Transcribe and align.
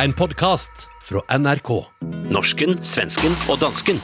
En 0.00 0.12
podkast 0.12 0.86
fra 1.04 1.20
NRK. 1.38 1.68
Norsken, 2.32 2.78
svensken 2.80 3.34
og 3.52 3.58
dansken. 3.60 3.98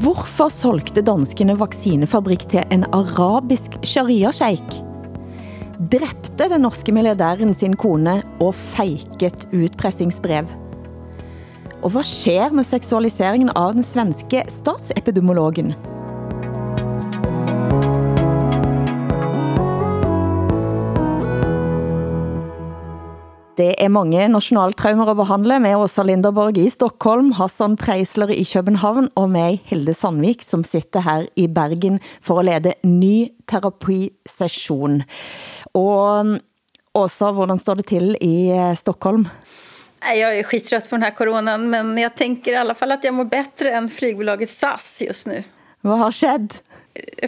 Hvorfor 0.00 0.48
solgte 0.48 1.04
danskene 1.04 1.58
vaksinefabrikk 1.60 2.48
til 2.48 2.64
en 2.72 2.88
arabisk 2.96 3.76
sharia-sjeik? 3.84 4.80
Dræbte 5.76 6.48
den 6.48 6.64
norske 6.64 6.96
milliardæren 6.96 7.52
sin 7.52 7.76
kone 7.76 8.22
og 8.40 8.54
fejket 8.72 9.50
utpressingsbrev? 9.52 10.48
Og 11.86 11.92
hvad 11.94 12.02
sker 12.02 12.50
med 12.50 12.66
seksualiseringen 12.66 13.52
av 13.54 13.76
den 13.76 13.84
svenske 13.86 14.40
statsepidemiologen? 14.50 15.68
Det 23.54 23.68
er 23.78 23.92
mange 23.94 24.26
nationaltraumer 24.32 25.12
at 25.12 25.20
behandle 25.20 25.60
med 25.62 25.78
Åsa 25.78 26.02
Linderborg 26.02 26.58
i 26.58 26.66
Stockholm, 26.74 27.30
Hassan 27.38 27.78
Preisler 27.78 28.34
i 28.34 28.42
København 28.42 29.06
og 29.14 29.30
mig, 29.30 29.62
Hilde 29.70 29.94
Sandvik, 29.94 30.42
som 30.42 30.66
sitter 30.66 31.06
her 31.06 31.30
i 31.38 31.46
Bergen 31.46 32.02
for 32.18 32.42
at 32.42 32.50
lede 32.50 32.74
ny 32.82 33.30
terapisession. 33.46 35.04
Og 35.70 36.34
Åsa, 36.96 37.30
hvordan 37.30 37.58
står 37.60 37.78
det 37.78 37.86
til 37.94 38.14
i 38.24 38.50
eh, 38.50 38.74
Stockholm? 38.74 39.28
Nej, 40.06 40.18
Jag 40.18 40.38
är 40.38 40.42
skittrött 40.42 40.90
på 40.90 40.96
den 40.96 41.02
här 41.02 41.10
coronan 41.10 41.70
men 41.70 41.98
jag 41.98 42.14
tänker 42.14 42.52
i 42.52 42.56
alla 42.56 42.74
fall 42.74 42.92
att 42.92 43.04
jag 43.04 43.14
mår 43.14 43.24
bättre 43.24 43.70
än 43.70 43.88
flygbolaget 43.88 44.50
SAS 44.50 45.02
just 45.06 45.26
nu. 45.26 45.42
Hvad 45.80 45.98
har 45.98 46.12
skett? 46.12 46.62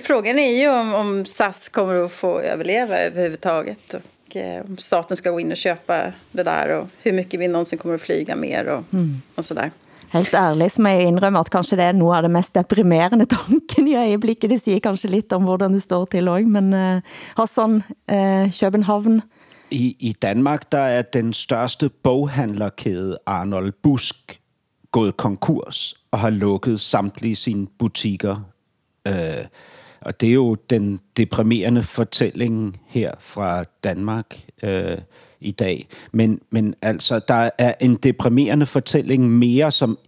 Frågan 0.02 0.38
är 0.38 0.60
ju 0.60 0.68
om, 0.68 0.94
om 0.94 1.26
SAS 1.26 1.68
kommer 1.68 2.04
att 2.04 2.12
få 2.12 2.40
överleva 2.40 2.98
överhuvudtaget 2.98 3.94
och 3.94 4.36
eh, 4.36 4.64
om 4.68 4.76
staten 4.76 5.16
ska 5.16 5.30
gå 5.30 5.40
in 5.40 5.50
och 5.50 5.56
köpa 5.56 6.12
det 6.32 6.42
där 6.42 6.68
och 6.68 6.86
hur 7.02 7.12
mycket 7.12 7.40
vi 7.40 7.48
någonsin 7.48 7.78
kommer 7.78 7.94
att 7.94 8.02
flyga 8.02 8.36
mer 8.36 8.66
och, 8.66 8.84
mm. 8.92 9.22
och 9.34 9.44
sådär. 9.44 9.70
Helt 10.10 10.34
ærligt 10.34 10.72
så 10.72 10.82
må 10.82 10.88
jeg 10.88 11.08
indrømme 11.08 11.40
at 11.40 11.50
kanskje 11.52 11.76
det 11.76 11.84
er 11.84 11.92
noget 11.92 12.16
af 12.16 12.22
det 12.22 12.30
mest 12.30 12.54
deprimerende 12.54 13.26
tanken 13.26 13.88
i 13.88 13.96
øjeblikket. 13.96 14.50
Det 14.50 14.60
siger 14.60 14.80
kanskje 14.80 15.10
lidt 15.10 15.32
om 15.32 15.42
hvordan 15.42 15.72
det 15.72 15.82
står 15.82 16.04
til 16.04 16.28
også, 16.28 16.46
men 16.48 16.72
uh, 16.74 17.02
Hassan, 17.36 17.82
uh, 18.12 18.52
København, 18.60 19.22
i, 19.70 19.96
I 20.00 20.12
Danmark 20.12 20.72
der 20.72 20.78
er 20.78 21.02
den 21.02 21.32
største 21.32 21.88
boghandlerkæde 21.88 23.18
Arnold 23.26 23.72
Busk 23.82 24.40
gået 24.92 25.16
konkurs 25.16 25.94
og 26.10 26.18
har 26.18 26.30
lukket 26.30 26.80
samtlige 26.80 27.36
sine 27.36 27.66
butikker. 27.78 28.36
Øh, 29.08 29.44
og 30.00 30.20
det 30.20 30.28
er 30.28 30.32
jo 30.32 30.54
den 30.54 31.00
deprimerende 31.16 31.82
fortælling 31.82 32.80
her 32.86 33.12
fra 33.18 33.64
Danmark 33.84 34.40
øh, 34.62 34.98
i 35.40 35.50
dag. 35.50 35.88
Men, 36.12 36.40
men 36.50 36.74
altså, 36.82 37.20
der 37.28 37.50
er 37.58 37.74
en 37.80 37.94
deprimerende 37.94 38.66
fortælling 38.66 39.30
mere, 39.30 39.72
som 39.72 39.98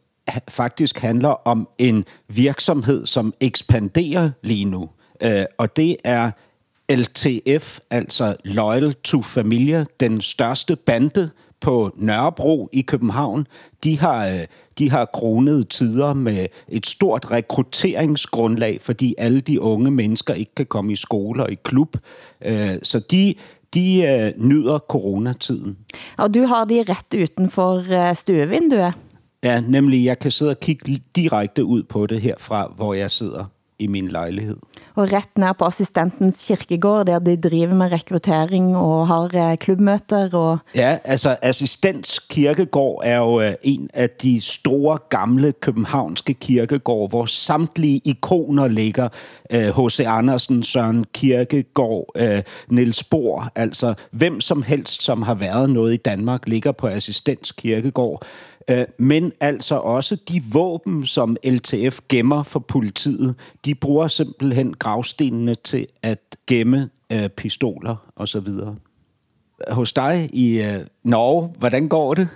faktisk 0.49 0.99
handler 0.99 1.29
om 1.29 1.69
en 1.79 2.05
virksomhed, 2.29 3.07
som 3.07 3.35
ekspanderer 3.41 4.31
lige 4.43 4.65
nu. 4.65 4.91
Øh, 5.23 5.45
og 5.59 5.77
det 5.77 5.97
er 6.05 6.31
LTF, 6.91 7.79
altså 7.91 8.37
Loyal 8.45 8.95
to 8.95 9.23
Familia, 9.23 9.85
den 10.01 10.21
største 10.21 10.77
bande 10.77 11.31
på 11.61 11.91
Nørrebro 11.97 12.69
i 12.73 12.81
København, 12.81 13.47
de 13.85 13.99
har, 13.99 14.27
øh, 14.27 14.41
de 14.79 14.91
har 14.91 15.05
kronet 15.05 15.69
tider 15.69 16.15
med 16.15 16.47
et 16.69 16.87
stort 16.87 17.31
rekrutteringsgrundlag, 17.31 18.81
fordi 18.81 19.15
alle 19.19 19.41
de 19.41 19.63
unge 19.63 19.91
mennesker 19.91 20.35
ikke 20.35 20.55
kan 20.55 20.67
komme 20.67 20.93
i 20.93 20.97
skole 20.97 21.43
og 21.43 21.53
i 21.53 21.59
klub. 21.65 21.97
Øh, 22.45 22.75
så 22.83 22.99
de, 22.99 23.35
de 23.75 24.03
øh, 24.03 24.45
nyder 24.47 24.79
coronatiden. 24.79 25.77
Og 26.17 26.35
du 26.35 26.45
har 26.45 26.65
de 26.65 26.85
ret 26.89 27.31
uden 27.39 27.51
for 27.51 28.15
stuevinduet? 28.15 28.93
Ja, 29.43 29.61
nemlig 29.61 30.05
jeg 30.05 30.19
kan 30.19 30.31
sidde 30.31 30.51
og 30.51 30.61
kigge 30.61 31.01
direkte 31.17 31.65
ud 31.65 31.83
på 31.83 32.07
det 32.07 32.21
herfra, 32.21 32.73
hvor 32.77 32.95
jeg 32.95 33.11
sidder 33.11 33.45
i 33.81 33.87
min 33.87 34.09
lejlighed. 34.09 34.57
Og 34.95 35.13
ret 35.13 35.39
nær 35.39 35.53
på 35.53 35.65
assistentens 35.65 36.45
kirkegård, 36.47 37.07
der 37.07 37.19
de 37.19 37.37
driver 37.37 37.75
med 37.75 37.93
rekruttering 37.93 38.77
og 38.77 39.09
har 39.09 39.51
eh, 39.51 39.59
klubmøter. 39.59 40.29
Og... 40.33 40.59
Ja, 40.75 40.99
altså 41.05 41.37
assistents 41.43 42.19
kirkegård 42.19 43.03
er 43.05 43.17
jo 43.17 43.49
uh, 43.49 43.53
en 43.63 43.91
af 43.95 44.11
de 44.11 44.41
store 44.41 44.99
gamle 45.09 45.53
københavnske 45.53 46.35
kirkegård, 46.35 47.11
hvor 47.11 47.25
samtlige 47.25 48.01
ikoner 48.05 48.69
ligger. 48.69 49.09
H.C. 49.51 50.01
Uh, 50.01 50.19
Andersen, 50.19 50.63
Søren 50.63 51.05
Kirkegård, 51.13 52.17
Niels 52.69 53.05
Bohr, 53.05 53.53
altså 53.55 53.95
hvem 54.11 54.41
som 54.41 54.63
helst, 54.63 55.03
som 55.03 55.23
har 55.23 55.35
været 55.35 55.71
noget 55.71 55.95
i 55.95 55.97
Danmark, 55.97 56.49
ligger 56.49 56.73
på 56.73 56.87
assistents 56.87 57.53
kirkegård. 57.53 58.27
Øh, 58.69 58.85
men 58.99 59.33
altså 59.41 59.75
også 59.75 60.17
de 60.29 60.43
våben, 60.53 61.07
som 61.07 61.37
LTF 61.45 62.01
gemmer 62.09 62.43
for 62.43 62.61
politiet, 62.61 63.35
de 63.65 63.75
bruger 63.75 64.09
simpelthen 64.09 64.75
gravstenene 64.75 65.55
til 65.55 65.87
at 66.03 66.37
gemme 66.47 66.91
øh, 67.13 67.29
pistoler 67.29 67.97
og 68.17 68.29
så 68.29 68.41
videre. 68.41 68.77
Hos 69.71 69.93
dig 69.93 70.31
i 70.33 70.63
øh, 70.63 70.87
Norge, 71.05 71.55
hvordan 71.59 71.89
går 71.89 72.15
det? 72.15 72.29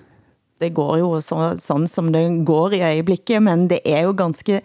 Det 0.61 0.75
går 0.75 0.97
jo 0.97 1.21
så, 1.21 1.57
sådan 1.59 1.87
som 1.87 2.13
det 2.13 2.47
går 2.47 2.71
i 2.71 2.83
øjeblikket, 2.83 3.43
men 3.43 3.71
det 3.71 3.81
er 3.85 4.01
jo 4.01 4.15
ganske 4.17 4.61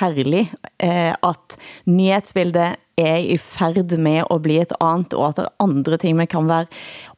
herlig 0.00 0.52
eh, 0.80 1.12
at 1.12 1.56
nyhedsbildet 1.86 2.76
er 2.96 3.16
i 3.16 3.36
færd 3.36 3.98
med 3.98 4.22
at 4.30 4.42
blive 4.42 4.62
et 4.62 4.72
andet, 4.80 5.14
og 5.14 5.28
at 5.28 5.36
der 5.36 5.52
andre 5.60 5.96
ting 5.96 6.16
man 6.16 6.26
kan 6.26 6.48
være 6.48 6.66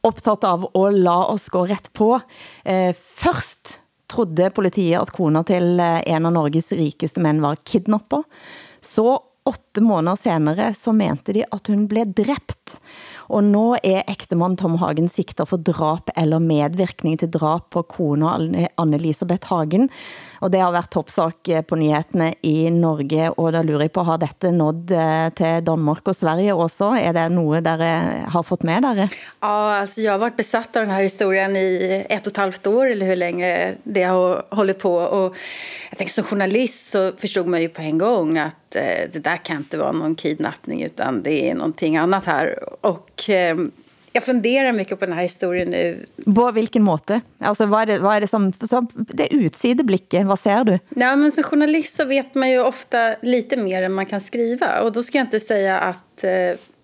optaget 0.03 0.43
av, 0.43 0.69
og 0.73 0.93
la 0.93 1.23
os 1.33 1.49
gå 1.49 1.63
ret 1.65 1.89
på. 1.93 2.19
Eh, 2.65 2.93
først 2.93 3.86
trodde 4.11 4.49
politiet 4.55 4.99
at 5.01 5.11
kona 5.15 5.43
til 5.47 5.79
eh, 5.83 6.01
en 6.13 6.27
av 6.29 6.35
Norges 6.35 6.71
rikeste 6.75 7.23
mænd 7.23 7.43
var 7.43 7.59
kidnapper. 7.67 8.23
Så 8.81 9.19
åtte 9.47 9.81
måneder 9.81 10.19
senere 10.19 10.71
så 10.75 10.91
mente 10.95 11.33
de 11.35 11.45
at 11.51 11.71
hun 11.71 11.87
blev 11.87 12.11
dræbt. 12.15 12.79
Og 13.29 13.43
nu 13.43 13.75
er 13.83 14.07
ægtemand 14.07 14.57
Tom 14.61 14.77
Hagen 14.81 15.09
sigtet 15.11 15.47
for 15.49 15.57
drap 15.57 16.11
eller 16.17 16.39
medvirkning 16.39 17.17
til 17.19 17.31
drap 17.33 17.69
på 17.73 17.83
kona 17.83 18.37
Anne-Elisabeth 18.79 19.49
Hagen. 19.51 19.89
Og 20.41 20.51
det 20.53 20.61
har 20.61 20.71
været 20.71 20.91
toppsak 20.93 21.49
eh, 21.49 21.63
på 21.65 21.75
nyhederne 21.79 22.33
i 22.45 22.69
Norge, 22.69 23.31
og 23.39 23.51
der 23.53 23.65
lurer 23.65 23.87
jeg 23.87 23.93
på, 23.95 24.03
har 24.05 24.19
dette 24.21 24.51
nådd 24.53 24.93
eh, 24.93 25.29
til 25.37 25.65
Danmark 25.65 26.07
og 26.07 26.15
Sverige 26.15 26.55
også? 26.55 26.93
Er 27.01 27.15
det 27.17 27.31
noget, 27.31 27.65
der 27.65 27.81
eh, 27.81 28.27
har 28.31 28.45
fått 28.45 28.63
med 28.63 28.85
dere? 28.85 29.07
Ja, 29.41 29.79
alltså 29.81 30.01
jag 30.01 30.11
har 30.11 30.19
varit 30.19 30.37
besatt 30.37 30.75
av 30.75 30.85
den 30.85 30.91
här 30.91 31.01
historien 31.01 31.55
i 31.55 32.05
ett 32.09 32.27
och 32.27 32.31
ett 32.31 32.37
halvt 32.37 32.67
år 32.67 32.91
eller 32.91 33.05
hur 33.05 33.15
länge 33.15 33.75
det 33.83 34.03
har 34.03 34.45
hållit 34.51 34.79
på. 34.79 34.93
Och 34.95 35.35
jag 35.89 35.97
tänker 35.97 36.13
som 36.13 36.23
journalist 36.23 36.91
så 36.91 37.11
förstod 37.17 37.47
man 37.47 37.61
ju 37.61 37.69
på 37.69 37.81
en 37.81 37.97
gång 37.97 38.37
att 38.37 38.66
det 39.11 39.23
där 39.23 39.37
kan 39.37 39.57
inte 39.57 39.77
vara 39.77 39.91
någon 39.91 40.15
kidnappning 40.15 40.83
utan 40.83 41.23
det 41.23 41.49
är 41.49 41.55
någonting 41.55 41.97
annat 41.97 42.25
här. 42.25 42.59
Och 42.85 43.29
eh, 43.29 43.57
jag 44.17 44.23
funderar 44.23 44.71
mycket 44.71 44.99
på 44.99 45.05
den 45.05 45.15
här 45.15 45.23
historien 45.23 45.69
nu. 45.69 46.05
På 46.35 46.51
vilken 46.51 46.83
måte? 46.83 47.21
Alltså 47.39 47.65
vad 47.65 47.81
är 47.81 47.85
det, 47.85 47.99
vad 47.99 48.15
är 48.15 48.21
det 48.21 48.27
som, 48.27 48.53
som 48.53 48.87
det 48.93 49.33
utsideblicke, 49.33 50.23
vad 50.23 50.39
ser 50.39 50.63
du? 50.63 50.79
Ja, 50.89 51.15
men 51.15 51.31
som 51.31 51.43
journalist 51.43 51.95
så 51.95 52.05
vet 52.05 52.35
man 52.35 52.49
ju 52.51 52.59
ofta 52.59 53.15
lite 53.21 53.57
mer 53.57 53.83
än 53.83 53.93
man 53.93 54.05
kan 54.05 54.21
skriva. 54.21 54.81
Och 54.81 54.91
då 54.91 55.03
ska 55.03 55.17
jag 55.17 55.25
inte 55.25 55.39
säga 55.39 55.79
att, 55.79 56.23
eh, 56.23 56.31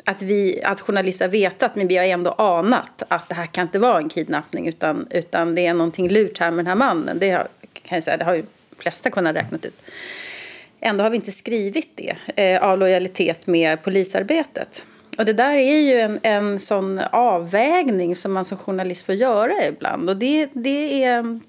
att, 0.05 0.21
vi, 0.21 0.63
att 0.63 0.81
journalister 0.81 1.25
har 1.25 1.31
vetat, 1.31 1.75
men 1.75 1.87
vi 1.87 1.97
har 1.97 2.05
ändå 2.05 2.31
anat 2.31 3.03
att 3.07 3.29
det 3.29 3.35
här 3.35 3.45
kan 3.45 3.67
inte 3.67 3.79
vara 3.79 3.97
en 3.97 4.09
kidnappning 4.09 4.67
utan, 4.67 5.07
utan 5.09 5.55
det 5.55 5.65
är 5.65 5.73
någonting 5.73 6.09
lurt 6.09 6.39
här 6.39 6.51
med 6.51 6.65
den 6.65 6.67
här 6.67 6.75
mannen. 6.75 7.19
Det 7.19 7.31
har, 7.31 7.47
kan 7.73 7.95
jag 7.95 8.03
säga, 8.03 8.17
det 8.17 8.25
har 8.25 8.33
ju 8.33 8.43
flesta 8.77 9.09
kunnat 9.09 9.35
räknat 9.35 9.65
ut. 9.65 9.81
Ändå 10.85 11.03
har 11.03 11.09
vi 11.09 11.16
inte 11.16 11.32
skrivit 11.32 11.90
det 11.96 12.16
eh, 12.35 12.64
av 12.64 12.80
lojalitet 12.80 13.47
med 13.47 13.84
polisarbetet. 13.84 14.85
Och 15.18 15.26
det 15.26 15.34
där 15.34 15.56
är 15.56 15.80
ju 15.82 16.00
en, 16.00 16.20
en 16.24 16.59
sån 16.59 17.00
avvägning 17.12 18.16
som 18.16 18.34
man 18.34 18.46
som 18.46 18.58
journalist 18.58 19.06
får 19.06 19.16
göra 19.16 19.66
ibland. 19.68 20.09
Och 20.09 20.18
det, 20.18 20.50
det 20.53 21.03
är, 21.03 21.40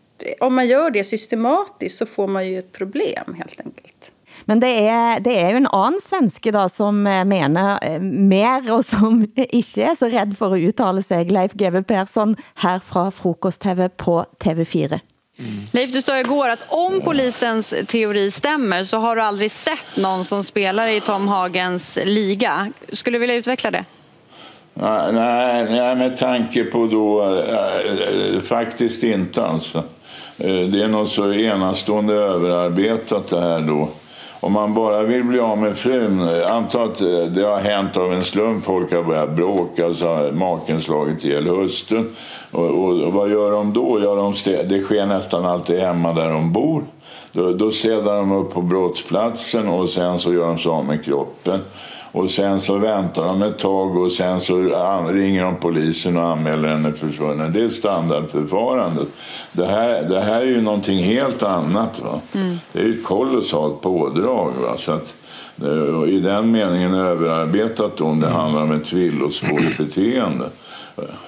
om 0.40 0.54
man 0.54 0.66
gör 0.66 0.90
det 0.90 1.04
systematiskt 1.04 1.98
så 1.98 2.06
får 2.06 2.26
man 2.26 2.48
ju 2.48 2.58
ett 2.58 2.72
problem 2.72 3.34
helt 3.38 3.60
enkelt. 3.60 4.12
Men 4.44 4.60
det 4.60 4.68
er, 4.68 5.20
det 5.24 5.32
er 5.40 5.54
jo 5.54 5.62
en 5.62 5.70
anden 5.72 6.02
svenske 6.02 6.52
da, 6.52 6.66
som 6.68 7.06
eh, 7.06 7.24
menar 7.24 7.78
mener 7.80 8.00
mer, 8.28 8.70
og 8.74 8.84
som 8.84 9.24
ikke 9.60 9.88
er 9.88 9.96
så 9.98 10.10
rädd 10.12 10.36
for 10.38 10.54
at 10.54 10.68
uttala 10.68 11.02
sig. 11.02 11.30
Leif 11.32 11.54
GW 11.54 11.82
Persson 11.88 12.36
her 12.62 12.78
fra 12.78 13.10
Frokost-TV 13.10 13.88
på 13.88 14.24
TV4. 14.44 15.00
Mm. 15.38 15.66
Leif, 15.72 15.92
du 15.92 16.02
sa 16.02 16.20
igår 16.20 16.48
att 16.48 16.66
om 16.68 17.00
polisens 17.00 17.74
teori 17.86 18.30
stämmer 18.30 18.84
så 18.84 18.96
har 18.96 19.16
du 19.16 19.22
aldrig 19.22 19.50
sett 19.50 19.96
någon 19.96 20.24
som 20.24 20.44
spelar 20.44 20.88
i 20.88 21.00
Tom 21.00 21.28
Hagens 21.28 21.98
liga. 22.04 22.72
Skulle 22.92 23.14
du 23.14 23.20
vilja 23.20 23.36
utveckla 23.36 23.70
det? 23.70 23.84
Nej, 24.74 25.12
nej 25.70 25.96
med 25.96 26.16
tanke 26.16 26.64
på 26.64 26.86
då, 26.86 27.22
äh, 27.22 28.42
faktiskt 28.42 29.02
inte 29.02 29.46
alltså. 29.46 29.78
Eh, 30.38 30.60
det 30.60 30.82
är 30.82 30.88
något 30.88 31.10
så 31.10 31.32
enastående 31.32 32.14
överarbetat 32.14 33.30
det 33.30 33.40
här 33.40 33.60
då. 33.60 33.88
Om 34.44 34.52
man 34.52 34.74
bara 34.74 35.02
vill 35.02 35.24
bli 35.24 35.40
av 35.40 35.58
med 35.58 35.76
frun, 35.76 36.20
eh, 36.20 36.52
anta 36.56 36.82
att 36.82 37.00
eh, 37.00 37.06
det 37.06 37.42
har 37.42 37.60
hänt 37.60 37.96
av 37.96 38.12
en 38.12 38.24
slump, 38.24 38.64
folk 38.64 38.92
har 38.92 39.02
börjat 39.02 39.30
bråka, 39.30 39.94
så 39.94 40.06
har 40.06 40.32
maken 40.32 40.80
slagit 40.80 41.24
ihjäl 41.24 41.46
hustrun. 41.46 42.16
Och, 42.50 42.70
och, 42.70 43.02
och, 43.02 43.12
vad 43.12 43.30
gör 43.30 43.50
de 43.50 43.72
då? 43.72 44.00
Ja, 44.02 44.14
de 44.14 44.34
städ, 44.34 44.68
det 44.68 44.82
sker 44.82 45.06
nästan 45.06 45.44
alltid 45.44 45.80
hemma 45.80 46.12
där 46.12 46.28
de 46.28 46.52
bor. 46.52 46.82
Då, 47.32 47.52
då 47.52 47.70
städar 47.70 48.16
de 48.16 48.32
upp 48.32 48.54
på 48.54 48.62
brottsplatsen 48.62 49.68
och 49.68 49.90
sen 49.90 50.18
så 50.18 50.32
gör 50.32 50.46
de 50.46 50.58
sig 50.58 50.70
av 50.70 50.84
med 50.84 51.04
kroppen. 51.04 51.60
Och 52.14 52.30
sen 52.30 52.60
så 52.60 52.78
väntar 52.78 53.24
de 53.24 53.42
ett 53.42 53.58
tag 53.58 53.96
och 53.96 54.12
sen 54.12 54.40
så 54.40 54.56
ringer 55.12 55.44
de 55.44 55.56
polisen 55.56 56.16
och 56.16 56.22
anmäler 56.22 56.68
henne 56.68 56.92
försvunnen. 56.92 57.52
Det 57.52 57.62
är 57.62 57.68
standardförfarandet. 57.68 59.08
Det 59.52 59.66
här, 59.66 60.02
det 60.02 60.20
här 60.20 60.40
är 60.40 60.46
ju 60.46 60.60
någonting 60.60 60.98
helt 60.98 61.42
annat. 61.42 62.00
Va? 62.00 62.20
Mm. 62.34 62.56
Det 62.72 62.78
är 62.78 62.84
ju 62.84 62.94
ett 62.94 63.04
kolossalt 63.04 63.80
pådrag. 63.80 64.52
Va? 64.62 64.76
Så 64.78 64.92
att, 64.92 65.14
I 66.08 66.20
den 66.20 66.50
meningen 66.50 66.94
överarbetat 66.94 68.00
om 68.00 68.20
det 68.20 68.28
handlar 68.28 68.62
om 68.62 68.72
ett 68.72 68.92
villospårigt 68.92 69.78
beteende. 69.78 70.44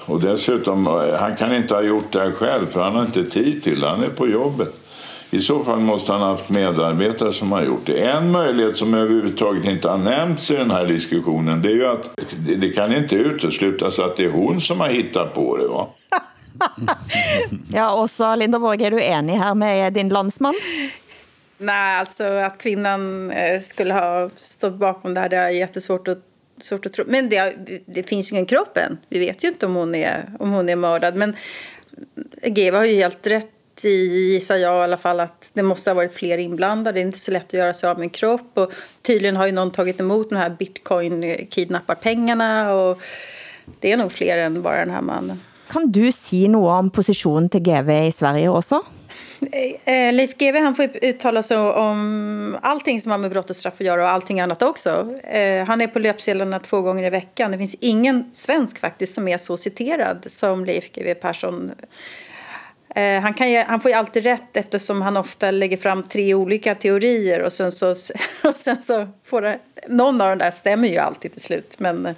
Och 0.04 0.20
dessutom, 0.20 0.86
han 1.20 1.36
kan 1.36 1.56
inte 1.56 1.74
ha 1.74 1.82
gjort 1.82 2.12
det 2.12 2.18
här 2.18 2.32
själv 2.32 2.66
för 2.66 2.82
han 2.82 2.94
har 2.94 3.02
inte 3.02 3.24
tid 3.24 3.62
till 3.62 3.80
det. 3.80 3.88
Han 3.88 4.02
är 4.02 4.08
på 4.08 4.28
jobbet. 4.28 4.85
I 5.30 5.40
så 5.40 5.64
fall 5.64 5.80
måste 5.80 6.12
han 6.12 6.20
ha 6.20 6.28
haft 6.28 6.48
medarbetare 6.48 7.32
som 7.32 7.52
har 7.52 7.62
gjort 7.62 7.86
det. 7.86 7.98
En 7.98 8.30
möjlighet 8.30 8.76
som 8.76 8.94
överhuvudtaget 8.94 9.64
inte 9.64 9.88
har 9.88 9.98
nämnts 9.98 10.50
i 10.50 10.54
den 10.54 10.70
här 10.70 10.86
diskussionen 10.86 11.62
det 11.62 11.68
är 11.68 11.74
ju 11.74 11.86
att 11.86 12.10
det 12.60 12.68
kan 12.68 12.92
inte 12.92 13.14
uteslutas 13.14 13.98
att 13.98 14.16
det 14.16 14.24
är 14.24 14.30
hon 14.30 14.60
som 14.60 14.80
har 14.80 14.88
hittat 14.88 15.34
på 15.34 15.56
det. 15.56 15.66
Va? 15.66 15.88
ja, 17.72 18.02
Åsa 18.02 18.36
Linderborg, 18.36 18.84
är 18.84 18.90
du 18.90 19.02
enig 19.02 19.34
här 19.34 19.54
med 19.54 19.92
din 19.92 20.08
landsman? 20.08 20.54
Nej, 21.58 21.98
alltså 21.98 22.24
att 22.24 22.58
kvinnan 22.58 23.30
eh, 23.30 23.60
skulle 23.60 23.94
ha 23.94 24.28
stått 24.34 24.74
bakom 24.74 25.14
det 25.14 25.20
här, 25.20 25.28
det 25.28 25.36
är 25.36 25.50
jättesvårt 25.50 26.08
att 26.08 26.18
svårt 26.60 26.86
att 26.86 26.92
tro. 26.92 27.04
Men 27.08 27.28
det, 27.28 27.54
det 27.86 28.08
finns 28.08 28.32
ju 28.32 28.34
ingen 28.34 28.46
kropp 28.46 28.76
än. 28.76 28.98
Vi 29.08 29.18
vet 29.18 29.44
ju 29.44 29.48
inte 29.48 29.66
om 29.66 29.74
hon 29.74 29.94
är, 29.94 30.30
om 30.38 30.50
hon 30.50 30.68
är 30.68 30.76
mördad. 30.76 31.14
Men 31.16 31.36
Geva 32.42 32.78
har 32.78 32.84
ju 32.84 32.94
helt 32.94 33.26
rätt 33.26 33.55
gissar 33.84 34.56
jag 34.56 34.80
i 34.80 34.84
alla 34.84 34.96
fall 34.96 35.20
att 35.20 35.50
det 35.52 35.62
måste 35.62 35.90
ha 35.90 35.94
varit 35.94 36.12
fler 36.12 36.38
inblandade. 36.38 36.98
Det 36.98 37.00
är 37.00 37.06
inte 37.06 37.18
så 37.18 37.30
lätt 37.30 37.46
att 37.46 37.52
göra 37.52 37.72
sig 37.72 37.90
av 37.90 37.98
med 37.98 38.04
en 38.04 38.10
kropp. 38.10 38.50
Och 38.54 38.72
tydligen 39.02 39.36
har 39.36 39.46
ju 39.46 39.52
någon 39.52 39.70
tagit 39.70 40.00
emot 40.00 40.30
de 40.30 40.36
här 40.36 40.50
bitcoin-kidnapparpengarna. 40.50 42.74
Och 42.74 43.00
det 43.80 43.92
är 43.92 43.96
nog 43.96 44.12
fler 44.12 44.38
än 44.38 44.62
bara 44.62 44.76
den 44.76 44.90
här 44.90 45.02
mannen. 45.02 45.40
Kan 45.70 45.92
du 45.92 46.12
säga 46.12 46.48
något 46.48 46.78
om 46.78 46.90
positionen 46.90 47.48
till 47.48 47.60
GV 47.60 47.90
i 47.90 48.12
Sverige 48.12 48.48
också? 48.48 48.82
Eh, 49.84 50.14
Leif 50.14 50.36
GW 50.36 50.60
han 50.60 50.74
får 50.74 50.88
uttala 51.02 51.42
sig 51.42 51.56
om 51.56 52.56
allting 52.62 53.00
som 53.00 53.10
har 53.10 53.18
med 53.18 53.30
brott 53.30 53.50
och 53.50 53.56
straff 53.56 53.74
att 53.74 53.80
göra 53.80 54.02
och 54.02 54.08
allting 54.08 54.40
annat 54.40 54.62
också. 54.62 55.14
Eh, 55.24 55.66
han 55.66 55.80
är 55.80 55.86
på 55.86 55.98
löpsedlarna 55.98 56.60
två 56.60 56.80
gånger 56.80 57.04
i 57.04 57.10
veckan. 57.10 57.52
Det 57.52 57.58
finns 57.58 57.76
ingen 57.80 58.30
svensk 58.32 58.78
faktiskt 58.78 59.14
som 59.14 59.28
är 59.28 59.38
så 59.38 59.56
citerad 59.56 60.24
som 60.26 60.64
Leif 60.64 60.92
GW 60.92 61.14
Persson 61.14 61.70
Eh, 61.70 61.86
Eh, 62.96 63.20
han, 63.20 63.34
kan 63.34 63.50
ju, 63.50 63.58
han 63.58 63.80
får 63.80 63.90
ju 63.90 63.96
alltid 63.96 64.24
rätt 64.24 64.56
eftersom 64.56 65.02
han 65.02 65.16
ofta 65.16 65.50
lägger 65.50 65.76
fram 65.76 66.02
tre 66.02 66.34
olika 66.34 66.74
teorier 66.74 67.42
och 67.42 67.52
sen 67.52 67.72
så, 67.72 67.90
och 68.44 68.56
sen 68.56 68.82
så 68.82 69.08
får 69.24 69.42
det, 69.42 69.58
någon 69.88 70.20
av 70.20 70.28
de 70.28 70.38
där 70.38 70.50
stämmer 70.50 70.88
ju 70.88 70.98
alltid 70.98 71.32
till 71.32 71.42
slut. 71.42 71.74
Men, 71.78 72.06
eh, 72.06 72.14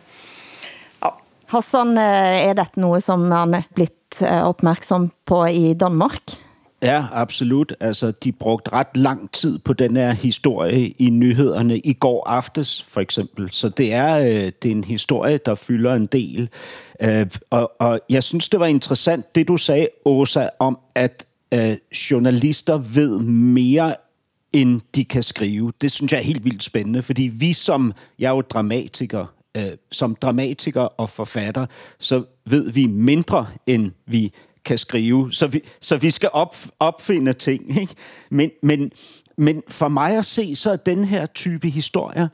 ja. 1.01 1.21
Hassan, 1.47 1.99
eh, 1.99 2.49
är 2.49 2.55
det 2.55 2.77
något 2.77 3.05
som 3.05 3.29
man 3.29 3.63
blivit 3.75 4.23
uppmärksam 4.45 5.11
på 5.25 5.49
i 5.49 5.75
Danmark? 5.75 6.38
Ja, 6.83 7.05
absolut. 7.13 7.75
Altså, 7.81 8.11
de 8.11 8.33
brugte 8.33 8.73
ret 8.73 8.97
lang 8.97 9.33
tid 9.33 9.59
på 9.59 9.73
den 9.73 9.97
her 9.97 10.13
historie 10.13 10.89
i 10.89 11.11
nyhederne 11.11 11.79
i 11.79 11.93
går 11.93 12.29
aftes, 12.29 12.83
for 12.83 13.01
eksempel. 13.01 13.51
Så 13.53 13.69
det 13.69 13.93
er, 13.93 14.19
øh, 14.19 14.53
det 14.63 14.65
er 14.65 14.71
en 14.71 14.85
historie, 14.85 15.39
der 15.47 15.55
fylder 15.55 15.95
en 15.95 16.07
del. 16.07 16.49
Øh, 17.03 17.27
og, 17.51 17.73
og 17.81 18.01
jeg 18.11 18.23
synes, 18.23 18.49
det 18.49 18.61
var 18.61 18.67
interessant, 18.67 19.35
det 19.35 19.49
du 19.49 19.57
sagde, 19.57 19.89
Åsa, 20.05 20.49
om 20.59 20.79
at 20.95 21.27
øh, 21.55 21.77
journalister 22.11 22.79
ved 22.79 23.19
mere 23.21 23.95
end 24.53 24.81
de 24.95 25.05
kan 25.05 25.23
skrive. 25.23 25.73
Det 25.81 25.93
synes 25.93 26.13
jeg 26.13 26.19
er 26.19 26.25
helt 26.25 26.45
vildt 26.45 26.63
spændende, 26.63 27.03
fordi 27.03 27.31
vi 27.35 27.53
som, 27.53 27.93
jeg 28.19 28.27
er 28.29 28.35
jo 28.35 28.41
dramatiker, 28.41 29.27
øh, 29.57 29.71
som 29.91 30.15
dramatiker 30.15 30.81
og 30.81 31.11
forfatter, 31.11 31.67
så 31.99 32.25
ved 32.47 32.73
vi 32.73 32.87
mindre, 32.87 33.47
end 33.67 33.93
vi 34.07 34.33
kan 34.65 34.79
skrive. 34.79 35.33
Så 35.33 35.47
vi, 35.47 35.61
så 35.81 35.97
vi 35.97 36.11
skal 36.11 36.31
op, 36.33 36.57
opfinde 36.81 37.33
ting. 37.33 37.81
Ikke? 37.81 37.95
Men, 38.31 38.51
men, 38.63 38.93
men 39.37 39.63
for 39.69 39.89
mig 39.89 40.19
at 40.19 40.25
se, 40.25 40.57
så 40.57 40.73
er 40.73 40.77
den 40.77 41.05
her 41.05 41.27
type 41.27 41.69
historier 41.69 42.29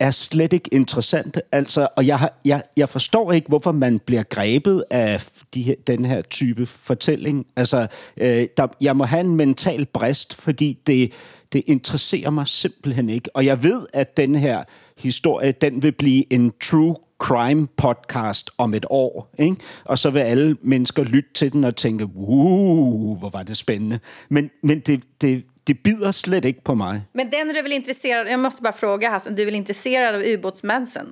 er 0.00 0.10
slet 0.10 0.52
ikke 0.52 0.74
interessant. 0.74 1.40
Altså, 1.52 1.88
og 1.96 2.06
jeg, 2.06 2.18
har, 2.18 2.32
jeg, 2.44 2.62
jeg 2.76 2.88
forstår 2.88 3.32
ikke, 3.32 3.48
hvorfor 3.48 3.72
man 3.72 3.98
bliver 3.98 4.22
grebet 4.22 4.84
af 4.90 5.28
de 5.54 5.62
her, 5.62 5.74
den 5.86 6.04
her 6.04 6.22
type 6.22 6.66
fortælling. 6.66 7.46
Altså, 7.56 7.86
øh, 8.16 8.46
der, 8.56 8.66
jeg 8.80 8.96
må 8.96 9.04
have 9.04 9.20
en 9.20 9.36
mental 9.36 9.86
brist, 9.86 10.34
fordi 10.34 10.78
det, 10.86 11.12
det 11.52 11.62
interesserer 11.66 12.30
mig 12.30 12.46
simpelthen 12.46 13.10
ikke. 13.10 13.36
Og 13.36 13.46
jeg 13.46 13.62
ved, 13.62 13.86
at 13.92 14.16
den 14.16 14.34
her 14.34 14.64
historie, 14.98 15.52
den 15.52 15.82
vil 15.82 15.92
blive 15.92 16.32
en 16.32 16.52
true 16.62 16.96
crime 17.18 17.66
podcast 17.76 18.50
om 18.58 18.74
et 18.74 18.86
år, 18.90 19.34
ikke? 19.38 19.56
og 19.84 19.98
så 19.98 20.10
vil 20.10 20.20
alle 20.20 20.56
mennesker 20.62 21.02
lytte 21.04 21.30
til 21.34 21.52
den 21.52 21.64
og 21.64 21.76
tænke, 21.76 22.04
uh, 22.14 23.18
hvor 23.18 23.28
var 23.30 23.42
det 23.42 23.56
spændende. 23.56 23.98
Men, 24.28 24.50
men 24.62 24.80
det, 24.80 25.02
det, 25.20 25.44
det 25.66 25.78
bider 25.78 26.10
slet 26.10 26.44
ikke 26.44 26.64
på 26.64 26.74
mig. 26.74 27.02
Men 27.14 27.26
den 27.26 27.50
är 27.50 27.54
du 27.54 27.62
väl 27.62 27.72
intresserad 27.72 28.26
Jag 28.30 28.38
måste 28.38 28.62
bara 28.62 28.72
fråga 28.72 29.10
Hassan, 29.10 29.34
du 29.34 29.42
är 29.42 29.44
väl 29.46 29.54
intresserad 29.54 30.14
av 30.14 30.22
ubåtsmansen? 30.34 31.06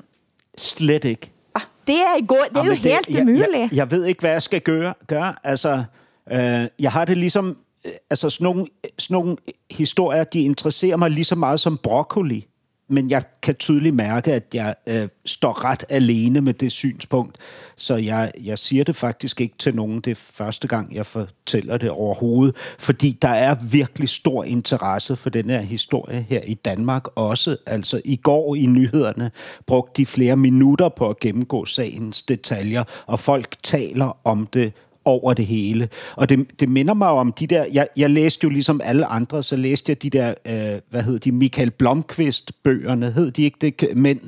Slet 0.58 1.04
ikke. 1.04 1.30
Ah, 1.54 1.62
det 1.86 1.96
er, 1.96 2.26
go- 2.26 2.34
det 2.34 2.56
er 2.56 2.62
Jamen, 2.64 2.76
jo 2.76 2.82
det, 2.82 2.92
helt 2.92 3.20
umuligt. 3.20 3.40
Jeg, 3.50 3.60
jeg, 3.60 3.72
jeg 3.72 3.90
ved 3.90 4.04
ikke, 4.06 4.20
hvad 4.20 4.30
jeg 4.30 4.42
skal 4.42 4.60
gøre. 4.60 4.94
gøre. 5.06 5.34
Altså, 5.44 5.84
øh, 6.32 6.66
jeg 6.78 6.92
har 6.92 7.04
det 7.04 7.16
ligesom... 7.16 7.56
Øh, 7.84 7.92
altså, 8.10 8.30
sådan 8.30 8.44
nogle, 8.44 8.66
sådan 8.98 9.14
nogle 9.14 9.36
historier, 9.70 10.24
de 10.24 10.40
interesserer 10.42 10.96
mig 10.96 11.10
lige 11.10 11.24
så 11.24 11.34
meget 11.34 11.60
som 11.60 11.78
broccoli 11.82 12.46
men 12.88 13.10
jeg 13.10 13.22
kan 13.42 13.54
tydeligt 13.54 13.94
mærke, 13.94 14.32
at 14.32 14.44
jeg 14.54 14.74
øh, 14.86 15.08
står 15.26 15.64
ret 15.64 15.84
alene 15.88 16.40
med 16.40 16.54
det 16.54 16.72
synspunkt. 16.72 17.36
Så 17.76 17.96
jeg, 17.96 18.32
jeg 18.44 18.58
siger 18.58 18.84
det 18.84 18.96
faktisk 18.96 19.40
ikke 19.40 19.54
til 19.58 19.76
nogen. 19.76 20.00
Det 20.00 20.10
er 20.10 20.14
første 20.14 20.68
gang, 20.68 20.94
jeg 20.94 21.06
fortæller 21.06 21.76
det 21.76 21.90
overhovedet. 21.90 22.56
Fordi 22.78 23.18
der 23.22 23.28
er 23.28 23.56
virkelig 23.70 24.08
stor 24.08 24.44
interesse 24.44 25.16
for 25.16 25.30
den 25.30 25.50
her 25.50 25.60
historie 25.60 26.26
her 26.28 26.40
i 26.40 26.54
Danmark 26.54 27.04
også. 27.14 27.56
Altså 27.66 28.00
i 28.04 28.16
går 28.16 28.54
i 28.54 28.66
nyhederne 28.66 29.30
brugte 29.66 30.02
de 30.02 30.06
flere 30.06 30.36
minutter 30.36 30.88
på 30.88 31.10
at 31.10 31.20
gennemgå 31.20 31.64
sagens 31.64 32.22
detaljer, 32.22 32.84
og 33.06 33.20
folk 33.20 33.56
taler 33.62 34.18
om 34.24 34.46
det 34.46 34.72
over 35.04 35.34
det 35.34 35.46
hele. 35.46 35.88
Og 36.16 36.28
det, 36.28 36.60
det 36.60 36.68
minder 36.68 36.94
mig 36.94 37.08
om 37.08 37.32
de 37.32 37.46
der, 37.46 37.64
jeg, 37.72 37.88
jeg 37.96 38.10
læste 38.10 38.44
jo 38.44 38.50
ligesom 38.50 38.80
alle 38.84 39.06
andre, 39.06 39.42
så 39.42 39.56
læste 39.56 39.90
jeg 39.90 40.02
de 40.02 40.10
der, 40.10 40.34
øh, 40.46 40.80
hvad 40.90 41.02
hed 41.02 41.18
de, 41.18 41.32
Michael 41.32 41.70
Blomqvist-bøgerne, 41.70 43.12
hed 43.12 43.30
de 43.30 43.42
ikke 43.42 43.58
det, 43.60 43.96
mænd, 43.96 44.20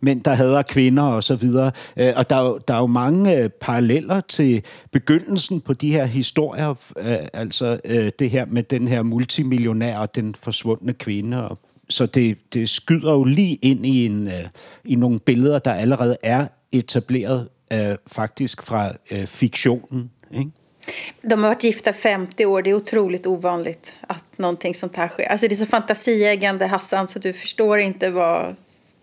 mænd, 0.00 0.22
der 0.22 0.34
hader 0.34 0.62
kvinder 0.62 1.02
og 1.02 1.22
så 1.22 1.36
videre. 1.36 1.72
Øh, 1.96 2.12
og 2.16 2.30
der 2.30 2.36
er, 2.36 2.42
jo, 2.42 2.60
der 2.68 2.74
er 2.74 2.78
jo 2.78 2.86
mange 2.86 3.36
øh, 3.36 3.48
paralleller 3.48 4.20
til 4.20 4.62
begyndelsen 4.92 5.60
på 5.60 5.72
de 5.72 5.92
her 5.92 6.04
historier, 6.04 6.70
øh, 6.98 7.16
altså 7.32 7.80
øh, 7.84 8.10
det 8.18 8.30
her 8.30 8.46
med 8.46 8.62
den 8.62 8.88
her 8.88 9.02
multimillionær 9.02 9.98
og 9.98 10.14
den 10.14 10.34
forsvundne 10.42 10.92
kvinde. 10.92 11.48
Og, 11.48 11.58
så 11.88 12.06
det, 12.06 12.54
det 12.54 12.68
skyder 12.68 13.12
jo 13.12 13.24
lige 13.24 13.54
ind 13.54 13.86
i, 13.86 14.06
en, 14.06 14.28
øh, 14.28 14.44
i 14.84 14.94
nogle 14.94 15.20
billeder, 15.20 15.58
der 15.58 15.72
allerede 15.72 16.16
er 16.22 16.46
etableret 16.72 17.48
øh, 17.72 17.96
faktisk 18.06 18.62
fra 18.62 18.92
øh, 19.10 19.26
fiktionen. 19.26 20.10
Ikke? 20.32 20.50
De 21.22 21.42
har 21.42 21.50
varit 21.50 21.64
gifta 21.64 21.92
50 21.92 22.46
år. 22.46 22.62
Det 22.62 22.70
är 22.70 22.74
otroligt 22.74 23.26
ovanligt 23.26 23.94
att 24.00 24.38
någonting 24.38 24.74
sånt 24.74 24.96
här 24.96 25.08
sker. 25.08 25.26
Alltså 25.26 25.48
det 25.48 25.54
är 25.54 25.56
så 25.56 25.66
fantasieggande, 25.66 26.66
Hassan, 26.66 27.08
så 27.08 27.18
du 27.18 27.32
förstår 27.32 27.78
inte 27.78 28.10
vad, 28.10 28.56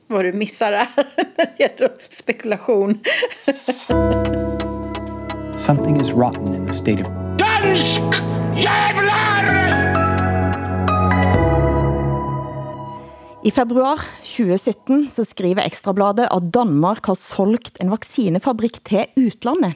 vad 0.07 0.25
du 0.25 0.33
missar 0.33 0.71
här 0.71 0.87
när 1.15 1.35
det 1.35 1.63
gäller 1.63 1.91
spekulation. 2.09 2.99
Something 5.57 6.01
is 6.01 6.13
rotten 6.13 6.55
in 6.55 6.67
the 6.67 6.73
state 6.73 7.01
of... 7.01 7.07
Dansk 7.37 8.01
jävlar! 8.55 9.59
I 13.43 13.51
februar 13.51 13.99
2017 14.37 15.07
så 15.09 15.25
skriver 15.25 15.63
Ekstrabladet 15.63 16.27
at 16.31 16.53
Danmark 16.53 17.05
har 17.05 17.15
solgt 17.15 17.77
en 17.79 17.89
vaccinefabrik 17.89 18.83
til 18.83 19.05
utlandet. 19.15 19.73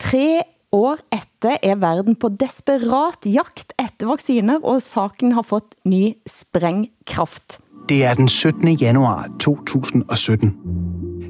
Tre 0.00 0.42
år 0.74 0.96
efter 1.12 1.56
er 1.62 1.74
verden 1.74 2.16
på 2.16 2.28
desperat 2.28 3.26
jagt 3.26 3.72
efter 3.86 4.06
vacciner, 4.06 4.58
og 4.62 4.82
saken 4.82 5.32
har 5.32 5.42
fået 5.42 5.62
ny 5.84 6.12
sprængkraft. 6.26 7.60
Det 7.88 8.04
er 8.04 8.14
den 8.14 8.28
17. 8.28 8.68
januar 8.68 9.28
2017. 9.40 10.56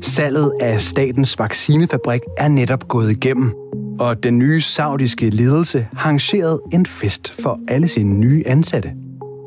Salget 0.02 0.52
af 0.60 0.80
statens 0.80 1.38
vaccinefabrik 1.38 2.20
er 2.38 2.48
netop 2.48 2.88
gået 2.88 3.10
igennem. 3.10 3.54
og 4.00 4.22
den 4.22 4.38
nye 4.38 4.60
saudiske 4.60 5.30
ledelse 5.30 5.88
har 5.92 6.08
arrangeret 6.08 6.60
en 6.72 6.86
fest 6.86 7.30
for 7.42 7.60
alle 7.68 7.88
sine 7.88 8.18
nye 8.18 8.42
ansatte. 8.46 8.92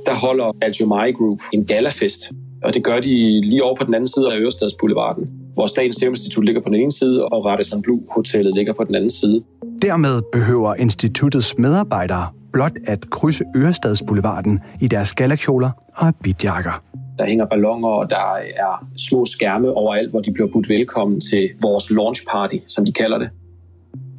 Der 0.06 0.14
holder 0.14 0.52
Al 0.62 0.72
Jumaii 0.72 1.12
Group 1.12 1.42
en 1.54 1.66
galafest, 1.66 2.32
og 2.64 2.74
det 2.74 2.84
gør 2.84 3.00
de 3.00 3.42
lige 3.42 3.64
over 3.64 3.76
på 3.76 3.84
den 3.84 3.94
anden 3.94 4.08
side 4.08 4.34
af 4.34 4.40
Ørestads 4.40 4.74
Boulevarden, 4.80 5.30
hvor 5.58 5.68
Statens 5.68 5.96
Serum 5.96 6.14
Institut 6.14 6.46
ligger 6.46 6.62
på 6.62 6.70
den 6.70 6.76
ene 6.76 6.92
side, 6.92 7.26
og 7.26 7.46
Radisson 7.46 7.82
Blu 7.82 8.00
Hotellet 8.10 8.56
ligger 8.56 8.74
på 8.74 8.84
den 8.84 8.96
anden 8.96 9.10
side. 9.10 9.44
Dermed 9.82 10.22
behøver 10.32 10.76
instituttets 10.76 11.58
medarbejdere 11.58 12.28
blot 12.54 12.72
at 12.88 13.10
krydse 13.10 13.44
Ørestads 13.56 14.02
Boulevarden 14.08 14.60
i 14.82 14.88
deres 14.88 15.14
galakjoler 15.14 15.70
og 15.96 16.16
bidjakker. 16.24 16.84
Der 17.18 17.26
hænger 17.26 17.46
ballonger, 17.46 17.90
og 17.90 18.10
der 18.10 18.36
er 18.36 18.88
små 18.98 19.26
skærme 19.26 19.72
overalt, 19.72 20.12
hvor 20.12 20.22
de 20.22 20.32
bliver 20.34 20.50
budt 20.54 20.70
velkommen 20.70 21.22
til 21.22 21.50
vores 21.62 21.92
launch 21.92 22.26
party, 22.32 22.56
som 22.68 22.86
de 22.86 22.92
kalder 22.92 23.18
det. 23.18 23.30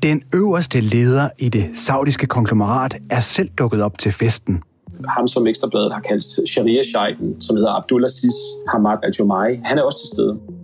Den 0.02 0.22
øverste 0.34 0.80
leder 0.80 1.28
i 1.38 1.48
det 1.48 1.70
saudiske 1.74 2.26
konglomerat 2.26 2.96
er 3.10 3.20
selv 3.20 3.48
dukket 3.58 3.82
op 3.82 3.98
til 3.98 4.12
festen. 4.12 4.62
Ham, 5.08 5.28
som 5.28 5.46
Ekstrabladet 5.46 5.92
har 5.92 6.00
kaldt 6.00 6.48
sharia 6.48 6.82
som 7.40 7.56
hedder 7.56 7.72
Abdulaziz 7.76 8.34
Hamad 8.68 8.98
al-Jumaii, 9.02 9.60
han 9.64 9.78
er 9.78 9.82
også 9.82 9.98
til 9.98 10.08
stede. 10.08 10.57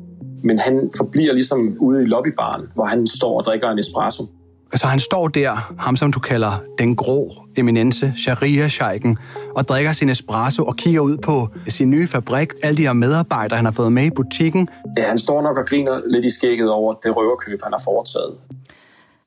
Men 0.45 0.59
han 0.59 0.91
forbliver 0.97 1.33
ligesom 1.33 1.77
ude 1.81 2.03
i 2.03 2.07
lobbybaren, 2.07 2.63
hvor 2.75 2.85
han 2.85 3.07
står 3.07 3.39
og 3.39 3.45
drikker 3.45 3.71
en 3.71 3.79
espresso. 3.79 4.27
Så 4.75 4.87
han 4.87 4.99
står 4.99 5.29
der, 5.29 5.75
ham 5.79 5.97
som 5.97 6.13
du 6.13 6.21
kalder 6.21 6.53
den 6.79 6.97
grå 6.97 7.33
eminence, 7.57 8.13
sharia 8.17 8.69
sheiken 8.69 9.19
og 9.57 9.69
drikker 9.69 9.93
sin 9.93 10.09
espresso 10.09 10.65
og 10.65 10.77
kigger 10.77 11.01
ud 11.01 11.17
på 11.17 11.49
sin 11.69 11.91
nye 11.91 12.07
fabrik, 12.07 12.53
alle 12.63 12.77
de 12.77 12.83
her 12.83 12.93
medarbejdere, 12.93 13.57
han 13.57 13.65
har 13.65 13.73
fået 13.73 13.93
med 13.93 14.05
i 14.05 14.11
butikken. 14.11 14.69
Ja, 14.97 15.03
han 15.03 15.19
står 15.19 15.43
nok 15.43 15.59
og 15.59 15.67
griner 15.67 16.01
lidt 16.07 16.25
i 16.25 16.31
skægget 16.31 16.71
over 16.71 16.95
det 16.95 17.17
røverkøb, 17.17 17.61
han 17.63 17.73
har 17.73 17.81
foretaget. 17.85 18.35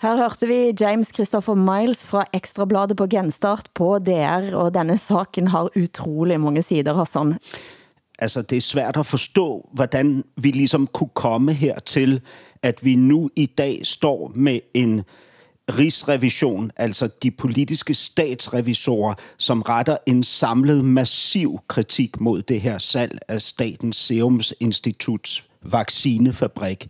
Her 0.02 0.18
hørte 0.18 0.48
vi 0.48 0.74
James 0.80 1.08
Christopher 1.14 1.56
Miles 1.56 2.10
fra 2.10 2.26
Ekstrabladet 2.34 2.98
på 2.98 3.08
genstart 3.08 3.66
på 3.74 4.00
DR, 4.00 4.56
og 4.56 4.74
denne 4.74 4.98
saken 4.98 5.48
har 5.48 5.70
utrolig 5.76 6.40
mange 6.40 6.62
sider, 6.62 6.94
Hassan. 6.94 7.38
Altså, 8.20 8.42
det 8.42 8.56
er 8.56 8.62
svært 8.62 8.98
at 8.98 9.06
forstå, 9.06 9.70
hvordan 9.74 10.24
vi 10.36 10.52
ligesom 10.52 10.88
kunne 10.88 11.10
komme 11.14 11.54
hertil, 11.54 12.22
at 12.62 12.86
vi 12.86 12.96
nu 12.96 13.30
i 13.36 13.46
dag 13.46 13.82
står 13.84 14.32
med 14.36 14.60
en 14.74 15.02
rigsrevision, 15.78 16.72
altså 16.76 17.10
de 17.24 17.32
politiske 17.32 17.94
statsrevisorer, 17.94 19.14
som 19.38 19.62
retter 19.62 19.98
en 20.06 20.24
samlet 20.24 20.86
massiv 20.86 21.60
kritik 21.68 22.20
mod 22.20 22.42
det 22.42 22.62
her 22.62 22.78
salg 22.78 23.20
af 23.28 23.42
Statens 23.42 23.98
Serum 23.98 24.42
Instituts 24.60 25.44
vaccinefabrik. 25.62 26.88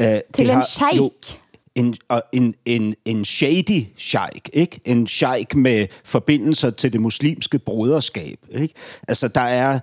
Uh, 0.00 0.06
Til 0.34 0.50
en 0.50 0.62
sheik? 0.62 1.40
en, 1.74 1.96
en, 2.32 2.54
en, 2.64 2.94
en 3.04 3.24
shady 3.24 3.86
sheik, 3.96 4.50
ikke? 4.52 4.80
En 4.84 5.06
sheik 5.06 5.54
med 5.54 5.86
forbindelser 6.04 6.70
til 6.70 6.92
det 6.92 7.00
muslimske 7.00 7.58
broderskab, 7.58 8.38
ikke? 8.50 8.74
Altså, 9.08 9.28
der 9.28 9.40
er 9.40 9.78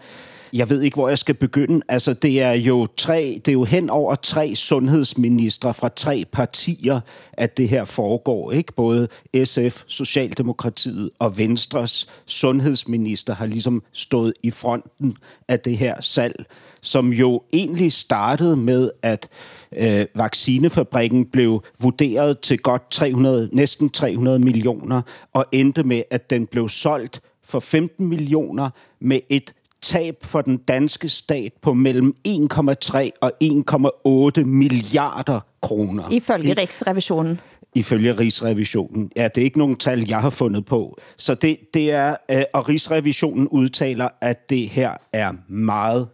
jeg 0.53 0.70
ved 0.70 0.81
ikke, 0.81 0.96
hvor 0.96 1.10
jeg 1.10 1.17
skal 1.17 1.36
begynde. 1.36 1.81
Altså, 1.88 2.13
det 2.13 2.41
er 2.41 2.51
jo 2.51 2.88
tre, 2.98 3.41
det 3.46 3.51
er 3.51 3.53
jo 3.53 3.63
hen 3.63 3.89
over 3.89 4.15
tre 4.15 4.55
sundhedsministre 4.55 5.74
fra 5.74 5.89
tre 5.89 6.24
partier, 6.31 7.00
at 7.34 7.58
det 7.58 7.70
her 7.70 7.86
foregår. 7.86 8.51
Ikke? 8.51 8.74
Både 8.74 9.08
SF, 9.43 9.84
Socialdemokratiet 9.88 11.10
og 11.20 11.38
Venstres 11.38 12.08
sundhedsminister 12.25 13.36
har 13.36 13.46
ligesom 13.46 13.84
stået 13.91 14.34
i 14.43 14.51
fronten 14.51 15.17
af 15.48 15.60
det 15.60 15.77
her 15.77 16.01
salg, 16.01 16.46
som 16.81 17.13
jo 17.13 17.41
egentlig 17.53 17.93
startede 17.93 18.55
med, 18.55 18.91
at 19.03 19.29
øh, 19.77 20.05
vaccinefabrikken 20.15 21.25
blev 21.25 21.63
vurderet 21.79 22.39
til 22.39 22.60
godt 22.60 22.91
300, 22.91 23.50
næsten 23.51 23.89
300 23.89 24.39
millioner, 24.39 25.01
og 25.34 25.46
endte 25.51 25.84
med, 25.84 26.03
at 26.10 26.29
den 26.29 26.48
blev 26.48 26.70
solgt 26.70 27.22
for 27.43 27.60
15 27.60 28.08
millioner 28.08 28.70
med 29.00 29.20
et 29.29 29.53
tab 29.82 30.16
for 30.22 30.42
den 30.42 30.58
danske 30.58 31.10
stat 31.10 31.54
på 31.62 31.74
mellem 31.74 32.16
1,3 32.28 33.10
og 33.22 33.32
1,8 33.44 34.46
milliarder 34.46 35.40
kroner. 35.62 36.10
Ifølge 36.10 36.54
Riksrevisionen. 36.54 37.40
Ifølge 37.76 38.18
Rigsrevisionen. 38.18 39.12
Ja, 39.16 39.28
det 39.36 39.42
er 39.42 39.46
ikke 39.46 39.58
nogen 39.58 39.76
tal, 39.76 40.08
jeg 40.08 40.22
har 40.22 40.30
fundet 40.30 40.66
på. 40.66 40.98
Så 41.18 41.36
det, 41.36 41.58
det 41.74 41.92
er, 41.92 42.16
øh, 42.32 42.44
og 42.54 42.70
Rigsrevisionen 42.70 43.48
udtaler, 43.48 44.10
at 44.22 44.50
det 44.50 44.70
her 44.70 44.92
er 45.14 45.34
meget 45.48 46.08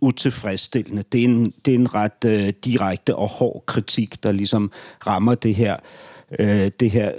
utilfredsstillende. 0.00 1.02
Det 1.12 1.20
er 1.20 1.24
en, 1.24 1.44
det 1.64 1.74
er 1.74 1.78
en 1.78 1.94
ret 1.94 2.24
uh, 2.26 2.48
direkte 2.64 3.16
og 3.16 3.28
hård 3.28 3.62
kritik, 3.66 4.22
der 4.22 4.32
ligesom 4.32 4.72
rammer 5.06 5.34
det 5.34 5.54
her, 5.54 5.76
uh, 6.40 6.68
det 6.80 6.90
her 6.90 7.12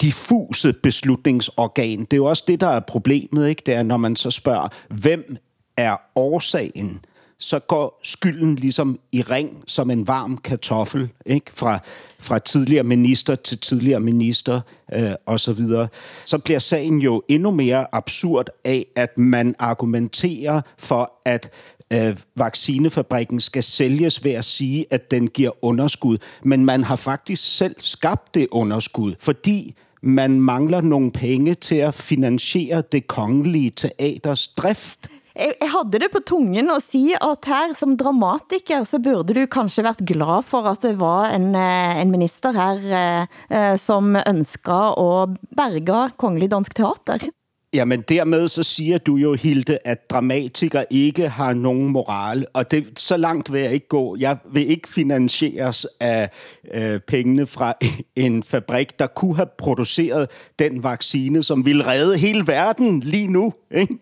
diffuse 0.00 0.72
beslutningsorgan. 0.72 2.00
Det 2.00 2.12
er 2.12 2.16
jo 2.16 2.24
også 2.24 2.44
det, 2.48 2.60
der 2.60 2.68
er 2.68 2.80
problemet, 2.80 3.48
ikke? 3.48 3.62
Det 3.66 3.74
er, 3.74 3.82
når 3.82 3.96
man 3.96 4.16
så 4.16 4.30
spørger, 4.30 4.68
hvem 4.88 5.36
er 5.76 5.96
årsagen? 6.14 7.00
Så 7.38 7.58
går 7.58 8.00
skylden 8.02 8.54
ligesom 8.54 8.98
i 9.12 9.22
ring 9.22 9.62
som 9.66 9.90
en 9.90 10.06
varm 10.06 10.38
kartoffel, 10.38 11.08
ikke? 11.26 11.50
Fra, 11.54 11.78
fra 12.18 12.38
tidligere 12.38 12.84
minister 12.84 13.34
til 13.34 13.58
tidligere 13.58 14.00
minister 14.00 14.60
øh, 14.92 15.12
og 15.26 15.40
så 15.40 15.52
videre. 15.52 15.88
Så 16.24 16.38
bliver 16.38 16.58
sagen 16.58 16.98
jo 16.98 17.22
endnu 17.28 17.50
mere 17.50 17.86
absurd 17.92 18.48
af, 18.64 18.86
at 18.96 19.18
man 19.18 19.54
argumenterer 19.58 20.60
for, 20.78 21.12
at 21.24 21.50
øh, 21.92 22.16
vaccinefabrikken 22.36 23.40
skal 23.40 23.62
sælges 23.62 24.24
ved 24.24 24.32
at 24.32 24.44
sige, 24.44 24.86
at 24.90 25.10
den 25.10 25.28
giver 25.28 25.64
underskud. 25.64 26.18
Men 26.42 26.64
man 26.64 26.84
har 26.84 26.96
faktisk 26.96 27.56
selv 27.56 27.76
skabt 27.78 28.34
det 28.34 28.48
underskud, 28.50 29.14
fordi 29.18 29.74
man 30.02 30.40
mangler 30.40 30.80
nogle 30.80 31.12
penge 31.12 31.54
til 31.54 31.74
at 31.74 31.94
finansiere 31.94 32.82
det 32.92 33.06
kongelige 33.06 33.70
teaters 33.70 34.48
drift. 34.48 35.10
Jeg, 35.36 35.68
havde 35.68 36.00
det 36.00 36.08
på 36.12 36.22
tungen 36.24 36.70
at 36.72 36.80
sige, 36.80 37.16
at 37.20 37.44
her 37.44 37.74
som 37.76 37.96
dramatiker, 38.00 38.86
så 38.88 39.00
burde 39.04 39.36
du 39.36 39.44
kanskje 39.52 39.84
været 39.84 40.00
glad 40.08 40.46
for, 40.48 40.64
at 40.70 40.80
det 40.80 40.94
var 41.00 41.28
en, 41.34 41.52
eh, 41.54 42.00
en 42.00 42.10
minister 42.10 42.56
her, 42.56 42.80
eh, 42.80 43.26
eh, 43.52 43.76
som 43.76 44.16
ønsker 44.16 44.96
at 44.96 45.36
berge 45.56 46.10
Kongelig 46.16 46.50
Dansk 46.50 46.76
Teater. 46.76 47.28
Jamen 47.76 48.00
dermed 48.00 48.48
så 48.48 48.62
siger 48.62 48.98
du 48.98 49.16
jo, 49.16 49.34
Hilde, 49.34 49.78
at 49.84 50.10
dramatikere 50.10 50.84
ikke 50.90 51.28
har 51.28 51.54
nogen 51.54 51.86
moral, 51.86 52.46
og 52.52 52.70
det, 52.70 52.98
så 52.98 53.16
langt 53.16 53.52
vil 53.52 53.60
jeg 53.60 53.72
ikke 53.72 53.88
gå. 53.88 54.16
Jeg 54.20 54.36
vil 54.52 54.70
ikke 54.70 54.88
finansieres 54.88 55.86
af 56.00 56.30
øh, 56.74 57.00
pengene 57.00 57.46
fra 57.46 57.74
en 58.16 58.42
fabrik, 58.42 58.98
der 58.98 59.06
kunne 59.06 59.36
have 59.36 59.48
produceret 59.58 60.28
den 60.58 60.82
vaccine, 60.82 61.42
som 61.42 61.66
ville 61.66 61.86
redde 61.86 62.18
hele 62.18 62.46
verden 62.46 63.00
lige 63.00 63.28
nu. 63.28 63.52
Ikke? 63.70 63.98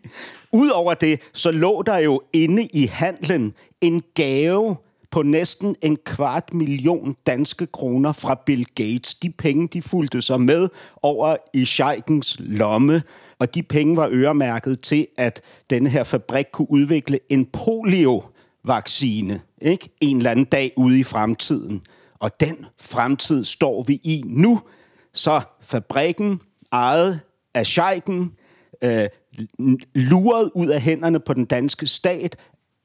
Udover 0.52 0.94
det, 0.94 1.20
så 1.32 1.50
lå 1.50 1.82
der 1.82 1.98
jo 1.98 2.20
inde 2.32 2.68
i 2.72 2.86
handlen 2.86 3.52
en 3.80 4.02
gave 4.14 4.76
på 5.14 5.22
næsten 5.22 5.76
en 5.82 5.96
kvart 6.04 6.54
million 6.54 7.16
danske 7.26 7.66
kroner 7.66 8.12
fra 8.12 8.42
Bill 8.46 8.66
Gates. 8.74 9.14
De 9.14 9.30
penge, 9.30 9.68
de 9.68 9.82
fulgte 9.82 10.22
sig 10.22 10.40
med 10.40 10.68
over 11.02 11.36
i 11.52 11.64
Scheikens 11.64 12.36
lomme 12.38 13.02
og 13.38 13.54
de 13.54 13.62
penge 13.62 13.96
var 13.96 14.08
øremærket 14.12 14.80
til, 14.80 15.06
at 15.16 15.42
denne 15.70 15.88
her 15.88 16.02
fabrik 16.02 16.46
kunne 16.52 16.70
udvikle 16.70 17.18
en 17.28 17.46
polio-vaccine, 17.46 19.40
ikke? 19.62 19.88
En 20.00 20.16
eller 20.16 20.30
anden 20.30 20.44
dag 20.44 20.72
ude 20.76 21.00
i 21.00 21.04
fremtiden. 21.04 21.82
Og 22.18 22.40
den 22.40 22.66
fremtid 22.80 23.44
står 23.44 23.82
vi 23.82 24.00
i 24.04 24.22
nu. 24.26 24.60
Så 25.12 25.40
fabrikken, 25.62 26.40
ejet 26.72 27.20
af 27.54 27.66
Scheiken, 27.66 28.32
øh, 28.82 29.08
luret 29.94 30.50
ud 30.54 30.68
af 30.68 30.80
hænderne 30.80 31.20
på 31.20 31.32
den 31.32 31.44
danske 31.44 31.86
stat, 31.86 32.36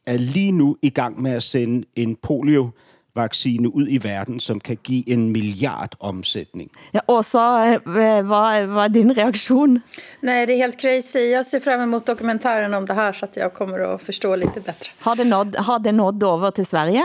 er 0.05 0.17
lige 0.17 0.51
nu 0.51 0.77
i 0.81 0.89
gang 0.89 1.21
med 1.21 1.31
at 1.31 1.43
sende 1.43 1.87
en 1.95 2.15
polio 2.15 2.71
vaccine 3.15 3.75
ud 3.75 3.87
i 3.89 3.97
verden, 3.97 4.39
som 4.39 4.59
kan 4.59 4.77
give 4.83 5.09
en 5.09 5.31
milliard 5.31 5.95
omsætning. 5.99 6.69
Ja, 6.91 6.99
Åsa, 7.07 7.79
vad, 7.85 8.23
vad 8.67 8.85
är 8.85 8.89
din 8.89 9.13
reaktion? 9.13 9.81
Nej, 10.21 10.45
det 10.45 10.53
är 10.53 10.57
helt 10.57 10.79
crazy. 10.81 11.19
Jag 11.19 11.45
ser 11.45 11.59
fram 11.59 11.81
emot 11.81 12.05
dokumentären 12.05 12.73
om 12.73 12.85
det 12.85 12.93
här 12.93 13.13
så 13.13 13.25
att 13.25 13.37
jag 13.37 13.53
kommer 13.53 13.79
att 13.79 14.01
förstå 14.01 14.35
lite 14.35 14.61
bättre. 14.61 14.91
Har 14.99 15.15
det 15.15 15.23
nått, 15.23 15.55
har 15.55 15.79
det 15.79 15.91
nått 15.91 16.23
över 16.23 16.51
till 16.51 16.65
Sverige? 16.65 17.03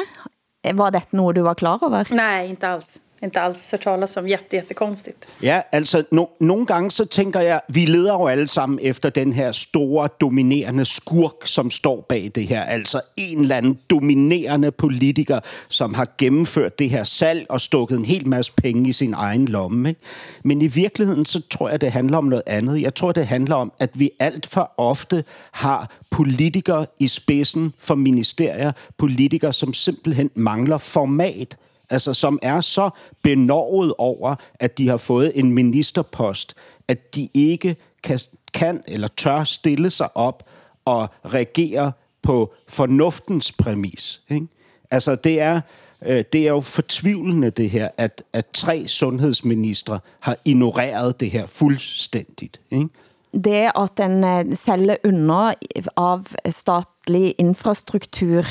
Var 0.74 0.90
det 0.90 1.12
något 1.12 1.34
du 1.34 1.40
var 1.40 1.54
klar 1.54 1.84
över? 1.84 2.08
Nej, 2.10 2.48
inte 2.48 2.68
alls 2.68 3.00
inte 3.24 3.40
alls 3.40 3.70
hört 3.70 3.82
talas 3.82 4.16
om. 4.16 4.28
Jätte, 4.28 4.56
jättekonstigt. 4.56 5.28
Ja, 5.42 5.62
altså 5.72 6.04
no, 6.10 6.24
nogle 6.40 6.66
gange 6.66 6.90
så 6.90 7.04
tænker 7.04 7.40
jeg, 7.40 7.60
vi 7.68 7.84
leder 7.84 8.12
jo 8.12 8.26
alle 8.26 8.48
sammen 8.48 8.78
efter 8.82 9.10
den 9.10 9.32
her 9.32 9.52
store, 9.52 10.08
dominerende 10.20 10.84
skurk, 10.84 11.46
som 11.46 11.70
står 11.70 12.06
bag 12.08 12.30
det 12.34 12.46
her. 12.46 12.62
Altså 12.62 13.00
en 13.16 13.40
eller 13.40 13.56
anden 13.56 13.78
dominerende 13.90 14.70
politiker, 14.70 15.40
som 15.68 15.94
har 15.94 16.08
gennemført 16.18 16.78
det 16.78 16.90
her 16.90 17.04
salg 17.04 17.46
og 17.48 17.60
stukket 17.60 17.98
en 17.98 18.04
hel 18.04 18.28
masse 18.28 18.52
penge 18.52 18.88
i 18.88 18.92
sin 18.92 19.14
egen 19.14 19.48
lomme. 19.48 19.88
Ikke? 19.88 20.00
Men 20.42 20.62
i 20.62 20.66
virkeligheden 20.66 21.24
så 21.24 21.42
tror 21.50 21.68
jeg, 21.68 21.80
det 21.80 21.92
handler 21.92 22.18
om 22.18 22.24
noget 22.24 22.42
andet. 22.46 22.82
Jeg 22.82 22.94
tror, 22.94 23.12
det 23.12 23.26
handler 23.26 23.56
om, 23.56 23.72
at 23.78 23.90
vi 23.94 24.10
alt 24.18 24.46
for 24.46 24.72
ofte 24.76 25.24
har 25.52 25.90
politikere 26.10 26.86
i 27.00 27.08
spidsen 27.08 27.74
for 27.78 27.94
ministerier. 27.94 28.72
Politikere, 28.98 29.52
som 29.52 29.74
simpelthen 29.74 30.30
mangler 30.34 30.78
format 30.78 31.56
altså 31.90 32.14
som 32.14 32.38
er 32.42 32.60
så 32.60 32.90
benovet 33.22 33.94
over, 33.98 34.34
at 34.54 34.78
de 34.78 34.88
har 34.88 34.96
fået 34.96 35.32
en 35.34 35.52
ministerpost, 35.52 36.54
at 36.88 37.14
de 37.14 37.28
ikke 37.34 37.76
kan, 38.02 38.20
kan 38.54 38.82
eller 38.86 39.08
tør 39.16 39.44
stille 39.44 39.90
sig 39.90 40.16
op 40.16 40.48
og 40.84 41.08
reagere 41.24 41.92
på 42.22 42.54
fornuftens 42.68 43.52
præmis. 43.52 44.22
Ikke? 44.30 44.46
Altså 44.90 45.14
det 45.14 45.40
er, 45.40 45.60
øh, 46.02 46.24
det 46.32 46.40
er 46.40 46.48
jo 46.48 46.60
fortvivlende 46.60 47.50
det 47.50 47.70
her, 47.70 47.88
at, 47.96 48.22
at 48.32 48.46
tre 48.52 48.88
sundhedsministre 48.88 50.00
har 50.20 50.36
ignoreret 50.44 51.20
det 51.20 51.30
her 51.30 51.46
fuldstændigt. 51.46 52.60
Ikke? 52.70 52.88
Det 53.34 53.72
at 53.74 54.00
en 54.00 54.24
eh, 54.24 54.54
sælger 54.56 54.98
under 55.04 55.54
av 55.96 56.28
statlig 56.50 57.34
infrastruktur 57.38 58.46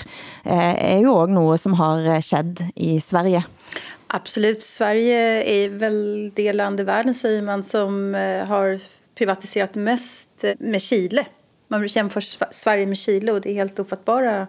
eh, 0.45 0.73
er 0.75 0.99
jo 1.03 1.15
også 1.15 1.33
noget, 1.33 1.59
som 1.59 1.77
har 1.79 2.05
eh, 2.15 2.21
skett 2.21 2.63
i 2.75 2.99
Sverige. 2.99 3.43
Absolut. 4.07 4.61
Sverige 4.61 5.43
är 5.43 5.69
väl 5.69 6.31
det 6.35 6.53
land 6.53 6.79
i 6.79 6.83
världen, 6.83 7.13
säger 7.13 7.41
man, 7.41 7.63
som 7.63 8.15
eh, 8.15 8.45
har 8.45 8.79
privatiserat 9.15 9.75
mest 9.75 10.45
med 10.59 10.81
Chile. 10.81 11.25
Man 11.67 11.87
jämför 11.87 12.21
Sverige 12.53 12.85
med 12.85 12.97
Chile 12.97 13.31
och 13.31 13.41
det 13.41 13.49
är 13.49 13.53
helt 13.53 13.79
ofattbara 13.79 14.47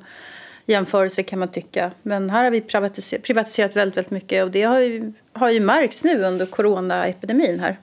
jämförelse 0.66 1.22
kan 1.22 1.38
man 1.38 1.48
tycka. 1.48 1.90
Men 2.02 2.30
här 2.30 2.44
har 2.44 2.50
vi 2.50 2.60
privatiserat, 2.60 3.22
privatiserat 3.22 3.76
väldigt, 3.76 3.96
väldigt 3.96 4.10
mycket 4.10 4.44
och 4.44 4.50
det 4.50 4.62
har 4.62 4.80
ju, 4.80 5.12
har 5.32 5.50
ju 5.50 5.60
märks 5.60 6.04
nu 6.04 6.24
under 6.24 6.46
coronaepidemin 6.46 7.60
här 7.60 7.78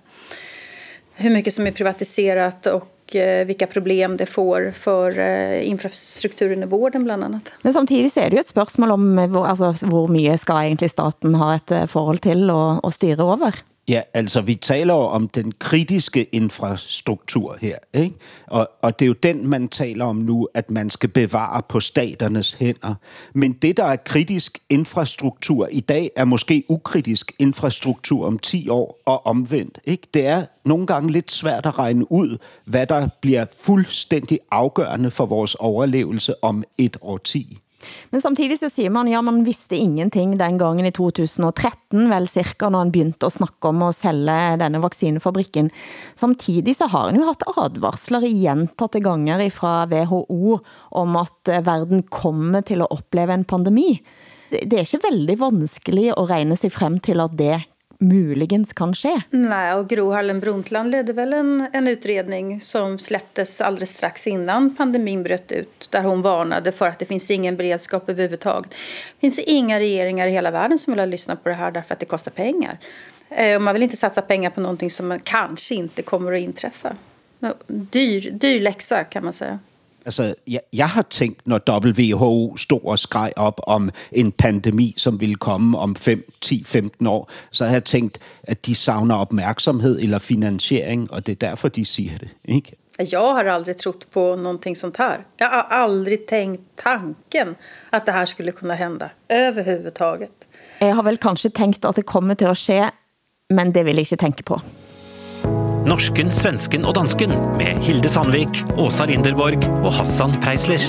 hur 1.21 1.29
mycket 1.29 1.53
som 1.53 1.67
är 1.67 1.71
privatiserat 1.71 2.65
och 2.65 3.15
eh, 3.15 3.45
vilka 3.45 3.67
problem 3.67 4.17
det 4.17 4.25
får 4.25 4.71
för 4.75 5.19
eh, 5.19 5.69
infrastrukturen 5.69 6.63
i 6.63 6.65
vården 6.65 7.03
bland 7.03 7.23
annat. 7.23 7.51
Men 7.61 7.73
samtidigt 7.73 8.13
så 8.13 8.19
är 8.19 8.29
det 8.29 8.35
ju 8.35 8.39
ett 8.39 8.47
spørgsmål 8.47 8.91
om 8.91 9.19
eh, 9.19 9.27
hvor, 9.27 9.45
altså, 9.45 9.85
hvor 9.85 10.07
mye 10.07 10.37
skal 10.37 10.65
egentlig 10.65 10.91
staten 10.91 11.35
ha 11.35 11.55
et 11.55 11.73
forhold 11.89 12.21
til 12.21 12.49
og, 12.49 12.81
at 12.87 12.93
styre 12.93 13.23
over? 13.23 13.55
Ja, 13.91 14.01
altså 14.13 14.41
vi 14.41 14.55
taler 14.55 14.93
jo 14.93 14.99
om 14.99 15.27
den 15.27 15.51
kritiske 15.59 16.23
infrastruktur 16.23 17.57
her, 17.61 17.77
ikke? 17.93 18.15
Og, 18.47 18.69
og 18.81 18.99
det 18.99 19.05
er 19.05 19.07
jo 19.07 19.13
den, 19.13 19.47
man 19.47 19.67
taler 19.67 20.05
om 20.05 20.15
nu, 20.15 20.47
at 20.53 20.71
man 20.71 20.89
skal 20.89 21.09
bevare 21.09 21.61
på 21.69 21.79
staternes 21.79 22.53
hænder. 22.53 22.95
Men 23.33 23.53
det, 23.53 23.77
der 23.77 23.83
er 23.83 23.95
kritisk 23.95 24.57
infrastruktur 24.69 25.67
i 25.71 25.79
dag, 25.79 26.11
er 26.15 26.25
måske 26.25 26.63
ukritisk 26.69 27.31
infrastruktur 27.39 28.27
om 28.27 28.39
10 28.39 28.69
år 28.69 29.01
og 29.05 29.25
omvendt. 29.25 29.79
Ikke? 29.85 30.07
Det 30.13 30.27
er 30.27 30.45
nogle 30.65 30.87
gange 30.87 31.11
lidt 31.11 31.31
svært 31.31 31.65
at 31.65 31.79
regne 31.79 32.11
ud, 32.11 32.37
hvad 32.67 32.87
der 32.87 33.07
bliver 33.21 33.45
fuldstændig 33.61 34.39
afgørende 34.51 35.11
for 35.11 35.25
vores 35.25 35.55
overlevelse 35.55 36.43
om 36.43 36.63
et 36.77 36.97
år 37.01 37.17
10. 37.17 37.57
Men 38.11 38.21
samtidig 38.23 38.59
så 38.59 38.69
siger 38.71 38.91
man, 38.93 39.09
ja, 39.11 39.21
man 39.21 39.43
visste 39.45 39.77
ingenting 39.77 40.37
den 40.39 40.57
gangen 40.61 40.87
i 40.87 40.93
2013, 40.95 42.09
vel 42.11 42.27
cirka, 42.27 42.69
når 42.69 42.85
han 42.85 42.93
begyndte 42.93 43.27
at 43.27 43.37
snakke 43.37 43.71
om 43.71 43.83
at 43.87 43.97
sælge 43.97 44.57
denne 44.61 44.81
vaccinefabrikken. 44.83 45.71
Samtidig 46.15 46.75
så 46.77 46.89
har 46.91 47.09
han 47.09 47.19
jo 47.19 47.27
haft 47.29 47.47
advarsler 47.51 48.27
gjentatte 48.27 49.01
ganger 49.03 49.43
fra 49.53 49.85
WHO 49.89 50.59
om 50.91 51.17
at 51.21 51.53
verden 51.65 52.03
kommer 52.09 52.61
til 52.61 52.83
at 52.83 52.91
opleve 52.91 53.33
en 53.33 53.47
pandemi. 53.47 54.01
Det 54.51 54.75
er 54.75 54.83
ikke 54.83 55.05
veldig 55.05 55.37
vanskeligt 55.39 56.15
at 56.17 56.29
regne 56.29 56.57
sig 56.59 56.73
frem 56.75 56.99
til 56.99 57.23
at 57.23 57.37
det 57.39 57.61
muligens 58.01 58.73
kan 58.73 58.93
ske. 58.93 59.21
Nej, 59.29 59.73
och 59.73 59.89
Gro 59.89 60.11
Harlem 60.11 60.39
Brundtland 60.39 60.91
ledde 60.91 61.13
väl 61.13 61.33
en, 61.33 61.67
en 61.73 61.87
utredning 61.87 62.61
som 62.61 62.99
släpptes 62.99 63.61
alldeles 63.61 63.89
strax 63.89 64.27
innan 64.27 64.75
pandemin 64.75 65.23
bröt 65.23 65.51
ut 65.51 65.87
där 65.91 66.03
hon 66.03 66.21
varnade 66.21 66.71
för 66.71 66.87
att 66.87 66.99
det 66.99 67.05
finns 67.05 67.31
ingen 67.31 67.57
beredskap 67.57 68.09
överhuvudtaget. 68.09 68.71
Det 68.71 69.19
finns 69.19 69.39
inga 69.39 69.79
regeringar 69.79 70.27
i 70.27 70.31
hela 70.31 70.51
världen 70.51 70.77
som 70.77 70.93
vill 70.93 70.99
ha 70.99 71.05
lyssnat 71.05 71.43
på 71.43 71.49
det 71.49 71.55
här 71.55 71.71
därför 71.71 71.93
att 71.93 71.99
det 71.99 72.05
kostar 72.05 72.31
pengar. 72.31 72.79
Eh, 73.29 73.59
man 73.59 73.73
vill 73.73 73.83
inte 73.83 73.97
satsa 73.97 74.21
pengar 74.21 74.49
på 74.49 74.61
någonting 74.61 74.89
som 74.89 75.19
kanske 75.23 75.75
inte 75.75 76.01
kommer 76.01 76.33
att 76.33 76.39
inträffa. 76.39 76.95
Dyr, 77.67 78.31
dyr 78.31 78.61
läxa 78.61 79.03
kan 79.03 79.23
man 79.23 79.33
säga. 79.33 79.59
Altså, 80.05 80.35
jeg, 80.47 80.59
jeg 80.73 80.89
har 80.89 81.01
tænkt, 81.01 81.47
når 81.47 81.59
WHO 81.85 82.57
stod 82.57 82.79
og 82.83 82.99
skreg 82.99 83.31
op 83.35 83.59
om 83.63 83.89
en 84.11 84.31
pandemi, 84.31 84.93
som 84.97 85.21
ville 85.21 85.35
komme 85.35 85.77
om 85.77 85.95
5, 85.95 86.31
10, 86.41 86.63
15 86.63 87.07
år, 87.07 87.31
så 87.51 87.65
har 87.65 87.71
jeg 87.71 87.83
tænkt, 87.83 88.17
at 88.43 88.65
de 88.65 88.75
savner 88.75 89.15
opmærksomhed 89.15 89.99
eller 89.99 90.19
finansiering, 90.19 91.11
og 91.11 91.25
det 91.25 91.31
er 91.31 91.47
derfor, 91.49 91.67
de 91.67 91.85
siger 91.85 92.17
det. 92.17 92.29
Ikke? 92.45 92.71
Jeg 93.11 93.19
har 93.19 93.45
aldrig 93.45 93.77
trott 93.77 94.09
på 94.11 94.35
någonting 94.35 94.75
sånt 94.75 94.97
här. 94.97 95.25
Jag 95.37 95.49
har 95.49 95.67
aldrig 95.69 96.27
tänkt 96.27 96.61
tanken 96.75 97.55
att 97.89 98.05
det 98.05 98.11
här 98.11 98.25
skulle 98.25 98.51
kunna 98.51 98.73
hända 98.73 99.09
överhuvudtaget. 99.29 100.47
Jeg 100.79 100.95
har 100.95 101.03
vel 101.03 101.17
kanskje 101.17 101.49
tænkt 101.49 101.85
at 101.85 101.95
det 101.95 102.05
kommer 102.05 102.33
til 102.33 102.45
at 102.45 102.57
ske, 102.57 102.89
men 103.49 103.71
det 103.71 103.85
vil 103.85 103.95
jeg 103.95 103.99
ikke 103.99 104.15
tænke 104.15 104.43
på. 104.43 104.61
Norsken, 105.81 106.29
svensken 106.29 106.83
og 106.85 106.93
dansken 106.93 107.31
med 107.57 107.79
Hilde 107.81 108.09
Sandvik, 108.09 108.59
Åsa 108.77 109.07
Linderborg 109.09 109.63
og 109.81 109.87
Hassan 109.95 110.35
Preisler. 110.43 110.83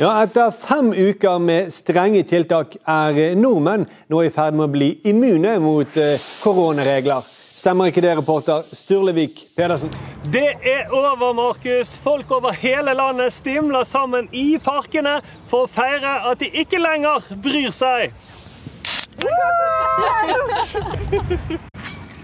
Ja, 0.00 0.10
etter 0.24 0.50
fem 0.50 0.90
uker 0.90 1.38
med 1.38 1.70
strenge 1.70 2.24
tiltak 2.26 2.74
er 2.82 3.36
nordmenn 3.38 3.86
nå 4.10 4.24
i 4.26 4.32
ferd 4.34 4.58
med 4.58 4.66
å 4.66 4.72
bli 4.74 4.90
immune 5.06 5.54
mot 5.62 6.00
eh, 6.02 6.18
koronaregler. 6.42 7.22
Stemmer 7.62 7.92
ikke 7.92 8.02
det, 8.02 8.16
reporter 8.18 8.66
Sturlevik 8.74 9.44
Pedersen? 9.54 9.94
Det 10.34 10.48
er 10.66 10.90
over, 10.90 11.30
Markus. 11.38 11.94
Folk 12.02 12.34
over 12.34 12.58
hele 12.58 12.96
landet 12.98 13.30
stimler 13.38 13.86
sammen 13.86 14.26
i 14.34 14.58
parkene 14.58 15.20
for 15.46 15.68
å 15.68 15.70
feire 15.70 16.18
at 16.32 16.42
de 16.42 16.50
ikke 16.50 16.82
lenger 16.82 17.30
bryr 17.44 17.70
seg. 17.70 18.10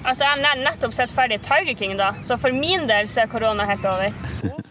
altså, 0.08 0.24
jeg 0.24 0.30
har 0.30 0.62
nettopp 0.62 0.94
sett 0.96 1.12
ferdig 1.14 1.40
Tiger 1.46 1.74
King, 1.78 1.96
da, 1.98 2.14
så 2.24 2.38
for 2.40 2.54
min 2.54 2.88
del 2.90 3.08
så 3.11 3.24
er 3.24 3.32
korona 3.32 3.66
helt 3.68 3.84
over. 3.88 4.12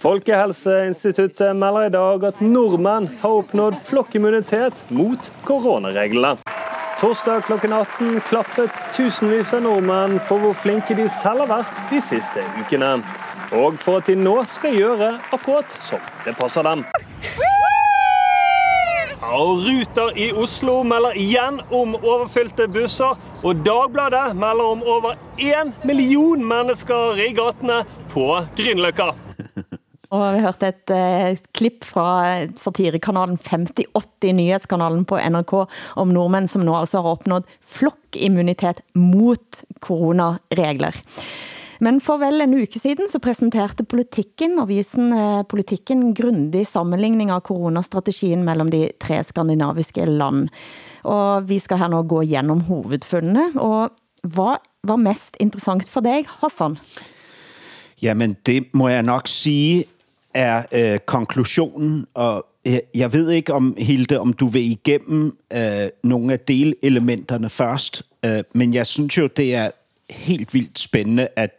Folkehelseinstituttet 0.02 1.56
melder 1.58 1.88
i 1.88 1.94
dag 1.96 2.24
at 2.32 2.42
nordmenn 2.44 3.10
har 3.22 3.42
oppnådd 3.42 3.76
flokkimmunitet 3.88 4.84
mot 4.94 5.32
koronareglene. 5.48 6.38
Torsdag 6.98 7.44
klokken 7.46 7.74
18 7.74 8.22
klappet 8.26 8.74
tusenvis 8.96 9.54
av 9.54 9.62
nordmenn 9.68 10.18
for 10.26 10.42
hvor 10.42 10.56
flinke 10.58 10.98
de 10.98 11.06
selv 11.20 11.46
har 11.46 11.52
vært 11.52 11.82
de 11.92 12.02
siste 12.02 12.42
ukene. 12.58 12.96
Og 13.54 13.78
for 13.80 14.02
at 14.02 14.10
de 14.10 14.18
nå 14.18 14.34
skal 14.50 14.74
gjøre 14.74 15.14
akkurat 15.30 15.78
som 15.86 16.02
det 16.26 16.34
passer 16.40 16.66
dem. 16.66 16.82
Og 19.26 19.64
Ruter 19.66 20.14
i 20.14 20.28
Oslo 20.38 20.84
melder 20.86 21.18
igjen 21.18 21.58
om 21.74 21.96
overfylte 21.98 22.68
busser. 22.70 23.18
Og 23.42 23.64
Dagbladet 23.66 24.36
melder 24.38 24.74
om 24.76 24.84
over 24.86 25.18
én 25.42 25.74
million 25.86 26.44
mennesker 26.46 27.18
i 27.26 27.32
gatene 27.38 27.82
på 28.14 28.28
Grünerløkka. 28.58 29.12
Og 30.14 30.22
vi 30.38 30.44
hørte 30.46 30.70
et 30.70 30.92
eh, 30.94 31.40
klipp 31.58 31.84
fra 31.84 32.06
eh, 32.30 32.52
satirekanalen 32.56 33.36
5080, 33.42 34.32
nyhetskanalen 34.38 35.04
på 35.10 35.20
NRK, 35.20 35.54
om 36.00 36.14
nordmenn 36.16 36.48
som 36.48 36.64
nå 36.64 36.78
altså 36.78 37.02
har 37.02 37.18
opnået 37.18 37.58
flokkimmunitet 37.60 38.80
mot 38.96 39.64
coronaregler. 39.84 40.96
Men 41.80 42.00
for 42.02 42.18
vel 42.22 42.42
en 42.42 42.56
uke 42.58 42.80
siden 42.80 43.10
så 43.12 43.20
presenterte 43.24 43.86
Politikken, 43.86 44.58
avisen 44.60 45.12
eh, 45.14 45.44
Politikken, 45.50 46.14
grundig 46.18 46.66
sammenligning 46.68 47.32
av 47.32 47.44
coronastrategien 47.48 48.46
mellem 48.46 48.72
de 48.74 48.88
tre 49.02 49.22
skandinaviske 49.24 50.06
land. 50.06 50.48
Og 51.04 51.50
vi 51.50 51.60
skal 51.60 51.82
her 51.82 51.92
nu 51.94 52.02
gå 52.04 52.22
igennem 52.26 52.66
hovedfundene. 52.70 53.52
Og 53.56 53.94
hvad 54.24 54.58
var 54.84 54.98
mest 55.02 55.38
interessant 55.40 55.90
for 55.90 56.02
dig, 56.02 56.26
Hassan? 56.42 56.78
Jamen, 58.02 58.36
det 58.46 58.66
må 58.74 58.90
jeg 58.90 59.04
nok 59.04 59.28
sige 59.28 59.86
er 60.34 60.64
øh, 60.72 61.00
konklusionen, 61.00 62.06
og 62.14 62.46
jeg, 62.66 62.82
jeg 62.96 63.14
ved 63.14 63.30
ikke 63.30 63.54
om, 63.54 63.76
Hilde, 63.78 64.20
om 64.20 64.34
du 64.34 64.48
vil 64.48 64.72
igennem 64.72 65.38
øh, 65.54 65.90
nogle 66.04 66.34
af 66.34 66.40
delelementerne 66.40 67.50
først, 67.50 68.04
øh, 68.26 68.44
men 68.54 68.74
jeg 68.74 68.88
synes 68.88 69.18
jo, 69.18 69.28
det 69.28 69.56
er 69.56 69.70
helt 70.10 70.54
vildt 70.54 70.80
spændende, 70.80 71.28
at 71.36 71.52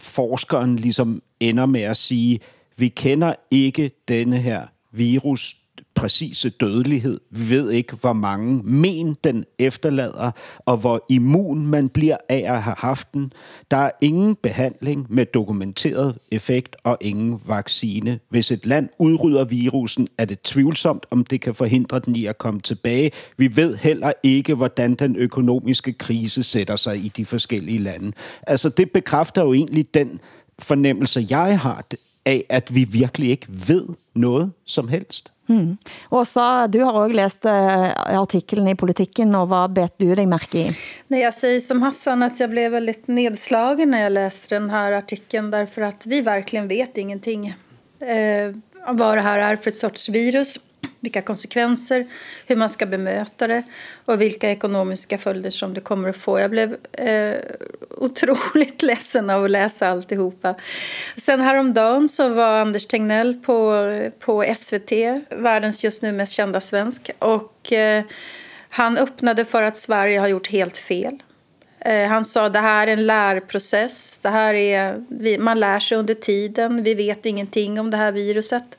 forskeren 0.00 0.76
ligesom 0.76 1.22
ender 1.40 1.66
med 1.66 1.80
at 1.80 1.96
sige, 1.96 2.40
vi 2.76 2.88
kender 2.88 3.34
ikke 3.50 3.90
denne 4.08 4.38
her 4.38 4.66
virus 4.92 5.56
præcise 5.94 6.50
dødelighed. 6.50 7.20
Vi 7.30 7.50
ved 7.50 7.70
ikke, 7.70 7.96
hvor 7.96 8.12
mange 8.12 8.62
men 8.62 9.16
den 9.24 9.44
efterlader, 9.58 10.30
og 10.58 10.76
hvor 10.76 11.04
immun 11.10 11.66
man 11.66 11.88
bliver 11.88 12.16
af 12.28 12.44
at 12.46 12.62
have 12.62 12.76
haft 12.78 13.14
den. 13.14 13.32
Der 13.70 13.76
er 13.76 13.90
ingen 14.02 14.36
behandling 14.42 15.06
med 15.08 15.26
dokumenteret 15.26 16.18
effekt 16.32 16.76
og 16.84 16.98
ingen 17.00 17.40
vaccine. 17.46 18.18
Hvis 18.28 18.50
et 18.50 18.66
land 18.66 18.88
udrydder 18.98 19.44
virusen, 19.44 20.08
er 20.18 20.24
det 20.24 20.42
tvivlsomt, 20.42 21.06
om 21.10 21.24
det 21.24 21.40
kan 21.40 21.54
forhindre 21.54 21.98
den 21.98 22.16
i 22.16 22.26
at 22.26 22.38
komme 22.38 22.60
tilbage. 22.60 23.10
Vi 23.36 23.56
ved 23.56 23.76
heller 23.76 24.12
ikke, 24.22 24.54
hvordan 24.54 24.94
den 24.94 25.16
økonomiske 25.16 25.92
krise 25.92 26.42
sætter 26.42 26.76
sig 26.76 26.96
i 26.96 27.08
de 27.08 27.24
forskellige 27.24 27.78
lande. 27.78 28.12
Altså, 28.42 28.68
det 28.68 28.90
bekræfter 28.90 29.42
jo 29.42 29.52
egentlig 29.52 29.94
den 29.94 30.20
fornemmelse, 30.58 31.26
jeg 31.30 31.60
har 31.60 31.84
af, 32.26 32.44
at 32.48 32.74
vi 32.74 32.84
virkelig 32.84 33.30
ikke 33.30 33.46
ved 33.68 33.86
noget 34.14 34.52
som 34.64 34.88
helst. 34.88 35.32
Mm. 35.48 35.78
Åsa, 36.10 36.66
du 36.66 36.82
har 36.84 36.92
også 36.92 37.14
læst 37.16 37.46
øh, 37.46 38.18
artiklen 38.20 38.68
i 38.68 38.74
Politikken, 38.74 39.34
og 39.34 39.46
hvad 39.48 39.74
bet 39.74 39.94
du 40.00 40.14
dig 40.14 40.28
mærke 40.28 40.58
i? 40.58 40.76
Nej, 41.08 41.20
jag 41.20 41.34
säger 41.34 41.60
som 41.60 41.82
Hassan 41.82 42.22
att 42.22 42.40
jag 42.40 42.50
blev 42.50 42.72
väldigt 42.72 43.08
nedslagen 43.08 43.90
när 43.90 44.02
jag 44.02 44.12
läste 44.12 44.54
den 44.54 44.70
här 44.70 44.92
artikeln 44.92 45.50
därför 45.50 45.82
att 45.82 46.06
vi 46.06 46.20
verkligen 46.20 46.68
vet 46.68 46.96
ingenting 46.96 47.54
øh, 48.00 48.08
eh, 48.08 48.54
vad 48.88 49.16
det 49.16 49.20
här 49.20 49.38
är 49.38 49.56
för 49.56 49.70
ett 49.70 49.76
sorts 49.76 50.08
virus 50.08 50.58
vilka 51.00 51.22
konsekvenser, 51.22 52.06
hur 52.46 52.56
man 52.56 52.68
ska 52.68 52.86
bemöta 52.86 53.46
det 53.46 53.62
och 54.04 54.20
vilka 54.20 54.50
ekonomiska 54.50 55.18
följder 55.18 55.50
som 55.50 55.74
det 55.74 55.80
kommer 55.80 56.08
att 56.08 56.16
få. 56.16 56.40
Jag 56.40 56.50
blev 56.50 56.76
eh, 56.92 57.34
otroligt 57.90 58.82
ledsen 58.82 59.30
av 59.30 59.44
att 59.44 59.50
läsa 59.50 59.88
alltihopa. 59.88 60.54
Sen 61.16 61.40
häromdagen 61.40 62.08
så 62.08 62.28
var 62.28 62.60
Anders 62.60 62.86
Tegnell 62.86 63.34
på, 63.34 63.86
på 64.18 64.44
SVT, 64.56 64.92
världens 65.30 65.84
just 65.84 66.02
nu 66.02 66.12
mest 66.12 66.32
kända 66.32 66.60
svensk. 66.60 67.10
Och 67.18 67.72
eh, 67.72 68.04
han 68.68 68.98
öppnade 68.98 69.44
för 69.44 69.62
att 69.62 69.76
Sverige 69.76 70.20
har 70.20 70.28
gjort 70.28 70.48
helt 70.48 70.76
fel. 70.76 71.22
Eh, 71.80 72.08
han 72.08 72.24
sa 72.24 72.48
det 72.48 72.58
här 72.58 72.86
är 72.86 72.92
en 72.92 73.06
lärprocess. 73.06 74.18
Det 74.18 74.28
här 74.28 74.54
är, 74.54 75.38
man 75.38 75.60
lär 75.60 75.80
sig 75.80 75.98
under 75.98 76.14
tiden. 76.14 76.82
Vi 76.82 76.94
vet 76.94 77.26
ingenting 77.26 77.80
om 77.80 77.90
det 77.90 77.96
här 77.96 78.12
viruset. 78.12 78.78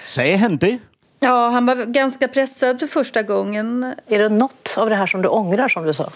Säger 0.00 0.38
han 0.38 0.56
det? 0.56 0.78
Ja, 1.26 1.48
han 1.48 1.66
var 1.66 1.74
ganska 1.84 2.28
pressad 2.28 2.80
för 2.80 2.86
första 2.86 3.22
gången. 3.22 3.94
Är 4.08 4.18
det 4.18 4.28
något 4.28 4.74
av 4.76 4.90
det 4.90 4.96
här 4.96 5.06
som 5.06 5.22
du 5.22 5.28
ångrar, 5.28 5.68
som 5.68 5.84
du 5.84 5.94
sa? 5.94 6.10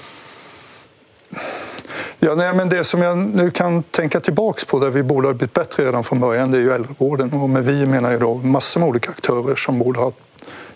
Ja, 2.18 2.34
nej, 2.34 2.54
men 2.54 2.68
det 2.68 2.84
som 2.84 3.02
jag 3.02 3.18
nu 3.18 3.50
kan 3.50 3.82
tänka 3.82 4.20
tillbaks 4.20 4.64
på 4.64 4.78
där 4.78 4.90
vi 4.90 5.02
borde 5.02 5.28
ha 5.28 5.34
blivit 5.34 5.54
bättre 5.54 5.84
redan 5.84 6.04
från 6.04 6.20
början 6.20 6.50
det 6.50 6.58
är 6.58 6.62
ju 6.62 6.72
äldrevården. 6.72 7.32
Och 7.32 7.48
med 7.48 7.64
vi 7.64 7.86
menar 7.86 8.10
jag 8.10 8.20
då 8.20 8.34
massor 8.34 8.80
med 8.80 8.88
olika 8.88 9.10
aktörer 9.10 9.54
som 9.54 9.78
borde 9.78 9.98
ha 9.98 10.12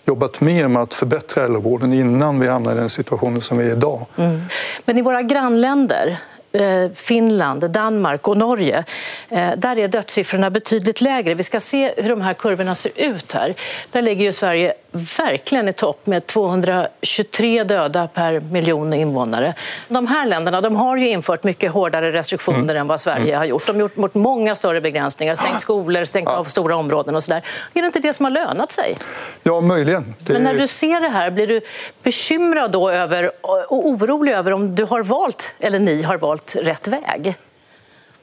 jobbat 0.05 0.41
mer 0.41 0.69
med 0.69 0.83
att 0.83 0.95
förbättra 0.95 1.45
äldrevården 1.45 1.93
innan 1.93 2.41
vi 2.41 2.49
hamnar 2.49 2.73
i 2.73 2.75
den 2.75 2.91
situationen 2.91 3.41
som 3.41 3.59
vi 3.59 3.65
är 3.65 3.73
idag. 3.73 4.07
Mm. 4.17 4.41
Men 4.85 4.99
i 4.99 5.03
våra 5.03 5.23
grannländer 5.23 6.19
Eh, 6.55 6.91
Finland, 6.95 7.71
Danmark 7.71 8.29
och 8.29 8.37
Norge. 8.37 8.85
Eh, 9.29 9.51
där 9.57 9.79
är 9.79 9.89
dödssiffrorna 9.89 10.51
betydligt 10.51 11.01
lägre. 11.01 11.35
Vi 11.35 11.43
ska 11.43 11.61
se 11.61 11.95
hur 11.97 12.09
de 12.11 12.21
här 12.21 12.35
kurvorna 12.35 12.75
ser 12.75 12.93
ut 12.95 13.33
här. 13.33 13.55
Där 13.93 14.03
ligger 14.03 14.25
ju 14.25 14.33
Sverige 14.33 14.75
verkligen 14.95 15.69
i 15.69 15.73
topp 15.73 16.07
med 16.07 16.27
223 16.27 17.65
döda 17.65 18.09
per 18.09 18.41
miljon 18.41 18.93
invånare. 18.93 19.55
De 19.89 20.07
här 20.07 20.27
länderna 20.27 20.61
de 20.61 20.77
har 20.77 20.97
ju 20.97 21.09
infört 21.09 21.45
mycket 21.45 21.73
hårdare 21.73 22.13
restriktioner 22.13 22.59
mm. 22.59 22.77
än 22.77 22.87
vad 22.87 23.01
Sverige 23.01 23.23
mm. 23.23 23.39
har 23.39 23.45
gjort. 23.45 23.67
De 23.67 23.73
har 23.73 23.81
gjort 23.81 23.97
mot 23.97 24.15
många 24.15 24.55
större 24.55 24.81
begränsningar, 24.81 25.35
stängt 25.35 25.61
skolor, 25.61 26.05
stängt 26.05 26.29
ja. 26.29 26.37
av 26.37 26.45
stora 26.45 26.77
områden 26.77 27.17
och 27.17 27.23
sådär. 27.23 27.43
Är 27.75 27.81
det 27.81 27.87
inte 27.87 28.01
det 28.01 28.13
som 28.13 28.25
har 28.25 28.31
lönat 28.31 28.73
sig? 28.73 28.97
Ja, 29.43 29.61
möjligen. 29.61 30.15
Det... 30.19 30.33
Men 30.33 30.43
när 30.43 30.55
du 30.55 30.67
ser 30.67 31.01
det 31.01 31.09
här, 31.09 31.31
blir 31.31 31.47
du 31.47 31.61
bekymrad 32.03 32.71
då 32.71 32.91
över 32.91 33.31
och 33.41 33.87
orolig 33.89 34.33
över 34.33 34.53
om 34.53 34.75
du 34.75 34.85
har 34.85 35.03
valt, 35.03 35.55
eller 35.61 35.79
ni 35.79 36.03
har 36.03 36.19
valt, 36.19 36.57
rätt 36.57 36.89
väg? 36.89 37.37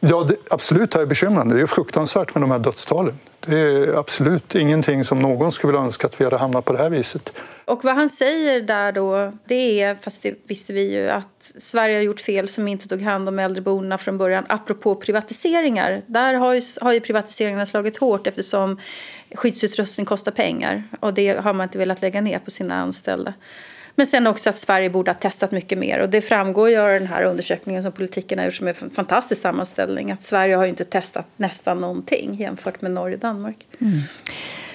Ja, 0.03 0.23
det, 0.23 0.35
absolut 0.49 0.95
är 0.95 1.05
bekymrande. 1.05 1.55
Det 1.55 1.61
är 1.61 1.67
fruktansvärt 1.67 2.35
med 2.35 2.43
de 2.43 2.51
här 2.51 2.59
dödstalen. 2.59 3.19
Det 3.39 3.59
är 3.59 3.93
absolut 3.99 4.55
ingenting 4.55 5.03
som 5.03 5.19
någon 5.19 5.51
skulle 5.51 5.71
vilja 5.71 5.85
önska 5.85 6.07
att 6.07 6.21
vi 6.21 6.25
hade 6.25 6.37
hamnat 6.37 6.65
på 6.65 6.73
det 6.73 6.79
här 6.79 6.89
viset. 6.89 7.33
Och 7.65 7.83
vad 7.83 7.95
han 7.95 8.09
säger 8.09 8.61
där 8.61 8.91
då, 8.91 9.33
det 9.45 9.81
är, 9.81 9.95
fast 9.95 10.23
det 10.23 10.35
visste 10.47 10.73
vi 10.73 10.93
ju, 10.93 11.09
att 11.09 11.51
Sverige 11.57 11.95
har 11.95 12.03
gjort 12.03 12.21
fel 12.21 12.47
som 12.47 12.67
inte 12.67 12.87
tog 12.87 13.01
hand 13.01 13.29
om 13.29 13.39
äldreboendena 13.39 13.97
från 13.97 14.17
början. 14.17 14.45
Apropå 14.49 14.95
privatiseringar, 14.95 16.01
där 16.07 16.33
har 16.33 16.53
ju, 16.53 16.61
har 16.81 16.93
ju 16.93 16.99
privatiseringarna 16.99 17.65
slagit 17.65 17.97
hårt 17.97 18.27
eftersom 18.27 18.79
skyddsutrustning 19.35 20.05
kostar 20.05 20.31
pengar. 20.31 20.83
Och 20.99 21.13
det 21.13 21.41
har 21.43 21.53
man 21.53 21.63
inte 21.63 21.77
velat 21.77 22.01
lägga 22.01 22.21
ner 22.21 22.39
på 22.39 22.51
sina 22.51 22.75
anställda. 22.75 23.33
Men 23.95 24.07
sen 24.07 24.27
också 24.27 24.49
att 24.49 24.57
Sverige 24.57 24.89
borde 24.89 25.11
ha 25.11 25.19
testat 25.19 25.51
mycket 25.51 25.77
mer. 25.77 25.99
Och 25.99 26.09
det 26.09 26.21
framgår 26.21 26.69
ju 26.69 26.77
av 26.77 26.89
den 26.89 27.07
här 27.07 27.23
undersökningen 27.23 27.83
som 27.83 27.91
politiken 27.91 28.39
har 28.39 28.45
gjort 28.45 28.55
som 28.55 28.67
är 28.67 28.83
en 28.83 28.89
fantastisk 28.89 29.41
sammanställning. 29.41 30.11
Att 30.11 30.23
Sverige 30.23 30.55
har 30.55 30.63
ju 30.63 30.69
inte 30.69 30.83
testat 30.83 31.27
nästan 31.37 31.81
någonting 31.81 32.33
jämfört 32.33 32.81
med 32.81 32.91
Norge 32.91 33.15
och 33.15 33.21
Danmark. 33.21 33.67
Mm. 33.79 33.99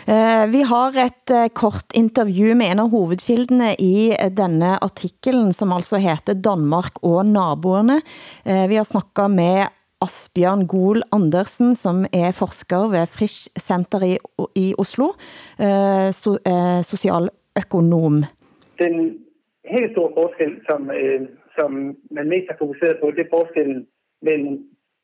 Eh, 0.07 0.47
vi 0.47 0.63
har 0.63 0.97
ett 0.97 1.31
eh, 1.31 1.47
kort 1.47 1.93
intervju 1.93 2.55
med 2.55 2.73
en 2.73 2.81
av 2.81 2.91
hovedkildene 2.91 3.75
i 3.75 4.17
eh, 4.19 4.31
denne 4.33 4.79
artiklen, 4.79 5.53
som 5.53 5.73
altså 5.73 5.99
heter 5.99 6.35
Danmark 6.35 7.01
og 7.03 7.27
naboerne. 7.27 8.01
Vi 8.45 8.77
har 8.77 8.85
snakket 8.87 9.31
med 9.31 9.67
Asbjørn 10.05 10.67
Gol 10.71 11.03
Andersen, 11.11 11.75
som 11.77 12.05
er 12.13 12.31
forsker 12.37 12.87
ved 12.93 13.11
Frisch 13.11 13.49
Center 13.59 14.05
i, 14.07 14.13
i 14.55 14.67
Oslo, 14.79 15.15
so, 16.15 16.37
socialøkonom 16.87 18.21
den 18.79 18.95
helt 19.65 19.93
store 19.93 20.13
forskel, 20.19 20.53
som, 20.69 20.91
øh, 20.91 21.21
som 21.59 21.71
man 22.11 22.29
mest 22.29 22.47
har 22.51 22.59
fokuseret 22.59 22.97
på, 23.01 23.11
det 23.11 23.23
er 23.25 23.37
forskellen 23.39 23.87
mellem 24.23 24.53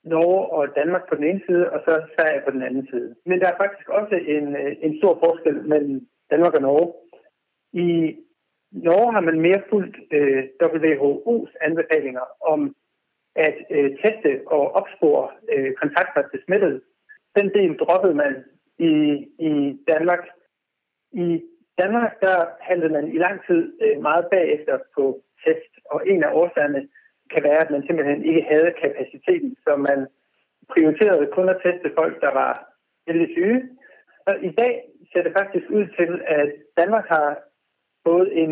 Norge 0.05 0.47
og 0.57 0.63
Danmark 0.77 1.05
på 1.09 1.15
den 1.15 1.25
ene 1.25 1.43
side, 1.47 1.71
og 1.71 1.81
så 1.87 1.93
Sverige 2.15 2.43
på 2.45 2.51
den 2.51 2.63
anden 2.63 2.87
side. 2.91 3.15
Men 3.27 3.41
der 3.41 3.49
er 3.51 3.61
faktisk 3.63 3.89
også 3.89 4.17
en, 4.37 4.57
øh, 4.57 4.77
en 4.87 4.99
stor 4.99 5.15
forskel 5.25 5.57
mellem 5.73 6.07
Danmark 6.31 6.55
og 6.55 6.63
Norge. 6.63 6.89
I 7.73 7.89
Norge 8.73 9.13
har 9.13 9.21
man 9.21 9.41
mere 9.41 9.63
fuldt 9.71 9.97
øh, 10.17 10.43
WHO's 10.63 11.53
anbefalinger 11.61 12.27
om 12.53 12.75
at 13.37 13.57
øh, 13.71 13.91
teste 14.03 14.31
og 14.47 14.73
opspore 14.73 15.29
øh, 15.53 15.73
kontakter 15.75 16.23
til 16.31 16.41
smittede. 16.45 16.81
Den 17.37 17.49
del 17.55 17.77
droppede 17.79 18.15
man 18.15 18.45
i, 18.79 18.93
i 19.49 19.53
Danmark. 19.89 20.25
I 21.13 21.43
Danmark, 21.79 22.21
der 22.21 22.37
handlede 22.61 22.93
man 22.93 23.09
i 23.15 23.19
lang 23.19 23.47
tid 23.47 23.63
øh, 23.83 24.03
meget 24.03 24.27
bagefter 24.33 24.79
på 24.95 25.21
test, 25.45 25.73
og 25.85 26.09
en 26.09 26.23
af 26.25 26.31
årsagerne 26.33 26.89
kan 27.33 27.43
være, 27.43 27.61
at 27.65 27.71
man 27.71 27.83
simpelthen 27.87 28.25
ikke 28.25 28.43
havde 28.51 28.75
kapaciteten, 28.83 29.57
så 29.65 29.77
man 29.77 30.07
prioriterede 30.73 31.27
kun 31.37 31.49
at 31.49 31.61
teste 31.65 31.93
folk, 31.99 32.21
der 32.21 32.33
var 32.33 32.53
lidt 33.07 33.31
syge. 33.33 33.69
Og 34.27 34.35
i 34.45 34.51
dag 34.51 34.73
ser 35.13 35.23
det 35.23 35.33
faktisk 35.39 35.67
ud 35.71 35.87
til, 35.99 36.23
at 36.27 36.49
Danmark 36.77 37.07
har 37.09 37.39
fået 38.07 38.43
en 38.43 38.51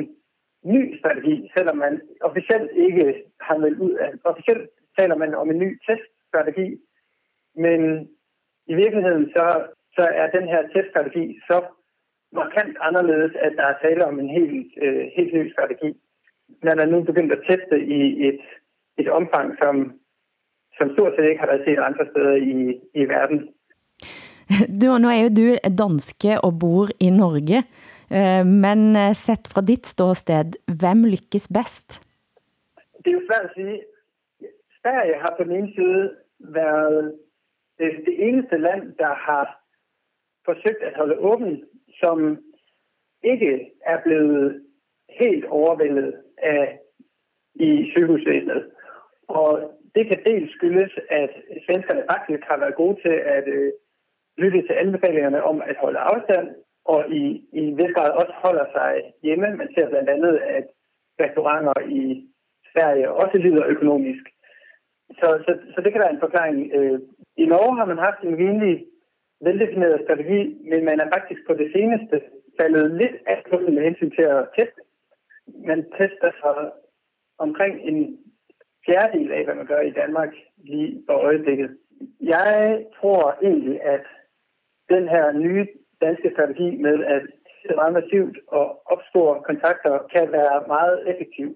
ny 0.65 0.99
strategi, 0.99 1.51
selvom 1.57 1.77
man 1.77 2.01
officielt 2.21 2.71
ikke 2.75 3.25
har 3.41 3.57
meldt 3.59 3.79
ud 3.79 3.93
af. 3.93 4.11
Officielt 4.25 4.71
taler 4.99 5.17
man 5.17 5.35
om 5.35 5.51
en 5.51 5.59
ny 5.59 5.81
teststrategi, 5.87 6.81
men 7.55 8.09
i 8.67 8.75
virkeligheden 8.75 9.33
så, 9.37 9.67
så 9.97 10.05
er 10.21 10.31
den 10.31 10.49
her 10.49 10.63
teststrategi 10.75 11.41
så 11.51 11.65
markant 12.33 12.77
anderledes, 12.81 13.33
at 13.47 13.53
der 13.57 13.67
er 13.67 13.81
tale 13.83 14.07
om 14.07 14.21
en 14.21 14.29
helt, 14.29 14.73
øh, 14.83 15.05
helt 15.17 15.35
ny 15.35 15.53
strategi. 15.53 15.91
Man 16.63 16.79
er 16.79 16.87
nu 16.87 17.03
begyndt 17.03 17.33
at 17.33 17.45
teste 17.49 17.77
i 17.81 18.29
et, 18.29 18.41
et 18.99 19.09
omfang, 19.09 19.57
som, 19.63 19.75
som 20.79 20.93
stort 20.95 21.13
set 21.17 21.29
ikke 21.29 21.41
har 21.41 21.47
været 21.53 21.65
set 21.67 21.79
andre 21.79 22.07
steder 22.11 22.35
i, 22.35 22.81
i 22.95 23.05
verden. 23.05 23.49
Du, 24.81 24.99
nu 24.99 25.09
er 25.09 25.21
jo 25.23 25.31
du 25.39 25.47
danske 25.79 26.41
og 26.41 26.53
bor 26.61 26.87
i 27.01 27.11
Norge, 27.11 27.59
øh, 28.17 28.47
men 28.65 28.81
øh, 29.03 29.15
sett 29.15 29.45
fra 29.53 29.61
dit 29.61 29.87
ståsted, 29.87 30.51
hvem 30.81 31.05
lykkes 31.05 31.49
bedst? 31.57 31.89
Det 33.03 33.09
er 33.11 33.17
jo 33.19 33.27
svært 33.29 33.45
at 33.49 33.55
sige. 33.55 33.83
Sverige 34.81 35.15
har 35.23 35.35
på 35.39 35.45
den 35.45 35.53
ene 35.57 35.73
side 35.75 36.11
været 36.39 37.15
det 37.79 38.29
eneste 38.29 38.57
land, 38.59 38.83
der 38.99 39.15
har 39.15 39.61
forsøgt 40.45 40.83
at 40.83 40.97
holde 40.97 41.19
åben 41.19 41.65
som 42.03 42.39
ikke 43.23 43.71
er 43.87 43.99
blevet 44.05 44.63
helt 45.21 45.45
overvældet 45.45 46.15
af 46.39 46.79
i 47.55 47.91
sygehusvæsenet. 47.93 48.71
Og 49.29 49.81
det 49.95 50.07
kan 50.07 50.25
dels 50.27 50.53
skyldes, 50.53 50.93
at 51.11 51.31
svenskerne 51.67 52.05
faktisk 52.13 52.43
har 52.51 52.59
været 52.59 52.75
gode 52.75 52.97
til 53.03 53.17
at 53.37 53.49
øh, 53.49 53.73
lytte 54.39 54.63
til 54.63 54.75
anbefalingerne 54.83 55.43
om 55.43 55.63
at 55.63 55.77
holde 55.77 55.99
afstand, 55.99 56.49
og 56.85 57.01
i, 57.11 57.23
i 57.53 57.61
en 57.69 57.79
vis 57.79 57.95
grad 57.97 58.11
også 58.11 58.35
holder 58.45 58.67
sig 58.77 59.13
hjemme. 59.23 59.57
Man 59.57 59.69
ser 59.75 59.89
blandt 59.89 60.09
andet, 60.09 60.35
at 60.57 60.65
restauranter 61.21 61.73
i 62.01 62.03
Sverige 62.73 63.13
også 63.13 63.37
lider 63.39 63.67
økonomisk. 63.67 64.25
Så, 65.21 65.29
så, 65.45 65.53
så 65.75 65.79
det 65.81 65.93
kan 65.93 66.03
være 66.05 66.15
en 66.15 66.25
forklaring. 66.27 66.73
Øh, 66.75 67.01
I 67.37 67.45
Norge 67.47 67.77
har 67.79 67.85
man 67.85 67.99
haft 67.99 68.21
en 68.23 68.37
rimelig 68.37 68.87
veldefineret 69.47 70.01
strategi, 70.05 70.41
men 70.71 70.85
man 70.85 71.01
er 71.01 71.09
faktisk 71.15 71.41
på 71.47 71.55
det 71.55 71.73
seneste 71.73 72.17
faldet 72.61 72.91
lidt 72.91 73.17
af 73.27 73.45
kursen 73.51 73.75
med 73.75 73.83
hensyn 73.83 74.11
til 74.11 74.23
at 74.23 74.49
teste. 74.59 74.81
Man 75.67 75.81
tester 75.99 76.31
så 76.43 76.71
omkring 77.39 77.75
en 77.89 78.19
fjerdedel 78.87 79.33
af, 79.33 79.45
hvad 79.45 79.55
man 79.55 79.67
gør 79.67 79.81
i 79.81 79.91
Danmark 79.91 80.33
lige 80.57 81.03
for 81.07 81.17
øjeblikket. 81.29 81.71
Jeg 82.21 82.85
tror 83.01 83.39
egentlig, 83.43 83.83
at 83.83 84.05
den 84.89 85.09
her 85.09 85.33
nye 85.33 85.67
danske 86.01 86.31
strategi 86.35 86.77
med 86.77 87.05
at 87.05 87.23
se 87.63 87.75
meget 87.75 87.93
massivt 87.93 88.39
og 88.49 88.67
opstore 88.93 89.43
kontakter 89.43 89.95
kan 90.15 90.33
være 90.33 90.65
meget 90.67 90.99
effektiv. 91.11 91.49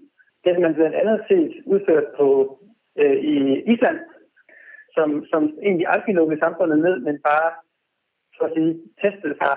Det 0.44 0.54
har 0.54 0.60
man 0.60 0.74
blandt 0.74 0.96
andet 0.96 1.24
set 1.28 1.52
udført 1.66 2.06
på, 2.18 2.58
øh, 2.98 3.16
i 3.34 3.36
Island, 3.72 3.98
som, 4.96 5.24
som 5.32 5.42
egentlig 5.62 5.86
aldrig 5.88 6.14
lukkede 6.14 6.40
samfundet 6.44 6.78
ned, 6.78 6.96
men 6.98 7.16
bare 7.30 7.50
så 8.36 8.44
at 8.48 8.52
sige, 8.56 8.72
testet 9.02 9.34
sig 9.42 9.56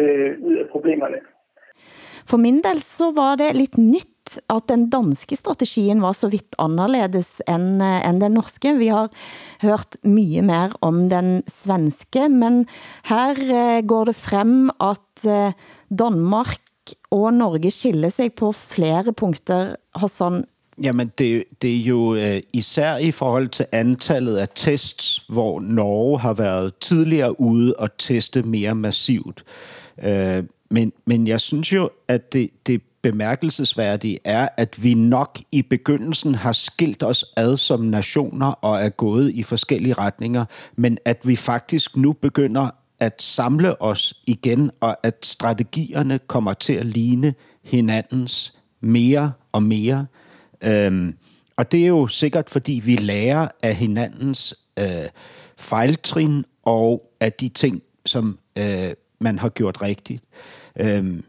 øh, 0.00 0.32
ud 0.46 0.54
af 0.62 0.66
problemerne. 0.74 1.20
For 2.30 2.38
min 2.38 2.60
del 2.62 2.80
så 2.84 3.10
var 3.16 3.34
det 3.40 3.56
lidt 3.56 3.78
nyt, 3.78 4.38
at 4.52 4.68
den 4.68 4.90
danske 4.90 5.36
strategien 5.36 6.02
var 6.02 6.12
så 6.12 6.28
vidt 6.30 6.54
anderledes 6.58 7.42
end, 7.48 7.82
øh, 7.82 8.08
end 8.08 8.20
den 8.22 8.36
norske. 8.38 8.76
Vi 8.78 8.90
har 8.92 9.08
hørt 9.62 9.96
mye 10.04 10.42
mer 10.42 10.76
om 10.80 11.08
den 11.10 11.42
svenske, 11.48 12.28
men 12.28 12.66
her 13.10 13.34
eh, 13.34 13.82
går 13.86 14.10
det 14.10 14.16
frem, 14.16 14.70
at 14.80 15.26
eh, 15.26 15.52
Danmark 15.90 16.60
og 17.10 17.32
Norge 17.34 17.70
skiller 17.70 18.08
sig 18.08 18.34
på 18.34 18.52
flere 18.52 19.12
punkter. 19.12 19.76
Hassan, 19.94 20.44
Jamen, 20.82 21.12
det, 21.18 21.44
det 21.62 21.76
er 21.76 21.84
jo 21.84 22.14
øh, 22.14 22.40
især 22.52 22.96
i 22.96 23.10
forhold 23.10 23.48
til 23.48 23.66
antallet 23.72 24.36
af 24.36 24.48
tests, 24.54 25.24
hvor 25.28 25.60
Norge 25.60 26.20
har 26.20 26.34
været 26.34 26.74
tidligere 26.74 27.40
ude 27.40 27.74
og 27.74 27.88
teste 27.98 28.42
mere 28.42 28.74
massivt. 28.74 29.44
Øh, 30.02 30.44
men, 30.70 30.92
men 31.06 31.26
jeg 31.26 31.40
synes 31.40 31.72
jo, 31.72 31.90
at 32.08 32.32
det, 32.32 32.50
det 32.66 32.82
bemærkelsesværdige 33.02 34.18
er, 34.24 34.48
at 34.56 34.82
vi 34.82 34.94
nok 34.94 35.38
i 35.52 35.62
begyndelsen 35.62 36.34
har 36.34 36.52
skilt 36.52 37.02
os 37.02 37.24
ad 37.36 37.56
som 37.56 37.80
nationer 37.80 38.46
og 38.46 38.80
er 38.80 38.88
gået 38.88 39.30
i 39.30 39.42
forskellige 39.42 39.94
retninger, 39.94 40.44
men 40.76 40.98
at 41.04 41.18
vi 41.24 41.36
faktisk 41.36 41.96
nu 41.96 42.12
begynder 42.12 42.70
at 43.00 43.22
samle 43.22 43.82
os 43.82 44.14
igen, 44.26 44.70
og 44.80 44.96
at 45.02 45.16
strategierne 45.22 46.18
kommer 46.18 46.52
til 46.52 46.72
at 46.72 46.86
ligne 46.86 47.34
hinandens 47.64 48.58
mere 48.80 49.32
og 49.52 49.62
mere. 49.62 50.06
Øhm, 50.64 51.14
og 51.56 51.72
det 51.72 51.82
er 51.82 51.86
jo 51.86 52.06
sikkert, 52.06 52.50
fordi 52.50 52.82
vi 52.84 52.96
lærer 52.96 53.48
af 53.62 53.74
hinandens 53.74 54.54
øh, 54.78 55.08
fejltrin 55.56 56.44
og 56.62 57.12
af 57.20 57.32
de 57.32 57.48
ting, 57.48 57.82
som 58.06 58.38
øh, 58.58 58.92
man 59.18 59.38
har 59.38 59.48
gjort 59.48 59.82
rigtigt. 59.82 60.24
Øhm, 60.76 61.24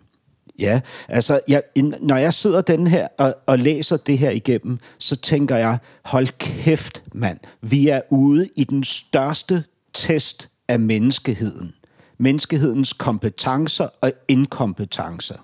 ja, 0.59 0.81
altså, 1.07 1.39
jeg, 1.47 1.63
når 2.01 2.15
jeg 2.15 2.33
sidder 2.33 2.61
den 2.61 2.87
her 2.87 3.07
og, 3.17 3.35
og 3.45 3.59
læser 3.59 3.97
det 3.97 4.17
her 4.17 4.29
igennem, 4.29 4.79
så 4.97 5.15
tænker 5.15 5.55
jeg, 5.55 5.77
hold 6.05 6.27
kæft, 6.37 7.03
mand. 7.13 7.39
Vi 7.61 7.87
er 7.87 8.01
ude 8.09 8.49
i 8.55 8.63
den 8.63 8.83
største 8.83 9.63
test 9.93 10.49
af 10.67 10.79
menneskeheden. 10.79 11.73
Menneskehedens 12.17 12.93
kompetencer 12.93 13.87
og 14.01 14.11
inkompetencer. 14.27 15.37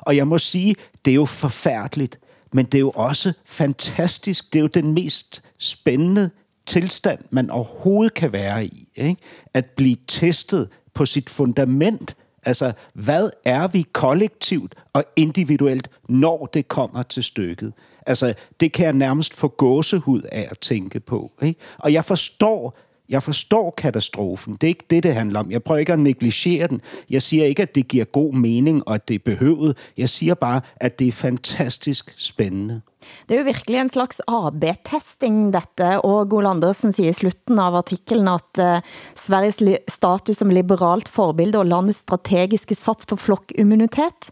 Og 0.00 0.16
jeg 0.16 0.28
må 0.28 0.38
sige, 0.38 0.74
det 1.04 1.10
er 1.10 1.14
jo 1.14 1.24
forfærdeligt, 1.24 2.18
men 2.54 2.66
det 2.66 2.74
er 2.74 2.80
jo 2.80 2.90
også 2.90 3.32
fantastisk. 3.44 4.52
Det 4.52 4.58
er 4.58 4.60
jo 4.62 4.66
den 4.66 4.92
mest 4.92 5.42
spændende 5.58 6.30
tilstand, 6.66 7.18
man 7.30 7.50
overhovedet 7.50 8.14
kan 8.14 8.32
være 8.32 8.64
i. 8.64 8.88
Ikke? 8.96 9.16
At 9.54 9.66
blive 9.66 9.96
testet 10.08 10.68
på 10.94 11.06
sit 11.06 11.30
fundament. 11.30 12.16
Altså, 12.42 12.72
hvad 12.92 13.30
er 13.44 13.68
vi 13.68 13.86
kollektivt 13.92 14.74
og 14.92 15.04
individuelt, 15.16 15.90
når 16.08 16.46
det 16.46 16.68
kommer 16.68 17.02
til 17.02 17.22
stykket? 17.24 17.72
Altså, 18.06 18.34
det 18.60 18.72
kan 18.72 18.84
jeg 18.84 18.92
nærmest 18.92 19.34
få 19.34 19.48
gåsehud 19.48 20.22
af 20.22 20.48
at 20.50 20.58
tænke 20.58 21.00
på. 21.00 21.32
Ikke? 21.42 21.60
Og 21.78 21.92
jeg 21.92 22.04
forstår, 22.04 22.78
jeg 23.08 23.22
forstår 23.22 23.74
katastrofen. 23.76 24.56
Det 24.56 24.64
er 24.64 24.68
ikke 24.68 24.88
det, 24.90 25.02
det 25.02 25.14
handler 25.14 25.40
om. 25.40 25.50
Jeg 25.50 25.62
prøver 25.62 25.78
ikke 25.78 25.92
at 25.92 25.98
negligere 25.98 26.66
den. 26.66 26.80
Jeg 27.10 27.22
siger 27.22 27.44
ikke, 27.44 27.62
at 27.62 27.74
det 27.74 27.88
giver 27.88 28.04
god 28.04 28.32
mening, 28.32 28.88
og 28.88 28.94
at 28.94 29.08
det 29.08 29.14
er 29.14 29.24
behøvet. 29.24 29.76
Jeg 29.96 30.08
siger 30.08 30.34
bare, 30.34 30.60
at 30.76 30.98
det 30.98 31.08
er 31.08 31.12
fantastisk 31.12 32.14
spændende. 32.16 32.80
Det 33.28 33.34
er 33.34 33.38
jo 33.42 33.44
virkelig 33.44 33.78
en 33.80 33.92
slags 33.92 34.20
AB-testing 34.28 35.52
dette, 35.52 36.00
og 36.00 36.28
Gol 36.28 36.46
Andersen 36.48 36.92
siger 36.96 37.12
i 37.12 37.16
slutten 37.16 37.58
av 37.60 37.76
artiklen 37.76 38.28
at 38.32 38.60
uh, 38.60 38.80
Sveriges 39.12 39.60
status 39.88 40.40
som 40.40 40.50
liberalt 40.50 41.08
forbilde 41.08 41.60
og 41.60 41.68
landets 41.68 42.04
strategiske 42.06 42.74
sats 42.74 43.04
på 43.06 43.16
flokkimmunitet, 43.20 44.30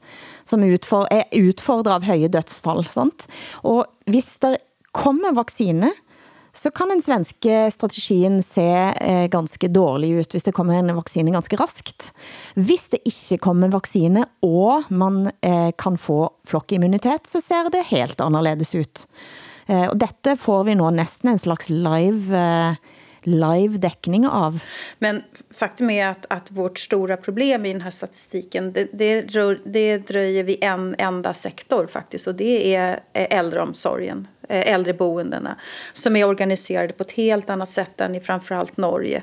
som 0.49 0.65
utfor 0.65 1.05
er 1.11 1.29
udfordret 1.37 1.99
av 2.01 2.09
høje 2.09 2.33
dødsfall. 2.33 2.87
Sant? 2.89 3.29
Og 3.63 3.85
hvis 4.09 4.39
der 4.41 4.57
kommer 4.97 5.37
vaccine, 5.37 5.93
så 6.53 6.71
kan 6.71 6.93
den 6.93 7.01
svenske 7.01 7.71
strategien 7.73 8.43
se 8.45 8.69
eh, 8.93 9.27
ganske 9.33 9.69
dårlig 9.73 10.11
ut, 10.11 10.35
hvis 10.35 10.45
det 10.45 10.55
kommer 10.57 10.77
en 10.79 10.95
vaccine 10.97 11.33
ganske 11.33 11.57
raskt. 11.57 12.11
Hvis 12.55 12.91
det 12.93 13.01
ikke 13.09 13.41
kommer 13.49 13.73
vaccine, 13.73 14.27
og 14.45 14.91
man 14.93 15.31
eh, 15.41 15.71
kan 15.81 15.97
få 15.97 16.27
flokkimmunitet, 16.49 17.27
så 17.27 17.41
ser 17.41 17.73
det 17.73 17.89
helt 17.89 18.21
anderledes 18.21 18.75
ut. 18.77 19.07
Eh, 19.67 19.87
og 19.89 19.97
dette 20.03 20.37
får 20.37 20.67
vi 20.69 20.77
nå 20.77 20.91
næsten 20.93 21.33
en 21.33 21.41
slags 21.41 21.73
live 21.73 22.37
eh, 22.37 22.77
live 23.23 23.79
däckning 23.79 24.29
av. 24.29 24.63
Men 24.99 25.23
faktum 25.51 25.91
är 25.91 26.07
att, 26.07 26.27
att 26.29 26.51
vårt 26.51 26.79
stora 26.79 27.17
problem 27.17 27.67
i 27.67 27.73
den 27.73 27.83
här 27.83 27.91
statistiken 27.91 28.73
det, 28.73 28.89
det, 28.93 29.23
rör, 29.23 29.61
det 29.65 29.99
dröjer 29.99 30.45
vid 30.45 30.65
en 30.65 30.95
enda 30.99 31.35
sektor 31.35 31.87
faktiskt 31.87 32.27
och 32.27 32.35
det 32.35 32.75
är 32.75 33.01
eh, 33.13 33.39
äldreomsorgen, 33.39 34.29
eh, 34.49 34.73
äldreboendena 34.73 35.57
som 35.93 36.17
är 36.17 36.25
organiserade 36.25 36.93
på 36.93 37.03
ett 37.03 37.13
helt 37.13 37.51
annat 37.51 37.71
sätt 37.71 38.01
än 38.01 38.15
i 38.15 38.21
framförallt 38.21 38.77
Norge. 38.77 39.23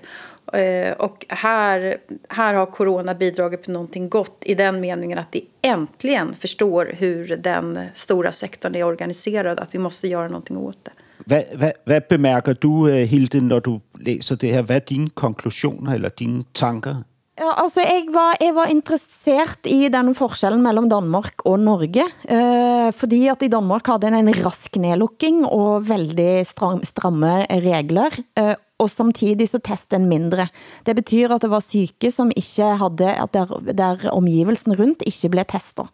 Eh, 0.53 0.91
och 0.91 1.25
här, 1.29 1.97
här 2.29 2.53
har 2.53 2.65
corona 2.65 3.15
bidragit 3.15 3.63
på 3.63 3.71
någonting 3.71 4.09
gott 4.09 4.37
i 4.41 4.55
den 4.55 4.79
meningen 4.79 5.19
att 5.19 5.27
vi 5.31 5.47
äntligen 5.61 6.33
förstår 6.33 6.91
hur 6.97 7.27
den 7.27 7.79
stora 7.93 8.31
sektorn 8.31 8.75
är 8.75 8.83
organiserad, 8.83 9.59
att 9.59 9.75
vi 9.75 9.79
måste 9.79 10.07
göra 10.07 10.27
någonting 10.27 10.57
åt 10.57 10.85
det. 10.85 10.91
Hvad, 11.29 11.43
hvad, 11.57 11.71
hvad 11.85 12.01
bemærker 12.09 12.53
du, 12.53 12.87
øh, 12.87 13.05
Hilde, 13.05 13.41
når 13.47 13.59
du 13.59 13.79
læser 14.01 14.35
det 14.35 14.49
her? 14.49 14.61
Hvad 14.61 14.75
er 14.75 14.89
dine 14.89 15.09
konklusioner 15.09 15.93
eller 15.93 16.09
dine 16.09 16.43
tanker? 16.53 16.95
Ja, 17.39 17.51
altså 17.63 17.81
jeg 17.85 18.07
var, 18.13 18.31
jeg 18.41 18.55
var 18.55 18.65
interessert 18.67 19.69
i 19.69 19.87
den 19.93 20.09
forskellen 20.15 20.63
mellem 20.65 20.89
Danmark 20.89 21.45
og 21.45 21.59
Norge, 21.59 22.07
eh, 22.25 22.89
fordi 22.93 23.21
at 23.31 23.45
i 23.45 23.51
Danmark 23.53 23.87
havde 23.87 24.01
den 24.07 24.17
en 24.17 24.33
rask 24.45 24.75
nedlukking 24.75 25.45
og 25.45 25.85
veldig 25.89 26.43
stram, 26.49 26.81
stramme 26.83 27.45
regler, 27.45 28.17
eh, 28.35 28.57
og 28.79 28.89
samtidig 28.89 29.49
så 29.49 29.61
testen 29.61 30.09
mindre. 30.09 30.49
Det 30.85 30.95
betyder 30.95 31.37
at 31.37 31.45
det 31.45 31.53
var 31.53 31.63
syke 31.63 32.11
som 32.11 32.33
ikke 32.35 32.73
havde, 32.81 33.13
at 33.13 33.33
der, 33.33 33.45
der 33.77 34.09
omgivelsen 34.09 34.75
rundt 34.81 35.05
ikke 35.05 35.29
blev 35.29 35.45
testet. 35.45 35.87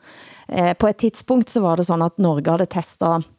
Eh, 0.49 0.73
på 0.79 0.87
et 0.87 0.97
tidspunkt 0.97 1.49
så 1.49 1.59
var 1.59 1.75
det 1.75 1.85
sådan 1.85 2.07
at 2.07 2.17
Norge 2.17 2.51
havde 2.57 2.65
testet 2.65 3.34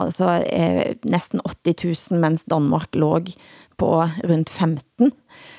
altså 0.00 0.42
eh, 0.46 0.96
næsten 1.04 1.40
80 1.64 2.10
000, 2.10 2.20
mens 2.20 2.44
Danmark 2.44 2.94
låg 2.94 3.32
på 3.76 3.92
rundt 4.24 4.50
15. 4.50 5.12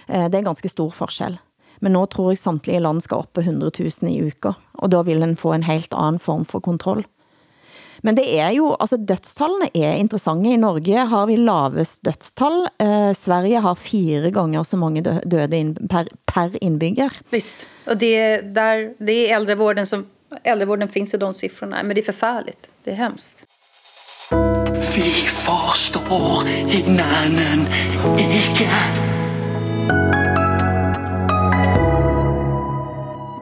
Eh, 0.10 0.26
det 0.26 0.36
er 0.36 0.50
ganske 0.50 0.70
stor 0.70 0.90
forskel. 0.90 1.40
Men 1.82 1.96
nu 1.98 2.06
tror 2.06 2.32
jeg 2.32 2.38
samtlige 2.38 2.80
land 2.80 3.02
skal 3.02 3.24
op 3.24 3.34
på 3.34 3.42
100 3.42 3.72
000 3.80 4.12
i 4.12 4.22
uka, 4.28 4.54
og 4.74 4.92
da 4.92 5.02
vil 5.02 5.22
den 5.22 5.38
få 5.38 5.54
en 5.54 5.66
helt 5.66 5.94
anden 5.94 6.20
form 6.20 6.46
for 6.46 6.60
kontroll. 6.60 7.06
Men 8.02 8.18
det 8.18 8.26
er 8.40 8.50
jo, 8.56 8.72
altså 8.80 8.98
dødstallene 8.98 9.70
er 9.78 9.98
interessante. 10.02 10.50
I 10.50 10.58
Norge 10.58 11.06
har 11.12 11.28
vi 11.30 11.36
lavest 11.38 12.02
dødstal. 12.06 12.66
Eh, 12.82 13.12
Sverige 13.14 13.62
har 13.62 13.78
fire 13.78 14.32
ganger 14.32 14.64
så 14.64 14.78
mange 14.78 15.04
døde 15.06 15.58
in, 15.58 15.76
per, 15.90 16.10
per 16.26 16.58
indbygger. 16.62 17.14
Visst, 17.30 17.68
och 17.88 17.98
det, 17.98 18.42
där, 18.42 18.94
det 18.98 19.30
är 19.30 19.36
äldrevården 19.36 19.86
som, 19.86 20.06
äldrevården 20.44 20.88
finns 20.88 21.14
i 21.14 21.18
de 21.18 21.34
siffrorna, 21.34 21.84
men 21.84 21.96
det 21.96 22.02
är 22.02 22.06
förfärligt. 22.06 22.70
Det 22.84 22.92
är 22.92 22.96
hemskt. 22.96 23.46
Vi 24.96 25.12
forstår 25.28 26.44
hinanden 26.76 27.60
ikke. 28.18 28.68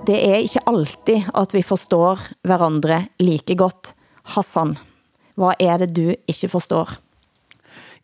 Det 0.07 0.29
er 0.29 0.35
ikke 0.35 0.59
alltid, 0.67 1.21
at 1.35 1.53
vi 1.53 1.61
forstår 1.61 2.19
hverandre 2.41 3.05
like 3.19 3.55
godt. 3.55 3.95
Hassan, 4.23 4.77
hvad 5.35 5.51
er 5.59 5.77
det, 5.77 5.95
du 5.95 6.13
ikke 6.27 6.49
forstår? 6.49 6.89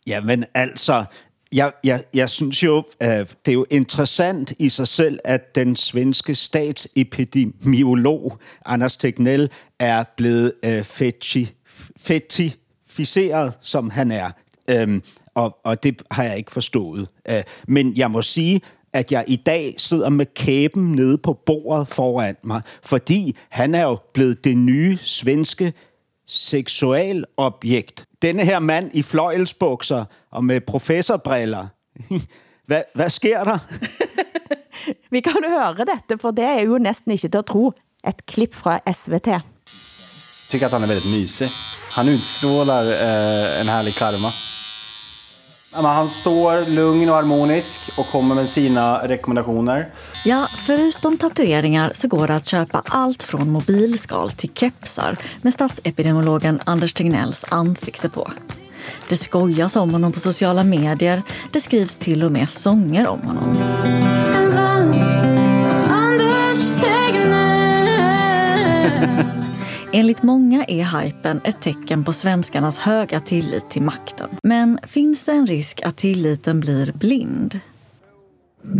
Jamen 0.06 0.44
altså, 0.54 1.04
jeg, 1.52 1.72
jeg, 1.84 2.04
jeg 2.14 2.30
synes 2.30 2.62
jo, 2.62 2.84
at 3.00 3.36
det 3.46 3.52
er 3.52 3.54
jo 3.54 3.66
interessant 3.70 4.52
i 4.58 4.68
sig 4.68 4.88
selv, 4.88 5.18
at 5.24 5.54
den 5.54 5.76
svenske 5.76 6.34
statsepidemiolog 6.34 8.38
Anders 8.66 8.96
Tegnell 8.96 9.50
er 9.78 10.04
blevet 10.16 10.52
uh, 10.66 10.84
feti, 10.84 11.54
fetificeret, 12.96 13.52
som 13.60 13.90
han 13.90 14.10
er. 14.10 14.30
Um, 14.82 15.02
og, 15.34 15.58
og 15.64 15.82
det 15.82 16.02
har 16.10 16.24
jeg 16.24 16.36
ikke 16.36 16.52
forstået. 16.52 17.08
Uh, 17.28 17.34
men 17.68 17.96
jeg 17.96 18.10
må 18.10 18.22
sige, 18.22 18.60
at 18.92 19.12
jeg 19.12 19.24
i 19.28 19.36
dag 19.36 19.74
sidder 19.78 20.08
med 20.08 20.26
kæben 20.34 20.92
nede 20.92 21.18
på 21.18 21.32
bordet 21.32 21.88
foran 21.88 22.36
mig, 22.42 22.62
fordi 22.82 23.36
han 23.48 23.74
er 23.74 23.82
jo 23.82 23.98
blevet 24.14 24.44
det 24.44 24.56
nye 24.56 24.98
svenske 25.02 25.72
seksualobjekt. 26.26 28.04
Denne 28.22 28.44
her 28.44 28.58
mand 28.58 28.90
i 28.92 29.02
fløjelsbukser 29.02 30.04
og 30.30 30.44
med 30.44 30.60
professorbriller. 30.60 31.66
hvad, 32.68 32.82
hvad 32.94 33.10
sker 33.10 33.44
der? 33.44 33.58
Vi 35.10 35.20
kan 35.20 35.32
høre 35.48 35.76
dette, 35.78 36.18
for 36.18 36.30
det 36.30 36.44
er 36.44 36.60
jo 36.60 36.78
næsten 36.78 37.12
ikke 37.12 37.28
til 37.28 37.38
at 37.38 37.46
tro. 37.46 37.72
Et 38.08 38.26
klip 38.26 38.54
fra 38.54 38.80
SVT. 38.92 39.26
Jeg 39.26 40.50
tycker 40.50 40.66
att 40.66 40.72
han 40.72 40.82
är 40.82 40.86
väldigt 40.86 41.20
mysig. 41.20 41.48
Han 41.96 42.08
utstrålar 42.08 42.82
eh, 42.82 43.60
en 43.60 43.68
härlig 43.68 43.94
karma. 43.94 44.32
Han 45.72 46.08
står 46.08 46.74
lugn 46.74 47.08
och 47.08 47.14
harmonisk 47.14 47.98
och 47.98 48.06
kommer 48.06 48.34
med 48.34 48.48
sina 48.48 49.08
rekommendationer. 49.08 49.88
Ja, 50.24 50.46
förutom 50.66 51.18
tatueringar 51.18 51.92
så 51.94 52.08
går 52.08 52.26
det 52.26 52.36
att 52.36 52.46
köpa 52.46 52.82
allt 52.84 53.22
från 53.22 53.50
mobilskal 53.50 54.30
till 54.30 54.50
kepsar 54.54 55.16
med 55.42 55.52
statsepidemiologen 55.52 56.60
Anders 56.64 56.94
Tegnells 56.94 57.44
ansikte 57.48 58.08
på. 58.08 58.32
Det 59.08 59.16
skojas 59.16 59.76
om 59.76 59.90
honom 59.90 60.12
på 60.12 60.20
sociala 60.20 60.64
medier. 60.64 61.22
Det 61.52 61.60
skrivs 61.60 61.98
till 61.98 62.24
och 62.24 62.32
med 62.32 62.50
sånger 62.50 63.06
om 63.06 63.20
honom. 63.20 63.56
Enligt 69.96 70.22
många 70.22 70.64
är 70.64 71.02
hypen 71.02 71.40
ett 71.44 71.60
tecken 71.60 72.04
på 72.04 72.12
svenskarnas 72.12 72.78
höga 72.78 73.20
tillit 73.20 73.70
till 73.70 73.82
makten. 73.82 74.28
Men 74.42 74.78
finns 74.82 75.24
det 75.24 75.32
en 75.32 75.46
risk 75.46 75.82
att 75.82 75.96
tilliten 75.96 76.60
blir 76.60 76.92
blind? 76.92 77.60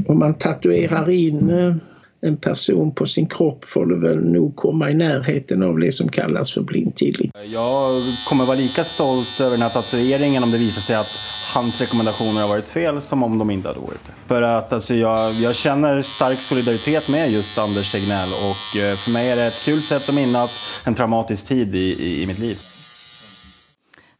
Om 0.07 0.19
man 0.19 0.35
tatuerar 0.35 1.11
in 1.11 1.51
eh, 1.51 1.75
en 2.21 2.37
person 2.37 2.95
på 2.95 3.07
sin 3.07 3.27
kropp 3.27 3.65
får 3.65 3.87
du 3.87 4.01
väl 4.01 4.33
nog 4.33 4.57
komma 4.57 4.91
i 4.91 4.95
närheten 4.95 5.63
av 5.63 5.79
det 5.79 5.93
som 5.93 6.09
kallas 6.09 6.53
för 6.53 6.61
blind 6.61 6.95
tillit. 6.95 7.31
Jag 7.45 8.03
kommer 8.29 8.45
vara 8.45 8.57
lika 8.57 8.85
stolt 8.85 9.41
över 9.41 9.51
den 9.51 9.63
här 9.63 9.69
tatueringen 9.69 10.43
om 10.43 10.51
det 10.51 10.59
visar 10.59 10.81
sig 10.81 10.97
att 10.97 11.19
hans 11.55 11.81
rekommendationer 11.81 12.41
har 12.41 12.49
varit 12.49 12.69
fel 12.69 13.03
som 13.03 13.23
om 13.23 13.39
de 13.39 13.51
inte 13.51 13.69
hade 13.69 13.81
varit 13.81 14.05
det. 14.07 14.13
För 14.27 14.43
att 14.43 14.73
alltså, 14.73 14.95
jag, 14.95 15.33
jag 15.33 15.55
känner 15.55 16.03
stark 16.03 16.39
solidaritet 16.39 17.09
med 17.09 17.33
just 17.33 17.59
Anders 17.59 17.93
Tegnell 17.93 18.29
och 18.29 18.81
eh, 18.81 18.97
för 18.97 19.11
mig 19.11 19.31
är 19.31 19.37
det 19.37 19.47
ett 19.47 19.65
kul 19.65 19.83
sätt 19.83 20.09
att 20.09 20.15
minnas 20.15 20.83
en 20.87 20.95
traumatisk 20.95 21.47
tid 21.47 21.75
i, 21.75 21.79
i, 21.79 22.23
i 22.23 22.27
mitt 22.27 22.39
liv. 22.39 22.57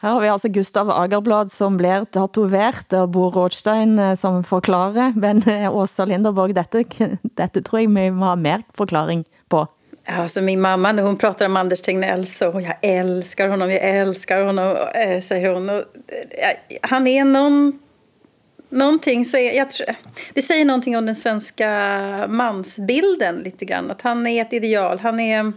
Her 0.03 0.13
har 0.13 0.21
vi 0.21 0.29
altså 0.29 0.49
Gustav 0.53 0.91
Agerblad, 0.93 1.49
som 1.49 1.79
blir 1.81 2.05
tatovert, 2.13 2.93
og 2.93 3.15
Bo 3.15 3.31
Rådstein 3.33 3.99
eh, 3.99 4.17
som 4.21 4.43
forklarer. 4.45 5.17
Men 5.17 5.41
eh, 5.49 5.71
Åsa 5.73 6.05
Linderborg, 6.05 6.53
dette, 6.57 6.85
dette 7.23 7.63
tror 7.65 7.81
jeg 7.81 7.95
vi 7.95 8.11
må 8.13 8.29
ha 8.29 8.37
mere 8.37 8.67
forklaring 8.77 9.25
på. 9.49 9.65
Alltså 10.09 10.41
min 10.41 10.61
mamma, 10.61 10.93
när 10.93 11.03
hon 11.03 11.17
pratar 11.17 11.47
om 11.47 11.57
Anders 11.57 11.81
Tegnell 11.81 12.27
så 12.27 12.45
jag 12.45 12.77
älskar 12.83 13.49
honom, 13.49 13.71
jag 13.71 13.81
älskar 13.81 14.45
honom, 14.45 14.77
eh, 14.95 15.21
säger 15.21 15.55
hon. 15.55 15.71
Och, 15.71 15.77
eh, 15.77 16.81
han 16.83 17.07
är 17.07 17.25
någon, 17.25 17.79
någonting, 18.69 19.25
så 19.25 19.37
är, 19.37 19.53
jag 19.53 19.71
tror, 19.71 19.87
det 20.35 20.43
säger 20.43 20.65
någonting 20.65 20.97
om 20.97 21.07
den 21.07 21.17
svenska 21.17 22.27
mansbilden 22.29 23.37
lite 23.37 23.65
grann. 23.65 23.91
Att 23.91 24.03
han 24.03 24.27
är 24.27 24.43
ett 24.43 24.53
ideal, 24.53 24.99
han 25.03 25.21
mm, 25.21 25.47
är 25.47 25.53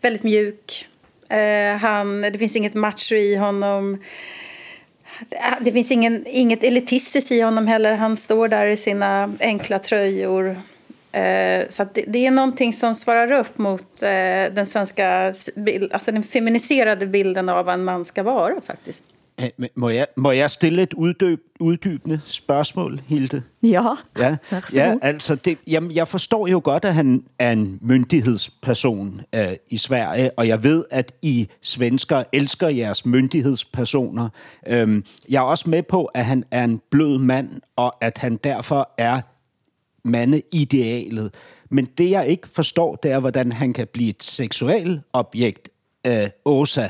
väldigt 0.00 0.22
mjuk. 0.22 0.88
Eh, 1.28 1.76
han, 1.76 2.20
det 2.20 2.38
finns 2.38 2.56
inget 2.56 2.74
macho 2.74 3.14
i 3.14 3.36
honom. 3.36 3.98
Det, 5.60 5.72
finns 5.72 5.90
ingen, 5.90 6.26
inget 6.26 6.64
elitistiskt 6.64 7.32
i 7.32 7.40
honom 7.40 7.66
heller. 7.66 7.94
Han 7.94 8.16
står 8.16 8.48
där 8.48 8.66
i 8.66 8.76
sina 8.76 9.34
enkla 9.40 9.78
tröjor. 9.78 10.62
Eh, 11.12 11.68
så 11.68 11.86
det, 11.94 12.04
det, 12.06 12.26
är 12.26 12.30
någonting 12.30 12.72
som 12.72 12.94
svarar 12.94 13.32
upp 13.32 13.58
mot 13.58 14.02
eh, 14.02 14.52
den 14.52 14.66
svenska, 14.66 15.34
alltså 15.92 16.12
den 16.12 16.22
feminiserade 16.22 17.06
bilden 17.06 17.48
av 17.48 17.64
vad 17.64 17.74
en 17.74 17.84
man 17.84 18.04
ska 18.04 18.22
vara 18.22 18.60
faktiskt. 18.66 19.04
Må 19.74 19.88
jeg, 19.88 20.06
må 20.16 20.30
jeg 20.30 20.50
stille 20.50 20.82
et 20.82 20.94
uddøb, 20.94 21.40
uddybende 21.60 22.20
spørgsmål, 22.24 23.00
Hilde? 23.06 23.42
Ja, 23.62 23.84
ja, 24.18 24.36
ja 24.74 24.94
altså 25.02 25.34
det, 25.34 25.58
jamen, 25.66 25.92
jeg 25.92 26.08
forstår 26.08 26.46
jo 26.46 26.60
godt, 26.64 26.84
at 26.84 26.94
han 26.94 27.24
er 27.38 27.52
en 27.52 27.78
myndighedsperson 27.82 29.20
øh, 29.34 29.48
i 29.70 29.76
Sverige, 29.76 30.30
og 30.38 30.48
jeg 30.48 30.62
ved, 30.62 30.84
at 30.90 31.12
I 31.22 31.48
svensker 31.62 32.24
elsker 32.32 32.68
jeres 32.68 33.06
myndighedspersoner. 33.06 34.28
Øhm, 34.66 35.04
jeg 35.28 35.38
er 35.38 35.42
også 35.42 35.70
med 35.70 35.82
på, 35.82 36.04
at 36.04 36.24
han 36.24 36.44
er 36.50 36.64
en 36.64 36.80
blød 36.90 37.18
mand, 37.18 37.60
og 37.76 37.94
at 38.00 38.18
han 38.18 38.36
derfor 38.36 38.90
er 38.98 39.20
mandeidealet. 40.04 41.34
Men 41.70 41.84
det, 41.98 42.10
jeg 42.10 42.26
ikke 42.26 42.48
forstår, 42.48 42.96
det 42.96 43.10
er, 43.10 43.18
hvordan 43.18 43.52
han 43.52 43.72
kan 43.72 43.86
blive 43.92 44.10
et 44.10 44.22
seksuelt 44.22 45.00
objekt. 45.12 45.68
Øh, 46.06 46.28
Åsa, 46.44 46.88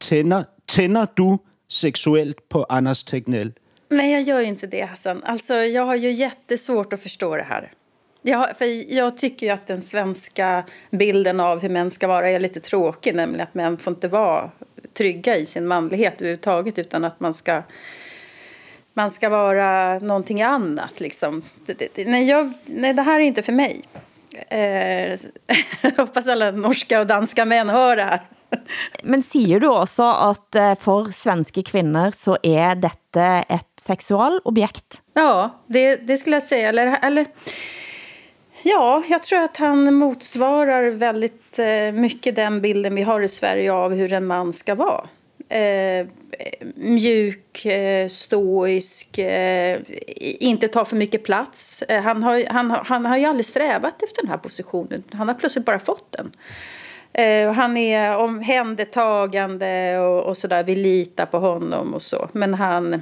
tænder, 0.00 0.44
tænder 0.68 1.04
du 1.04 1.38
sexuellt 1.68 2.48
på 2.48 2.64
Anders 2.64 3.04
Tegnell? 3.04 3.52
Nej, 3.88 4.12
jag 4.12 4.22
gör 4.22 4.40
ju 4.40 4.46
inte 4.46 4.66
det, 4.66 4.82
Hassan. 4.82 5.22
Alltså, 5.24 5.54
jag 5.54 5.86
har 5.86 5.94
ju 5.94 6.10
jättesvårt 6.10 6.92
att 6.92 7.02
förstå 7.02 7.36
det 7.36 7.42
här. 7.42 7.72
Jag, 8.22 8.56
för 8.58 8.94
jag 8.94 9.16
tycker 9.16 9.46
ju 9.46 9.52
att 9.52 9.66
den 9.66 9.82
svenska 9.82 10.64
bilden 10.90 11.40
av 11.40 11.60
hur 11.60 11.68
män 11.68 11.90
ska 11.90 12.08
vara 12.08 12.30
är 12.30 12.40
lite 12.40 12.60
tråkig. 12.60 13.14
Nämligen 13.14 13.42
att 13.42 13.54
män 13.54 13.78
får 13.78 13.92
inte 13.92 14.08
vara 14.08 14.50
trygga 14.92 15.36
i 15.36 15.46
sin 15.46 15.66
manlighet 15.66 16.14
överhuvudtaget 16.14 16.78
utan 16.78 17.04
att 17.04 17.20
man 17.20 17.34
ska, 17.34 17.62
man 18.94 19.10
ska 19.10 19.28
vara 19.28 19.98
någonting 19.98 20.42
annat. 20.42 21.00
Liksom. 21.00 21.42
Nej, 21.94 22.28
jag, 22.28 22.52
nej, 22.64 22.94
det 22.94 23.02
här 23.02 23.20
är 23.20 23.24
inte 23.24 23.42
för 23.42 23.52
mig. 23.52 23.82
Eh, 24.48 24.58
jag 25.80 25.96
hoppas 25.96 26.28
alla 26.28 26.50
norska 26.50 27.00
och 27.00 27.06
danska 27.06 27.44
män 27.44 27.68
hör 27.68 27.96
det 27.96 28.02
här. 28.02 28.22
Men 29.02 29.22
siger 29.22 29.60
du 29.60 29.68
også, 29.70 30.06
at 30.30 30.58
eh, 30.58 30.74
for 30.80 31.10
svenske 31.14 31.62
kvinder 31.66 32.14
så 32.16 32.36
er 32.42 32.76
dette 32.80 33.26
et 33.48 33.68
seksualobjekt? 33.80 35.00
Ja, 35.14 35.62
det, 35.66 35.96
det 36.06 36.18
skulle 36.18 36.36
jag 36.36 36.42
säga. 36.42 36.68
Eller, 36.68 36.98
eller, 37.02 37.26
ja, 38.62 39.02
jag 39.08 39.22
tror 39.22 39.42
att 39.44 39.56
han 39.56 39.94
motsvarar 39.94 40.90
väldigt 40.90 41.58
eh, 41.58 41.92
mycket 41.92 42.36
den 42.36 42.60
bilden 42.60 42.94
vi 42.94 43.02
har 43.02 43.20
i 43.20 43.28
Sverige 43.28 43.72
av 43.72 43.94
hur 43.94 44.12
en 44.12 44.26
man 44.26 44.52
ska 44.52 44.74
vara. 44.74 45.08
Eh, 45.48 46.06
mjuk, 46.74 47.64
eh, 47.64 48.08
stoisk, 48.08 49.18
eh, 49.18 49.80
inte 50.40 50.68
ta 50.68 50.84
för 50.84 50.96
mycket 50.96 51.24
plats. 51.24 51.82
Eh, 51.82 52.02
han, 52.02 52.22
har, 52.22 52.44
han, 52.50 52.70
han 52.70 53.06
har 53.06 53.16
ju 53.16 53.24
aldrig 53.24 53.46
strävat 53.46 54.02
efter 54.02 54.22
den 54.22 54.30
här 54.30 54.38
positionen. 54.38 55.02
Han 55.12 55.28
har 55.28 55.34
plötsligt 55.34 55.64
bara 55.64 55.78
fått 55.78 56.12
den. 56.12 56.26
Eh, 56.26 56.85
Eh, 57.18 57.52
han 57.52 57.76
är 57.76 58.16
omhändertagande 58.16 59.98
och, 59.98 60.22
och 60.22 60.36
sådär. 60.36 60.64
Vi 60.64 60.76
litar 60.76 61.26
på 61.26 61.38
honom 61.38 61.94
och 61.94 62.02
så. 62.02 62.28
Men 62.32 62.54
han 62.54 62.94
är 62.94 63.00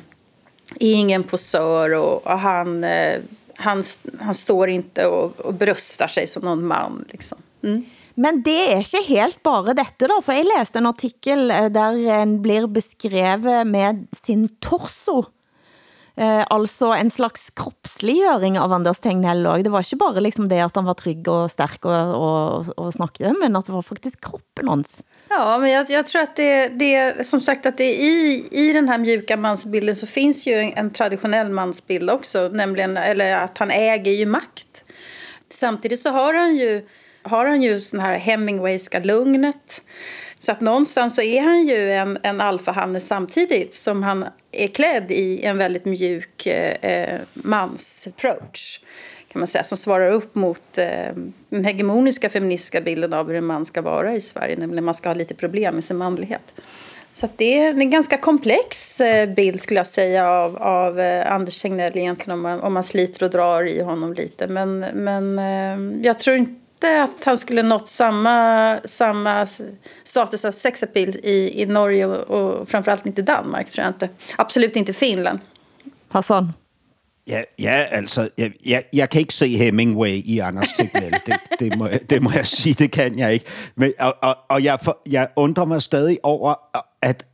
ingen 0.78 1.22
posör 1.22 1.94
och, 1.94 2.26
och 2.26 2.38
han, 2.38 2.84
eh, 2.84 3.20
han, 3.56 3.82
han 4.20 4.34
står 4.34 4.68
inte 4.68 5.06
och, 5.06 5.40
och 5.40 5.54
bröstar 5.54 6.06
sig 6.06 6.26
som 6.26 6.42
någon 6.44 6.66
man. 6.66 7.04
Liksom. 7.10 7.38
Mm. 7.62 7.84
Men 8.14 8.42
det 8.46 8.58
er 8.70 8.84
ikke 8.84 9.00
helt 9.08 9.40
bare 9.42 9.74
dette 9.74 10.06
da, 10.06 10.20
for 10.22 10.36
jeg 10.36 10.46
læste 10.46 10.78
en 10.78 10.86
artikel 10.86 11.50
eh, 11.50 11.66
der 11.74 11.98
en 12.20 12.36
blir 12.42 12.68
beskrevet 12.70 13.66
med 13.66 14.06
sin 14.14 14.46
torso 14.62 15.24
Eh, 16.16 16.44
altså 16.46 16.92
en 16.94 17.10
slags 17.10 17.48
kroppsliggjøring 17.58 18.54
av 18.62 18.72
Anders 18.72 19.00
Tegnell 19.02 19.48
også. 19.50 19.64
Det 19.66 19.72
var 19.74 19.86
ikke 19.86 19.98
bare 19.98 20.22
liksom 20.22 20.46
det 20.50 20.60
at 20.62 20.76
han 20.78 20.86
var 20.86 20.94
trygg 21.00 21.26
og 21.30 21.48
stærk 21.50 21.88
og, 21.90 22.12
og, 22.14 22.68
og 22.78 22.92
snakkede, 22.94 23.32
men 23.40 23.56
att 23.56 23.66
det 23.66 23.72
var 23.72 23.82
faktiskt 23.82 24.20
kroppen 24.20 24.68
hans. 24.68 25.02
Ja, 25.28 25.58
men 25.58 25.70
jag, 25.70 25.90
jag 25.90 26.06
tror 26.06 26.22
att 26.22 26.36
det, 26.36 26.68
det, 26.68 27.26
som 27.26 27.40
sagt 27.40 27.66
att 27.66 27.76
det 27.76 27.94
i, 27.94 28.48
i 28.50 28.72
den 28.72 28.88
här 28.88 28.98
mjuka 28.98 29.36
mansbilden 29.36 29.96
så 29.96 30.06
finns 30.06 30.46
ju 30.46 30.54
en, 30.54 30.72
en 30.76 30.90
traditionell 30.90 31.50
mansbild 31.50 32.10
också, 32.10 32.48
nämligen 32.48 32.96
eller 32.96 33.36
att 33.36 33.58
han 33.58 33.70
äger 33.70 34.12
ju 34.12 34.26
makt. 34.26 34.84
Samtidigt 35.48 36.00
så 36.00 36.10
har 36.10 36.34
han 36.34 36.56
ju, 36.56 36.86
har 37.22 37.46
han 37.46 37.62
ju 37.62 37.80
sån 37.80 38.00
här 38.00 38.18
Hemingwayska 38.18 38.98
lugnet. 38.98 39.82
Så 40.38 40.52
att 40.52 40.60
någonstans 40.60 41.14
så 41.14 41.22
är 41.22 41.42
han 41.42 41.66
ju 41.66 41.92
en, 41.92 42.18
en 42.22 42.40
alfahanne 42.40 43.00
samtidigt 43.00 43.74
som 43.74 44.02
han 44.02 44.24
är 44.52 44.68
klädd 44.68 45.10
i 45.10 45.44
en 45.44 45.58
väldigt 45.58 45.84
mjuk 45.84 46.46
eh, 46.46 46.90
eh 46.90 47.20
mans 47.32 48.08
approach 48.08 48.80
kan 49.34 49.40
man 49.40 49.46
säga, 49.46 49.64
som 49.64 49.78
svarar 49.78 50.10
upp 50.10 50.34
mot 50.34 50.78
eh, 50.78 51.14
den 51.48 51.64
hegemoniska 51.64 52.30
feministiska 52.30 52.80
bilden 52.80 53.12
av 53.12 53.28
hur 53.28 53.34
en 53.34 53.46
man 53.46 53.66
ska 53.66 53.82
vara 53.82 54.14
i 54.14 54.20
Sverige, 54.20 54.56
nämligen 54.56 54.84
man 54.84 54.94
ska 54.94 55.08
ha 55.08 55.14
lite 55.14 55.34
problem 55.34 55.74
med 55.74 55.84
sin 55.84 55.96
manlighet. 55.96 56.54
Så 57.12 57.26
att 57.26 57.38
det 57.38 57.58
är 57.58 57.70
en 57.80 57.90
ganska 57.90 58.16
komplex 58.18 59.00
eh, 59.00 59.34
bild 59.34 59.60
skulle 59.60 59.80
jag 59.80 59.86
säga 59.86 60.30
av, 60.30 60.56
av 60.56 61.00
eh, 61.00 61.32
Anders 61.32 61.58
Tegnell 61.58 61.98
egentligen 61.98 62.38
om 62.38 62.42
man, 62.42 62.60
om 62.60 62.72
man 62.72 62.82
sliter 62.82 63.24
och 63.24 63.30
drar 63.30 63.64
i 63.64 63.80
honom 63.82 64.14
lite. 64.14 64.46
Men, 64.46 64.78
men 64.80 65.38
jag 66.02 66.18
tror 66.18 66.36
inte 66.36 66.63
att 66.88 67.24
han 67.24 67.38
skulle 67.38 67.62
nått 67.62 67.88
samma, 67.88 68.80
samma 68.84 69.46
status 70.04 70.44
av 70.44 70.50
sexappeal 70.50 71.08
i, 71.08 71.62
i 71.62 71.66
Norge 71.66 72.06
och, 72.06 72.30
och 72.30 72.68
framförallt 72.68 73.06
inte 73.06 73.22
Danmark, 73.22 73.70
tror 73.70 73.84
jag 73.84 73.90
inte. 73.94 74.08
Absolut 74.36 74.76
inte 74.76 74.92
Finland. 74.92 75.38
Hassan? 76.08 76.52
Ja, 77.26 77.42
ja 77.56 77.70
altså, 77.70 78.28
jeg, 78.36 78.52
jeg, 78.66 78.82
jeg 78.92 79.10
kan 79.10 79.20
ikke 79.20 79.34
se 79.34 79.48
Hemingway 79.56 80.22
i 80.24 80.38
Anders 80.38 80.72
Tegnell. 80.72 81.14
Det, 81.26 81.36
det, 81.60 81.78
må, 81.78 81.88
det 82.10 82.22
må 82.22 82.30
jeg 82.32 82.46
sige, 82.46 82.74
det 82.74 82.90
kan 82.90 83.18
jeg 83.18 83.32
ikke. 83.32 83.46
Men, 83.76 83.92
og 83.98 84.14
og, 84.22 84.36
og 84.48 84.64
jeg, 84.64 84.78
for, 84.82 84.98
jeg 85.10 85.28
undrer 85.36 85.64
mig 85.64 85.82
stadig 85.82 86.18
over, 86.22 86.54
at, 87.02 87.26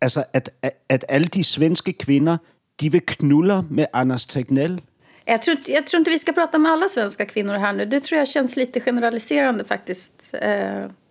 altså, 0.00 0.24
at, 0.32 0.50
at, 0.62 0.72
at 0.88 1.04
alle 1.08 1.26
de 1.26 1.44
svenske 1.44 1.92
kvinder, 1.92 2.36
de 2.80 2.92
vil 2.92 3.02
knuller 3.06 3.62
med 3.70 3.86
Anders 3.92 4.26
Tegnell. 4.26 4.80
Jag 5.30 5.42
tror, 5.42 5.56
jag 5.66 5.86
tror 5.86 5.98
inte 5.98 6.10
vi 6.10 6.18
ska 6.18 6.32
prata 6.32 6.58
med 6.58 6.72
alla 6.72 6.88
svenska 6.88 7.26
kvinnor 7.26 7.54
här 7.54 7.72
nu. 7.72 7.84
Det 7.84 8.00
tror 8.00 8.18
jag 8.18 8.28
känns 8.28 8.56
lite 8.56 8.80
generaliserande 8.80 9.64
faktiskt. 9.64 10.34
Eh, 10.40 10.50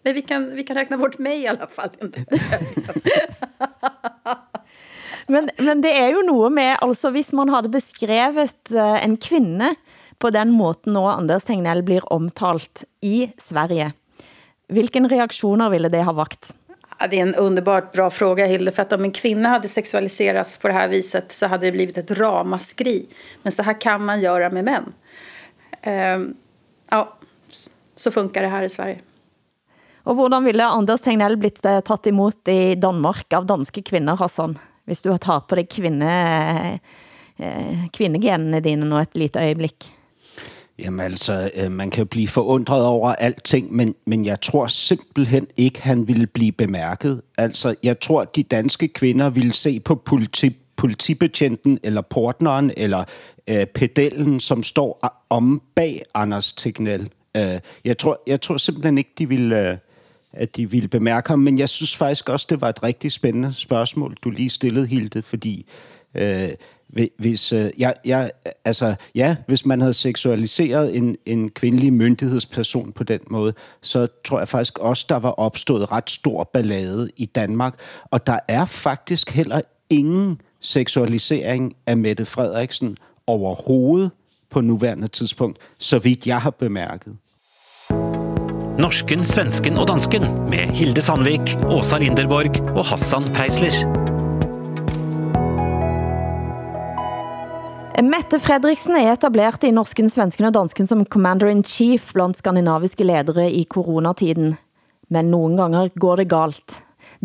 men 0.04 0.14
vi 0.14 0.22
kan, 0.22 0.56
vi 0.56 0.64
kan 0.64 0.76
räkna 0.76 0.98
bort 0.98 1.18
mig 1.18 1.42
i 1.42 1.48
alla 1.48 1.68
fall. 1.68 1.90
Men, 5.30 5.50
men 5.58 5.82
det 5.82 5.98
är 5.98 6.08
ju 6.08 6.24
något 6.24 6.52
med, 6.52 6.78
alltså 6.82 7.10
hvis 7.10 7.34
man 7.34 7.50
hade 7.50 7.70
beskrivit 7.70 8.72
eh, 8.72 9.06
en 9.06 9.18
kvinna 9.18 9.76
på 10.18 10.30
den 10.30 10.52
måten 10.52 10.94
nå 10.94 11.08
Anders 11.08 11.44
Tegnell 11.44 11.84
blir 11.84 12.14
omtalt 12.14 12.84
i 13.02 13.32
Sverige, 13.38 13.92
vilken 14.68 15.10
reaktioner 15.10 15.70
ville 15.70 15.90
det 15.90 16.04
ha 16.04 16.14
vakt? 16.14 16.56
Det 17.10 17.20
är 17.20 17.22
en 17.22 17.36
underbart 17.36 17.92
bra 17.92 18.10
fråga, 18.10 18.46
Hilde. 18.46 18.72
För 18.72 18.82
att 18.82 18.94
om 18.94 19.04
en 19.04 19.12
kvinna 19.12 19.50
hade 19.50 19.68
sexualiserats 19.68 20.58
på 20.58 20.68
det 20.68 20.74
här 20.74 20.88
viset 20.88 21.32
så 21.32 21.48
hade 21.48 21.66
det 21.66 21.72
blivit 21.72 21.98
ett 21.98 22.12
ramaskri. 22.12 23.06
Men 23.44 23.52
så 23.52 23.64
här 23.64 23.82
kan 23.82 24.06
man 24.06 24.22
göra 24.22 24.50
med 24.50 24.66
män. 24.66 24.94
Ehm, 25.82 26.36
ja, 26.90 27.18
så 27.96 28.12
funkar 28.12 28.42
det 28.42 28.48
här 28.48 28.62
i 28.62 28.70
Sverige. 28.70 29.00
Og 30.08 30.16
hvordan 30.16 30.46
ville 30.48 30.64
Anders 30.64 31.02
Tegnell 31.02 31.36
blitt 31.38 31.66
eh, 31.66 31.82
tatt 31.84 32.08
imot 32.08 32.48
i 32.48 32.76
Danmark 32.76 33.34
av 33.34 33.46
danske 33.46 33.82
kvinder, 33.82 34.16
Hassan? 34.16 34.56
Hvis 34.88 35.02
du 35.02 35.18
tar 35.18 35.40
på 35.40 35.56
dig 35.56 35.68
kvinde, 35.68 36.08
eh, 36.08 36.74
eh 37.48 37.90
kvindegenene 37.94 38.60
dine 38.64 38.86
nå 38.88 39.02
et 39.02 39.18
lite 39.18 39.40
øjeblik. 39.40 39.92
Jamen 40.80 41.00
altså, 41.00 41.52
øh, 41.56 41.72
man 41.72 41.90
kan 41.90 42.02
jo 42.02 42.06
blive 42.06 42.28
forundret 42.28 42.86
over 42.86 43.14
alting, 43.14 43.74
men, 43.74 43.96
men 44.06 44.26
jeg 44.26 44.42
tror 44.42 44.68
simpelthen 44.68 45.48
ikke, 45.58 45.82
han 45.82 46.08
ville 46.08 46.28
blive 46.28 46.52
bemærket. 46.52 47.22
Altså, 47.38 47.76
jeg 47.84 48.00
tror, 48.00 48.24
de 48.24 48.44
danske 48.44 48.88
kvinder 48.88 49.30
ville 49.30 49.54
se 49.54 49.80
på 49.80 49.96
politi, 49.96 50.56
politibetjenten, 50.76 51.80
eller 51.84 52.02
portneren, 52.02 52.72
eller 52.78 53.04
øh, 53.48 53.66
pedellen, 53.66 54.40
som 54.40 54.64
står 54.64 55.24
om 55.30 55.62
bag 55.76 56.04
Anders 56.14 56.54
Tegnell. 56.54 57.10
Øh, 57.38 57.60
jeg, 57.86 57.98
tror, 57.98 58.22
jeg 58.28 58.42
tror 58.42 58.58
simpelthen 58.58 58.98
ikke, 58.98 59.12
de 59.18 59.30
ville... 59.30 59.70
Øh, 59.72 59.78
at 60.34 60.56
de 60.56 60.72
ville 60.72 60.88
bemærke 60.88 61.30
ham, 61.30 61.40
men 61.40 61.60
jeg 61.60 61.70
synes 61.70 61.96
faktisk 61.96 62.30
også, 62.30 62.48
det 62.50 62.62
var 62.62 62.70
et 62.70 62.84
rigtig 62.84 63.12
spændende 63.12 63.54
spørgsmål, 63.54 64.18
du 64.24 64.30
lige 64.30 64.50
stillede, 64.50 64.88
Hilde, 64.88 65.22
fordi 65.22 65.66
øh, 66.16 66.50
hvis, 67.20 67.54
øh, 67.54 67.70
jeg, 67.78 67.94
jeg, 68.06 68.32
altså, 68.66 68.96
ja, 69.16 69.36
hvis 69.48 69.66
man 69.66 69.82
havde 69.82 69.94
seksualiseret 69.94 70.96
en, 70.96 71.16
en 71.26 71.50
kvindelig 71.50 71.94
myndighedsperson 71.94 72.92
på 72.92 73.04
den 73.04 73.20
måde, 73.30 73.54
så 73.82 74.08
tror 74.26 74.40
jeg 74.40 74.48
faktisk 74.48 74.80
også, 74.80 75.06
der 75.10 75.16
var 75.16 75.32
opstået 75.32 75.92
ret 75.92 76.10
stor 76.10 76.50
ballade 76.54 77.10
i 77.18 77.26
Danmark. 77.26 77.80
Og 78.04 78.28
der 78.28 78.40
er 78.48 78.66
faktisk 78.66 79.30
heller 79.30 79.62
ingen 79.90 80.42
seksualisering 80.62 81.76
af 81.86 81.98
Mette 81.98 82.26
Frederiksen 82.26 82.98
overhovedet 83.28 84.12
på 84.50 84.62
nuværende 84.62 85.08
tidspunkt, 85.08 85.60
så 85.78 86.00
vidt 86.00 86.28
jeg 86.28 86.42
har 86.42 86.50
bemærket. 86.50 87.18
Norsken, 88.80 89.24
svensken 89.24 89.78
og 89.78 89.88
dansken 89.88 90.22
med 90.22 90.76
Hilde 90.76 91.02
Sandvik, 91.02 91.58
Åsa 91.66 91.98
Linderborg 91.98 92.78
og 92.78 92.86
Hassan 92.86 93.24
Preisler. 93.34 94.17
Mette 97.98 98.38
Fredriksen 98.38 98.94
er 98.94 99.08
etablert 99.16 99.64
i 99.66 99.72
norsken, 99.74 100.06
svensken 100.06 100.46
og 100.46 100.52
dansken 100.54 100.86
som 100.86 101.00
commander-in-chief 101.10 102.12
blandt 102.14 102.38
skandinaviske 102.38 103.02
ledere 103.02 103.48
i 103.50 103.64
coronatiden. 103.66 104.52
Men 105.10 105.32
nogle 105.34 105.58
gange 105.58 105.90
går 105.98 106.20
det 106.20 106.28
galt. 106.30 106.76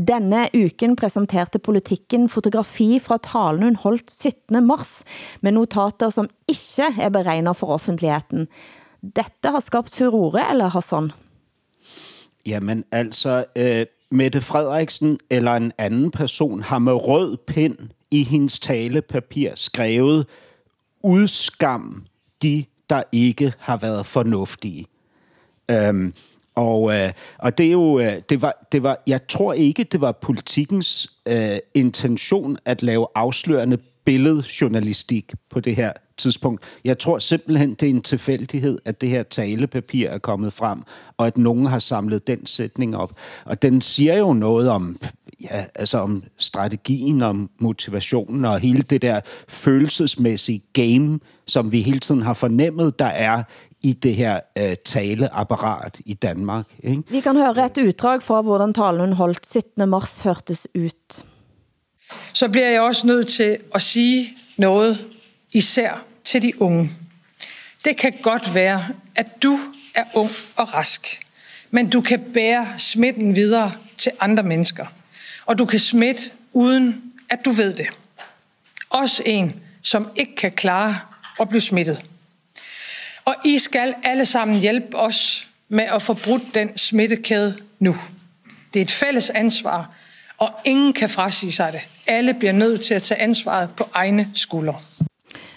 Denne 0.01 0.47
uken 0.57 0.95
præsenterte 0.97 1.61
politikken 1.61 2.25
fotografi 2.33 2.97
fra 3.05 3.18
talen 3.20 3.66
hun 3.66 3.77
holdt 3.83 4.09
17. 4.11 4.64
mars 4.64 5.03
med 5.43 5.53
notater 5.53 6.09
som 6.09 6.31
ikke 6.49 6.89
er 6.97 7.12
beregnet 7.12 7.57
for 7.57 7.75
offentligheden. 7.77 8.49
Dette 9.03 9.53
har 9.53 9.61
skabt 9.61 9.93
furore, 9.93 10.47
eller 10.51 10.70
Hassan? 10.73 11.11
Jamen 12.47 12.85
altså, 12.93 13.45
øh, 13.57 13.85
Mette 14.11 14.41
Frederiksen 14.41 15.18
eller 15.31 15.53
en 15.53 15.73
anden 15.79 16.11
person 16.11 16.62
har 16.62 16.79
med 16.79 16.93
rød 16.93 17.37
pind 17.37 17.77
i 18.11 18.25
hendes 18.25 18.59
talepapir 18.61 19.53
skrevet 19.55 20.27
udskam 21.03 22.07
de, 22.42 22.64
der 22.90 23.03
ikke 23.12 23.53
har 23.59 23.76
været 23.76 24.07
fornuftige. 24.07 24.86
Øhm, 25.70 26.14
og, 26.55 26.94
øh, 26.94 27.12
og 27.38 27.59
det 27.59 27.66
er 27.66 27.70
jo, 27.70 27.98
øh, 27.98 28.20
det 28.28 28.42
var, 28.42 28.66
det 28.72 28.82
var, 28.82 29.03
jeg 29.07 29.26
tror 29.28 29.53
ikke, 29.53 29.84
det 29.84 30.00
var 30.00 30.12
politikens 30.12 31.18
øh, 31.28 31.59
intention 31.74 32.57
at 32.64 32.82
lave 32.82 33.07
afslørende 33.14 33.78
billedjournalistik 34.05 35.32
på 35.50 35.61
det 35.61 35.76
her 35.76 35.92
tidspunkt. 36.16 36.64
Jeg 36.84 36.98
tror 36.98 37.18
simpelthen, 37.18 37.74
det 37.74 37.82
er 37.82 37.90
en 37.90 38.03
tilfældighed, 38.03 38.78
at 38.84 39.00
det 39.00 39.09
her 39.09 39.22
talepapir 39.22 40.09
er 40.09 40.18
kommet 40.18 40.53
frem, 40.53 40.82
og 41.16 41.26
at 41.26 41.38
nogen 41.38 41.66
har 41.66 41.78
samlet 41.78 42.26
den 42.26 42.46
sætning 42.46 42.96
op. 42.96 43.11
Og 43.44 43.62
den 43.62 43.80
siger 43.80 44.18
jo 44.18 44.32
noget 44.32 44.68
om 44.68 44.98
ja, 45.43 45.64
altså 45.74 45.99
om 45.99 46.24
strategien, 46.38 47.22
om 47.22 47.51
motivationen 47.59 48.45
og 48.45 48.61
hele 48.61 48.82
det 48.82 49.03
der 49.03 49.20
følelsesmæssige 49.49 50.62
game, 50.72 51.20
som 51.47 51.72
vi 51.72 51.80
hele 51.80 51.99
tiden 51.99 52.22
har 52.22 52.34
fornemmet, 52.34 52.99
der 52.99 53.07
er 53.07 53.43
i 53.82 53.93
det 53.93 54.14
her 54.14 54.40
uh, 54.61 54.74
taleapparat 54.84 56.01
i 56.07 56.14
Danmark. 56.14 56.66
Ikke? 56.82 57.03
Vi 57.09 57.20
kan 57.20 57.36
høre 57.36 57.66
et 57.66 57.78
uddrag 57.78 58.22
fra, 58.22 58.43
hvordan 58.43 58.74
talen 58.74 59.12
holdt 59.12 59.47
17. 59.47 59.88
mars 59.88 60.20
hørtes 60.20 60.68
ut. 60.74 61.24
Så 62.32 62.49
bliver 62.49 62.68
jeg 62.68 62.80
også 62.80 63.07
nødt 63.07 63.28
til 63.28 63.59
at 63.74 63.82
sige 63.82 64.28
noget, 64.57 65.07
især 65.53 66.05
til 66.24 66.43
de 66.43 66.62
unge. 66.62 66.90
Det 67.84 67.97
kan 67.97 68.12
godt 68.22 68.55
være, 68.55 68.86
at 69.14 69.43
du 69.43 69.59
er 69.95 70.05
ung 70.14 70.30
og 70.57 70.74
rask, 70.74 71.26
men 71.70 71.90
du 71.90 72.01
kan 72.01 72.20
bære 72.34 72.68
smitten 72.78 73.36
videre 73.36 73.72
til 73.97 74.12
andre 74.20 74.43
mennesker– 74.43 74.86
og 75.53 75.59
du 75.59 75.64
kan 75.64 75.78
smitte 75.78 76.30
uden 76.53 77.03
at 77.30 77.44
du 77.44 77.50
ved 77.50 77.72
det. 77.72 77.86
Også 78.90 79.22
en, 79.26 79.55
som 79.82 80.09
ikke 80.16 80.36
kan 80.36 80.53
klare 80.53 80.98
at 81.40 81.48
blive 81.48 81.61
smittet. 81.61 82.05
Og 83.24 83.34
I 83.44 83.59
skal 83.59 83.94
alle 84.03 84.24
sammen 84.24 84.57
hjælpe 84.59 84.96
os 84.96 85.48
med 85.68 85.84
at 85.84 86.03
få 86.03 86.14
brudt 86.14 86.42
den 86.55 86.78
smittekæde 86.78 87.57
nu. 87.78 87.94
Det 88.74 88.80
er 88.80 88.84
et 88.84 88.90
fælles 88.90 89.30
ansvar, 89.30 89.90
og 90.38 90.50
ingen 90.64 90.92
kan 90.92 91.09
frasige 91.09 91.53
sig 91.53 91.72
det. 91.72 91.80
Alle 92.07 92.34
bliver 92.34 92.53
nødt 92.53 92.80
til 92.80 92.94
at 92.94 93.03
tage 93.03 93.20
ansvaret 93.20 93.70
på 93.76 93.88
egne 93.94 94.30
skuldre. 94.34 94.74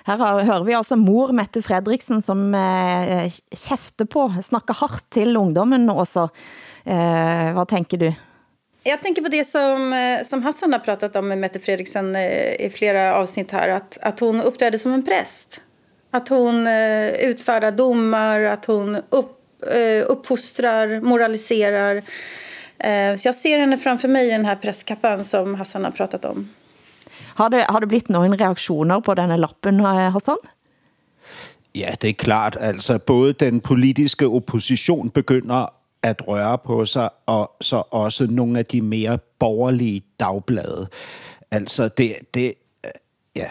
Her 0.06 0.44
hører 0.44 0.64
vi 0.64 0.72
altså 0.72 0.96
mor 0.96 1.32
Mette 1.32 1.62
Fredriksen, 1.62 2.22
som 2.22 2.56
eh, 2.56 3.32
kæfter 3.68 4.06
på, 4.06 4.32
snakker 4.42 4.74
hardt 4.74 5.04
til 5.12 5.38
ungdommen 5.38 5.90
også. 5.90 6.28
Eh, 6.86 7.54
hvad 7.54 7.70
tænker 7.70 7.98
du? 7.98 8.14
Jag 8.88 9.02
tänker 9.02 9.22
på 9.22 9.30
det 9.30 9.44
som, 9.44 9.94
eh, 9.94 10.24
som 10.24 10.44
Hassan 10.44 10.74
har 10.74 10.80
pratat 10.80 11.16
om 11.16 11.28
med 11.28 11.38
Mette 11.38 11.60
Fredriksen 11.60 12.16
eh, 12.16 12.66
i 12.66 12.72
flera 12.74 13.16
avsnitt 13.16 13.52
här. 13.52 13.70
Att, 13.70 13.98
att 14.02 14.20
hon 14.20 14.42
uppträder 14.42 14.78
som 14.78 14.94
en 14.94 15.06
präst. 15.06 15.62
Att 16.12 16.30
hon 16.30 16.68
eh, 16.68 17.08
utfärdar 17.08 17.72
domar, 17.72 18.42
att 18.42 18.66
hon 18.66 18.96
upp, 18.96 19.42
uppfostrar, 20.06 21.00
moraliserar. 21.02 22.04
Så 23.18 23.28
jag 23.28 23.36
ser 23.36 23.60
henne 23.60 23.78
framför 23.78 24.08
mig 24.08 24.28
i 24.28 24.32
den 24.32 24.46
här 24.46 24.56
prästkappan 24.56 25.24
som 25.24 25.56
Hassan 25.56 25.84
har 25.84 25.92
pratat 25.92 26.26
om. 26.26 26.50
Har 27.36 27.50
det, 27.50 27.66
har 27.70 27.82
det 27.82 27.88
blivit 27.88 28.10
några 28.10 28.28
reaktioner 28.28 29.02
på 29.02 29.16
den 29.16 29.30
här 29.30 29.38
lappen, 29.38 29.80
Hassan? 29.80 30.38
Ja, 31.72 31.90
det 32.02 32.08
er 32.08 32.14
klart. 32.14 32.56
Altså, 32.56 33.00
både 33.06 33.34
den 33.34 33.60
politiske 33.60 34.26
opposition 34.26 35.10
begynder 35.10 35.70
at 36.06 36.28
røre 36.28 36.58
på 36.58 36.86
sig, 36.86 37.10
og 37.26 37.52
så 37.62 37.84
også 37.92 38.28
nogle 38.28 38.60
af 38.60 38.66
de 38.66 38.82
mere 38.82 39.20
borgerlige 39.40 40.02
dagblade. 40.20 40.88
Altså, 41.52 41.88
det, 41.88 42.16
det 42.34 42.54
ja, 43.36 43.48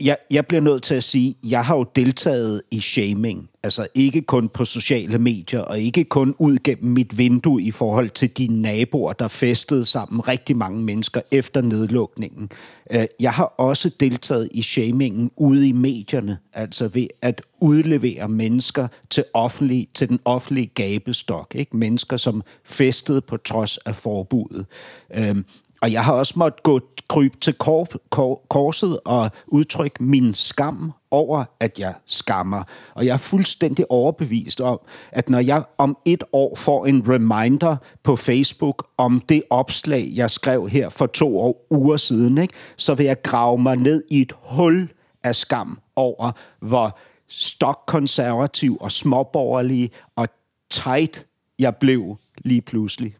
jeg, 0.00 0.16
jeg 0.30 0.46
bliver 0.46 0.60
nødt 0.60 0.82
til 0.82 0.94
at 0.94 1.04
sige, 1.04 1.34
jeg 1.44 1.64
har 1.64 1.76
jo 1.76 1.86
deltaget 1.96 2.62
i 2.70 2.80
shaming. 2.80 3.48
Altså 3.62 3.86
ikke 3.94 4.22
kun 4.22 4.48
på 4.48 4.64
sociale 4.64 5.18
medier, 5.18 5.60
og 5.60 5.80
ikke 5.80 6.04
kun 6.04 6.34
ud 6.38 6.56
gennem 6.64 6.92
mit 6.92 7.18
vindue 7.18 7.62
i 7.62 7.70
forhold 7.70 8.10
til 8.10 8.38
de 8.38 8.46
naboer, 8.46 9.12
der 9.12 9.28
festede 9.28 9.84
sammen 9.84 10.28
rigtig 10.28 10.56
mange 10.56 10.80
mennesker 10.82 11.20
efter 11.30 11.60
nedlukningen. 11.60 12.50
Øh, 12.90 13.04
jeg 13.20 13.32
har 13.32 13.44
også 13.44 13.90
deltaget 14.00 14.48
i 14.52 14.62
shamingen 14.62 15.30
ude 15.36 15.68
i 15.68 15.72
medierne, 15.72 16.38
altså 16.52 16.88
ved 16.88 17.06
at 17.22 17.42
udlevere 17.60 18.28
mennesker 18.28 18.88
til, 19.10 19.24
offentlig, 19.34 19.88
til 19.94 20.08
den 20.08 20.20
offentlige 20.24 20.70
gabestok. 20.74 21.54
Ikke? 21.54 21.76
Mennesker, 21.76 22.16
som 22.16 22.42
festede 22.64 23.20
på 23.20 23.36
trods 23.36 23.78
af 23.78 23.96
forbuddet. 23.96 24.66
Øhm, 25.14 25.44
og 25.82 25.92
jeg 25.92 26.04
har 26.04 26.12
også 26.12 26.34
måttet 26.36 26.62
gå 26.62 26.80
krybe 27.08 27.36
til 27.36 27.54
kor, 27.54 27.88
kor, 28.10 28.42
korset 28.50 29.00
og 29.04 29.30
udtrykke 29.46 30.04
min 30.04 30.34
skam 30.34 30.92
over, 31.10 31.44
at 31.60 31.78
jeg 31.78 31.94
skammer. 32.06 32.62
Og 32.94 33.06
jeg 33.06 33.12
er 33.12 33.16
fuldstændig 33.16 33.90
overbevist 33.90 34.60
om, 34.60 34.80
at 35.10 35.28
når 35.28 35.38
jeg 35.38 35.64
om 35.78 35.96
et 36.04 36.24
år 36.32 36.56
får 36.56 36.86
en 36.86 37.08
reminder 37.08 37.76
på 38.02 38.16
Facebook 38.16 38.86
om 38.98 39.20
det 39.20 39.42
opslag, 39.50 40.10
jeg 40.14 40.30
skrev 40.30 40.68
her 40.68 40.88
for 40.88 41.06
to 41.06 41.40
år, 41.40 41.66
uger 41.70 41.96
siden, 41.96 42.38
ikke, 42.38 42.54
så 42.76 42.94
vil 42.94 43.06
jeg 43.06 43.22
grave 43.22 43.58
mig 43.58 43.76
ned 43.76 44.04
i 44.10 44.20
et 44.20 44.32
hul 44.42 44.92
af 45.24 45.36
skam 45.36 45.78
over, 45.96 46.32
hvor 46.60 46.98
stokkonservativ 47.28 48.76
og 48.80 48.92
småborgerlig 48.92 49.90
og 50.16 50.28
tight 50.70 51.26
jeg 51.58 51.76
blev 51.76 52.16
lige 52.38 52.62
pludselig. 52.62 53.16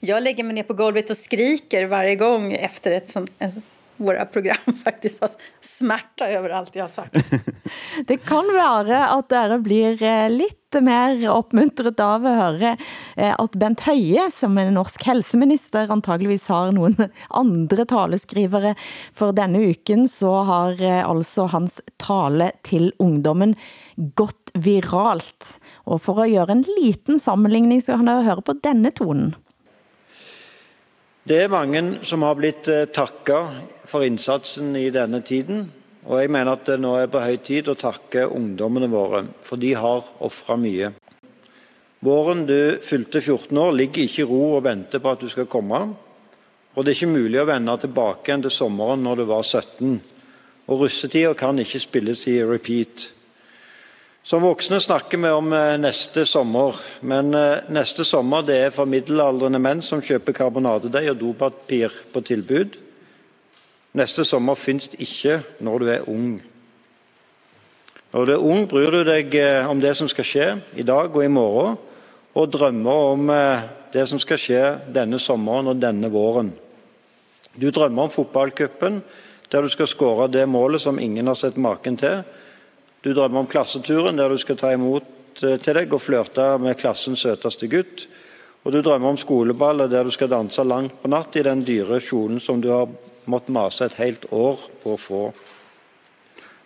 Jag 0.00 0.22
lägger 0.22 0.44
mig 0.44 0.54
ner 0.54 0.62
på 0.62 0.74
golvet 0.74 1.10
och 1.10 1.16
skriker 1.16 1.86
varje 1.86 2.16
gång 2.16 2.52
efter 2.52 2.90
ett 2.90 3.10
sånt, 3.10 3.30
våra 3.96 4.24
program 4.24 4.56
faktiskt 4.84 5.20
har 5.20 5.30
smärta 5.60 6.28
över 6.28 6.50
allt 6.50 6.76
jag 6.76 6.82
har 6.82 6.88
sagt. 6.88 7.14
Det 8.06 8.16
kan 8.16 8.44
være 8.54 9.08
at 9.08 9.28
dere 9.28 9.58
blir 9.58 10.02
eh, 10.02 10.30
lite 10.30 10.64
lidt 10.74 10.84
mer 10.84 11.30
opmuntret 11.30 12.00
av 12.00 12.26
at 12.26 12.38
høre 12.38 12.76
eh, 13.16 13.34
at 13.38 13.56
Bent 13.58 13.84
Høie, 13.86 14.28
som 14.30 14.58
er 14.58 14.72
norsk 14.74 15.04
helseminister, 15.06 15.90
antageligvis 15.90 16.48
har 16.48 16.72
nogle 16.72 17.10
andre 17.30 17.84
taleskrivere. 17.84 18.74
For 19.14 19.32
denne 19.32 19.58
uken 19.70 20.08
så 20.08 20.42
har 20.44 20.72
alltså 20.80 21.14
altså 21.24 21.46
hans 21.56 21.80
tale 21.98 22.50
til 22.64 22.92
ungdommen 22.98 23.54
gått 23.96 24.50
viralt. 24.54 25.58
Og 25.86 26.02
for 26.02 26.22
at 26.22 26.30
gøre 26.30 26.52
en 26.52 26.66
liten 26.80 27.18
sammenligning, 27.18 27.80
så 27.82 27.96
kan 27.96 28.10
dere 28.10 28.28
høre 28.28 28.44
på 28.44 28.58
denne 28.64 28.90
tonen. 28.94 29.34
Det 31.24 31.38
er 31.40 31.48
mange 31.48 31.80
som 32.04 32.20
har 32.20 32.34
blitt 32.36 32.66
eh, 32.68 32.82
takka 32.92 33.38
for 33.88 34.04
innsatsen 34.04 34.74
i 34.76 34.90
denne 34.92 35.22
tiden. 35.24 35.62
Og 36.04 36.18
jeg 36.20 36.28
mener 36.28 36.52
at 36.52 36.66
det 36.68 36.76
nå 36.82 36.90
er 37.00 37.08
på 37.08 37.22
høy 37.24 37.38
tid 37.40 37.70
å 37.72 37.76
takke 37.80 38.26
ungdommene 38.28 38.90
våre, 38.92 39.22
for 39.40 39.56
de 39.56 39.70
har 39.72 40.04
ofra 40.20 40.58
mye. 40.60 40.90
Våren 42.04 42.42
du 42.44 42.76
fylte 42.84 43.22
14 43.24 43.56
år 43.56 43.72
ligger 43.72 44.04
ikke 44.04 44.20
i 44.20 44.28
ro 44.28 44.42
og 44.58 44.66
venter 44.66 45.00
på 45.00 45.14
at 45.14 45.24
du 45.24 45.30
skal 45.32 45.48
komme. 45.48 45.80
Og 46.74 46.84
det 46.84 46.92
er 46.92 46.98
ikke 46.98 47.14
mulig 47.14 47.40
å 47.40 47.48
vende 47.48 47.78
tilbake 47.80 48.28
igjen 48.28 48.44
til 48.44 48.52
sommeren 48.52 49.00
når 49.08 49.22
du 49.22 49.26
var 49.32 49.48
17. 49.48 49.96
Og 50.68 50.84
russetida 50.84 51.32
kan 51.40 51.56
ikke 51.64 51.80
spilles 51.80 52.26
i 52.28 52.36
repeat. 52.44 53.06
Som 54.24 54.40
voksne 54.40 54.78
snakker 54.80 55.20
vi 55.20 55.30
om 55.36 55.52
eh, 55.52 55.74
neste 55.76 56.22
sommer, 56.24 56.78
men 57.04 57.34
eh, 57.36 57.66
neste 57.68 58.06
sommer 58.08 58.40
det 58.48 58.54
er 58.56 58.70
for 58.72 58.88
middelaldrende 58.88 59.58
menn 59.60 59.82
som 59.84 60.00
kjøper 60.00 60.32
karbonadedeig 60.32 61.10
og 61.12 61.18
dopapir 61.20 61.92
på 62.08 62.22
tilbud. 62.24 62.78
Neste 64.00 64.24
sommer 64.24 64.56
fins 64.56 64.88
ikke 64.96 65.42
når 65.60 65.82
du 65.82 65.90
er 65.92 66.08
ung. 66.08 66.38
Når 68.14 68.24
du 68.24 68.32
er 68.32 68.46
ung, 68.48 68.64
bryr 68.70 68.96
du 68.96 69.02
deg 69.10 69.36
eh, 69.36 69.68
om 69.68 69.82
det 69.82 69.92
som 69.98 70.08
skal 70.08 70.28
skje 70.30 70.46
i 70.80 70.86
dag 70.88 71.12
og 71.12 71.20
i 71.20 71.28
morgen, 71.28 71.76
og 72.34 72.48
drømmer 72.50 73.10
om 73.10 73.28
det 73.92 74.06
som 74.10 74.18
skal 74.18 74.40
skje 74.40 74.62
denne 74.90 75.20
sommeren 75.22 75.68
og 75.70 75.78
denne 75.78 76.08
våren. 76.10 76.48
Du 77.54 77.68
drømmer 77.68 78.08
om 78.08 78.10
fotballcupen, 78.10 78.96
der 79.52 79.62
du 79.62 79.70
skal 79.70 79.86
skåre 79.86 80.26
det 80.32 80.48
målet 80.50 80.82
som 80.82 80.98
ingen 80.98 81.28
har 81.30 81.38
sett 81.38 81.60
maken 81.60 82.00
til 82.00 82.24
du 83.04 83.12
drømmer 83.12 83.44
om 83.44 83.48
klasseturen 83.50 84.16
der 84.16 84.32
du 84.32 84.40
skal 84.40 84.56
ta 84.56 84.72
imot 84.72 85.42
eh, 85.44 85.58
til 85.60 85.76
deg 85.76 85.92
og 85.92 86.00
flørte 86.00 86.54
med 86.62 86.78
klassens 86.80 87.24
søteste 87.24 87.68
gutt. 87.68 88.06
Og 88.64 88.72
du 88.72 88.80
drømmer 88.80 89.12
om 89.12 89.20
skoleballet 89.20 89.92
der 89.92 90.06
du 90.06 90.12
skal 90.14 90.32
danse 90.32 90.64
langt 90.64 90.96
på 91.02 91.10
natt 91.12 91.36
i 91.36 91.44
den 91.44 91.66
dyre 91.68 92.00
kjolen 92.00 92.40
som 92.40 92.62
du 92.64 92.70
har 92.72 92.88
måttet 93.28 93.52
mase 93.52 93.84
et 93.84 93.98
helt 94.00 94.24
år 94.32 94.62
på 94.82 94.94
å 94.94 95.00
få. 95.00 95.24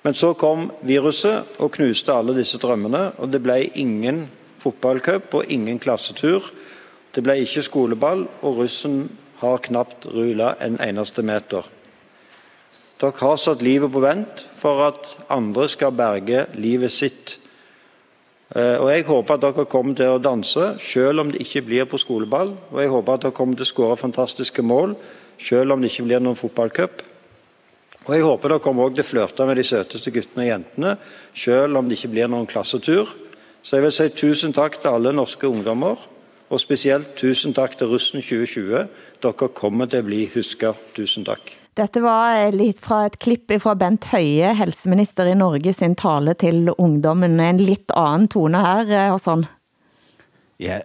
Men 0.07 0.14
så 0.14 0.30
kom 0.39 0.68
viruset 0.86 1.59
og 1.59 1.72
knuste 1.74 2.14
alle 2.14 2.36
disse 2.36 2.59
drømmene, 2.62 3.18
og 3.18 3.32
det 3.34 3.43
ble 3.43 3.64
ingen 3.74 4.28
fotballcup 4.62 5.34
og 5.41 5.51
ingen 5.51 5.80
klassetur. 5.82 6.47
Det 7.14 7.24
ble 7.26 7.41
ikke 7.43 7.66
skoleball, 7.66 8.28
og 8.47 8.62
russen 8.62 9.09
har 9.43 9.59
knapt 9.66 10.07
rulla 10.14 10.55
en 10.62 10.78
eneste 10.82 11.26
meter. 11.26 11.66
Dere 12.99 13.14
har 13.14 13.36
satt 13.38 13.61
livet 13.62 13.92
på 13.94 14.01
vent 14.03 14.40
for 14.59 14.80
at 14.88 15.12
andre 15.30 15.68
skal 15.70 15.94
berge 15.94 16.49
livet 16.59 16.90
sitt. 16.90 17.36
Eh, 18.57 18.74
og 18.80 18.88
Jeg 18.90 19.05
håper 19.07 19.34
at 19.34 19.44
dere 19.44 19.66
kommer 19.70 19.94
til 19.94 20.16
å 20.16 20.22
danse, 20.22 20.72
selv 20.82 21.22
om 21.22 21.30
det 21.30 21.44
ikke 21.44 21.62
blir 21.62 21.86
på 21.86 22.01
skoleball. 22.01 22.57
Og 22.72 22.80
jeg 22.82 22.90
håper 22.90 23.14
at 23.14 23.22
dere 23.22 23.36
kommer 23.36 23.55
til 23.55 23.68
å 23.68 23.70
skåre 23.70 24.01
fantastiske 24.01 24.62
mål, 24.62 24.96
selv 25.38 25.72
om 25.72 25.80
det 25.80 25.92
ikke 25.92 26.09
blir 26.09 26.24
noen 26.24 26.38
fotballcup. 26.38 27.05
Og 28.09 28.14
jeg 28.16 28.24
håper 28.24 28.49
dere 28.49 28.64
kommer 28.64 28.88
også 28.88 28.96
til 28.96 29.05
å 29.05 29.11
flørte 29.12 29.46
med 29.46 29.61
de 29.61 29.66
søteste 29.68 30.11
guttene 30.11 30.46
og 30.46 30.51
jentene, 30.51 30.96
selv 31.36 31.78
om 31.78 31.86
det 31.86 31.99
ikke 32.01 32.12
blir 32.16 32.32
noen 32.32 32.51
klassetur. 32.51 33.14
Så 33.62 33.76
jeg 33.76 33.84
vil 33.84 33.94
si 33.94 34.09
tusen 34.16 34.57
takk 34.57 34.80
til 34.80 34.90
alle 34.90 35.14
norske 35.14 35.46
ungdommer, 35.46 36.03
og 36.49 36.62
spesielt 36.62 37.14
tusen 37.20 37.55
takk 37.55 37.76
til 37.78 37.92
Russen 37.92 38.24
2020. 38.24 38.88
Dere 39.22 39.53
kommer 39.55 39.86
til 39.86 40.03
å 40.03 40.09
bli 40.09 40.24
huska. 40.34 40.72
Tusen 40.96 41.28
takk. 41.28 41.58
Dette 41.79 42.01
var 42.03 42.35
eh, 42.35 42.55
lidt 42.55 42.81
fra 42.83 43.05
et 43.07 43.18
klipp 43.22 43.53
fra 43.62 43.74
Bent 43.79 44.09
Høie, 44.11 44.55
helseminister 44.59 45.29
i 45.31 45.35
Norge, 45.39 45.72
sin 45.72 45.95
tale 45.95 46.35
til 46.35 46.72
ungdommen. 46.79 47.39
En 47.41 47.61
lidt 47.61 47.93
anden 47.95 48.29
tone 48.29 48.59
her, 48.59 48.83
og 48.83 49.12
Hassan. 49.12 49.45
Ja, 50.61 50.79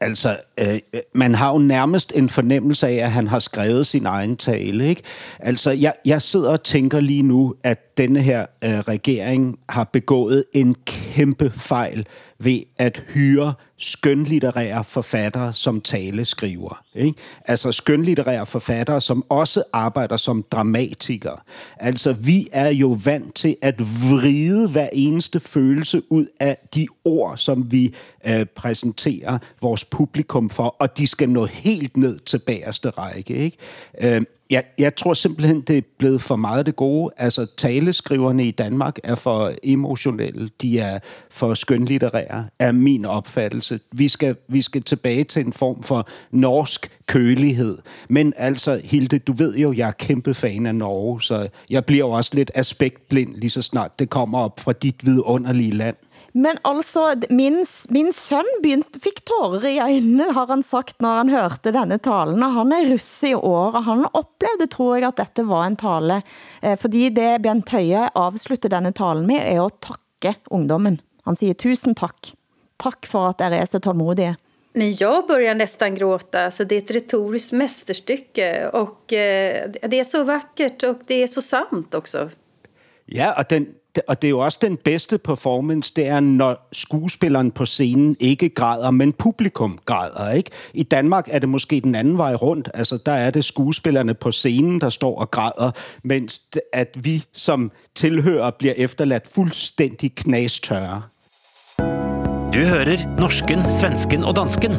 altså, 0.00 0.36
øh, 0.58 0.78
man 1.12 1.34
har 1.34 1.52
jo 1.52 1.58
nærmest 1.58 2.12
en 2.16 2.28
fornemmelse 2.28 2.88
af, 2.88 2.94
at 3.04 3.10
han 3.10 3.28
har 3.28 3.38
skrevet 3.38 3.86
sin 3.86 4.06
egen 4.06 4.36
tale, 4.36 4.88
ikke? 4.88 5.02
Altså, 5.38 5.70
jeg, 5.70 5.92
jeg 6.04 6.22
sidder 6.22 6.50
og 6.50 6.64
tænker 6.64 7.00
lige 7.00 7.22
nu, 7.22 7.54
at 7.64 7.87
denne 7.98 8.22
her 8.22 8.46
øh, 8.64 8.78
regering 8.78 9.58
har 9.68 9.84
begået 9.84 10.44
en 10.54 10.74
kæmpe 10.84 11.50
fejl 11.50 12.06
ved 12.38 12.60
at 12.78 13.04
hyre 13.08 13.54
skønlitterære 13.76 14.84
forfattere 14.84 15.52
som 15.52 15.80
taleskriver. 15.80 16.84
Ikke? 16.94 17.18
Altså 17.44 17.72
skønlitterære 17.72 18.46
forfattere, 18.46 19.00
som 19.00 19.24
også 19.28 19.62
arbejder 19.72 20.16
som 20.16 20.44
dramatikere. 20.52 21.36
Altså 21.76 22.12
vi 22.12 22.48
er 22.52 22.68
jo 22.68 22.98
vant 23.04 23.34
til 23.34 23.56
at 23.62 23.80
vride 23.80 24.68
hver 24.68 24.88
eneste 24.92 25.40
følelse 25.40 26.02
ud 26.12 26.26
af 26.40 26.56
de 26.74 26.86
ord, 27.04 27.36
som 27.36 27.72
vi 27.72 27.94
øh, 28.26 28.46
præsenterer 28.46 29.38
vores 29.62 29.84
publikum 29.84 30.50
for, 30.50 30.76
og 30.78 30.98
de 30.98 31.06
skal 31.06 31.28
nå 31.28 31.44
helt 31.44 31.96
ned 31.96 32.18
til 32.18 32.38
bagerste 32.38 32.90
række. 32.90 33.34
Ikke? 33.34 33.56
Øh, 34.00 34.22
jeg, 34.50 34.64
jeg 34.78 34.96
tror 34.96 35.14
simpelthen, 35.14 35.60
det 35.60 35.78
er 35.78 35.82
blevet 35.98 36.22
for 36.22 36.36
meget 36.36 36.66
det 36.66 36.76
gode. 36.76 37.12
Altså, 37.16 37.46
taleskriverne 37.56 38.46
i 38.46 38.50
Danmark 38.50 38.98
er 39.04 39.14
for 39.14 39.52
emotionelle. 39.62 40.50
De 40.62 40.78
er 40.78 40.98
for 41.30 41.54
skønlitterære, 41.54 42.46
er 42.58 42.72
min 42.72 43.04
opfattelse. 43.04 43.80
Vi 43.92 44.08
skal, 44.08 44.36
vi 44.48 44.62
skal 44.62 44.82
tilbage 44.82 45.24
til 45.24 45.46
en 45.46 45.52
form 45.52 45.82
for 45.82 46.08
norsk 46.30 46.90
kølighed. 47.06 47.78
Men 48.08 48.32
altså, 48.36 48.80
Hilde, 48.84 49.18
du 49.18 49.32
ved 49.32 49.56
jo, 49.56 49.72
jeg 49.72 49.88
er 49.88 49.92
kæmpe 49.92 50.34
fan 50.34 50.66
af 50.66 50.74
Norge, 50.74 51.22
så 51.22 51.48
jeg 51.70 51.84
bliver 51.84 52.06
jo 52.06 52.10
også 52.10 52.30
lidt 52.34 52.50
aspektblind 52.54 53.34
lige 53.34 53.50
så 53.50 53.62
snart 53.62 53.98
det 53.98 54.10
kommer 54.10 54.38
op 54.38 54.60
fra 54.60 54.72
dit 54.72 55.06
vidunderlige 55.06 55.70
land. 55.70 55.96
Men 56.32 56.58
altså, 56.62 57.14
min, 57.30 57.62
min 57.88 58.10
søn 58.12 58.48
begyndte, 58.62 59.00
fik 59.00 59.22
tårer 59.24 59.66
i 59.70 59.78
øjnene, 59.80 60.28
har 60.36 60.46
han 60.50 60.62
sagt, 60.62 61.00
når 61.00 61.22
han 61.22 61.32
hørte 61.32 61.72
denne 61.74 61.98
talen. 61.98 62.42
Og 62.44 62.56
han 62.58 62.74
er 62.76 62.90
russ 62.92 63.10
i 63.24 63.34
år, 63.34 63.78
og 63.78 63.84
han 63.86 64.04
oplevede, 64.12 64.68
tror 64.72 64.98
jeg, 64.98 65.08
at 65.08 65.22
dette 65.22 65.46
var 65.48 65.66
en 65.66 65.78
tale. 65.80 66.20
Eh, 66.62 66.76
fordi 66.78 67.08
det 67.16 67.30
Bent 67.44 67.72
Høie 67.72 68.08
afslutter 68.14 68.72
denne 68.72 68.92
talen 68.96 69.26
med, 69.30 69.40
er 69.40 69.64
at 69.64 69.80
takke 69.84 70.36
ungdommen. 70.50 71.00
Han 71.28 71.36
siger, 71.36 71.56
tusen 71.56 71.96
tak. 71.98 72.34
Tak 72.78 73.08
for 73.10 73.32
at 73.32 73.40
dere 73.40 73.62
er 73.62 73.66
så 73.66 73.80
tålmodige. 73.82 74.36
Men 74.78 74.92
jag 74.92 75.26
börjar 75.26 75.54
nästan 75.54 75.94
gråta, 75.94 76.50
så 76.50 76.64
det 76.64 76.74
är 76.74 76.78
ett 76.78 76.90
retoriskt 76.90 77.52
mästerstycke 77.52 78.68
och 78.68 79.12
eh, 79.12 79.70
det 79.82 80.00
är 80.00 80.04
så 80.04 80.24
vackert 80.24 80.82
och 80.82 80.98
det 81.06 81.22
är 81.22 81.26
så 81.26 81.42
sant 81.42 81.94
också. 81.94 82.30
Ja, 83.04 83.32
og 83.38 83.44
den, 83.48 83.66
og 84.08 84.22
det 84.22 84.28
er 84.28 84.30
jo 84.30 84.38
også 84.38 84.58
den 84.62 84.76
bedste 84.76 85.18
performance, 85.18 85.92
det 85.96 86.06
er, 86.06 86.20
når 86.20 86.68
skuespilleren 86.72 87.50
på 87.50 87.66
scenen 87.66 88.16
ikke 88.20 88.48
græder, 88.48 88.90
men 88.90 89.12
publikum 89.12 89.78
græder, 89.84 90.32
ikke? 90.32 90.50
I 90.74 90.82
Danmark 90.82 91.28
er 91.30 91.38
det 91.38 91.48
måske 91.48 91.80
den 91.80 91.94
anden 91.94 92.18
vej 92.18 92.34
rundt. 92.34 92.70
Altså, 92.74 92.98
der 93.06 93.12
er 93.12 93.30
det 93.30 93.44
skuespillerne 93.44 94.14
på 94.14 94.32
scenen, 94.32 94.80
der 94.80 94.88
står 94.88 95.18
og 95.18 95.30
græder, 95.30 95.70
mens 96.04 96.42
at 96.72 96.96
vi 97.02 97.24
som 97.32 97.70
tilhører 97.94 98.50
bliver 98.50 98.74
efterladt 98.76 99.28
fuldstændig 99.34 100.14
knastørre. 100.14 101.02
Du 102.54 102.58
hører 102.58 103.18
norsken, 103.20 103.60
svensken 103.80 104.24
og 104.24 104.36
dansken. 104.36 104.72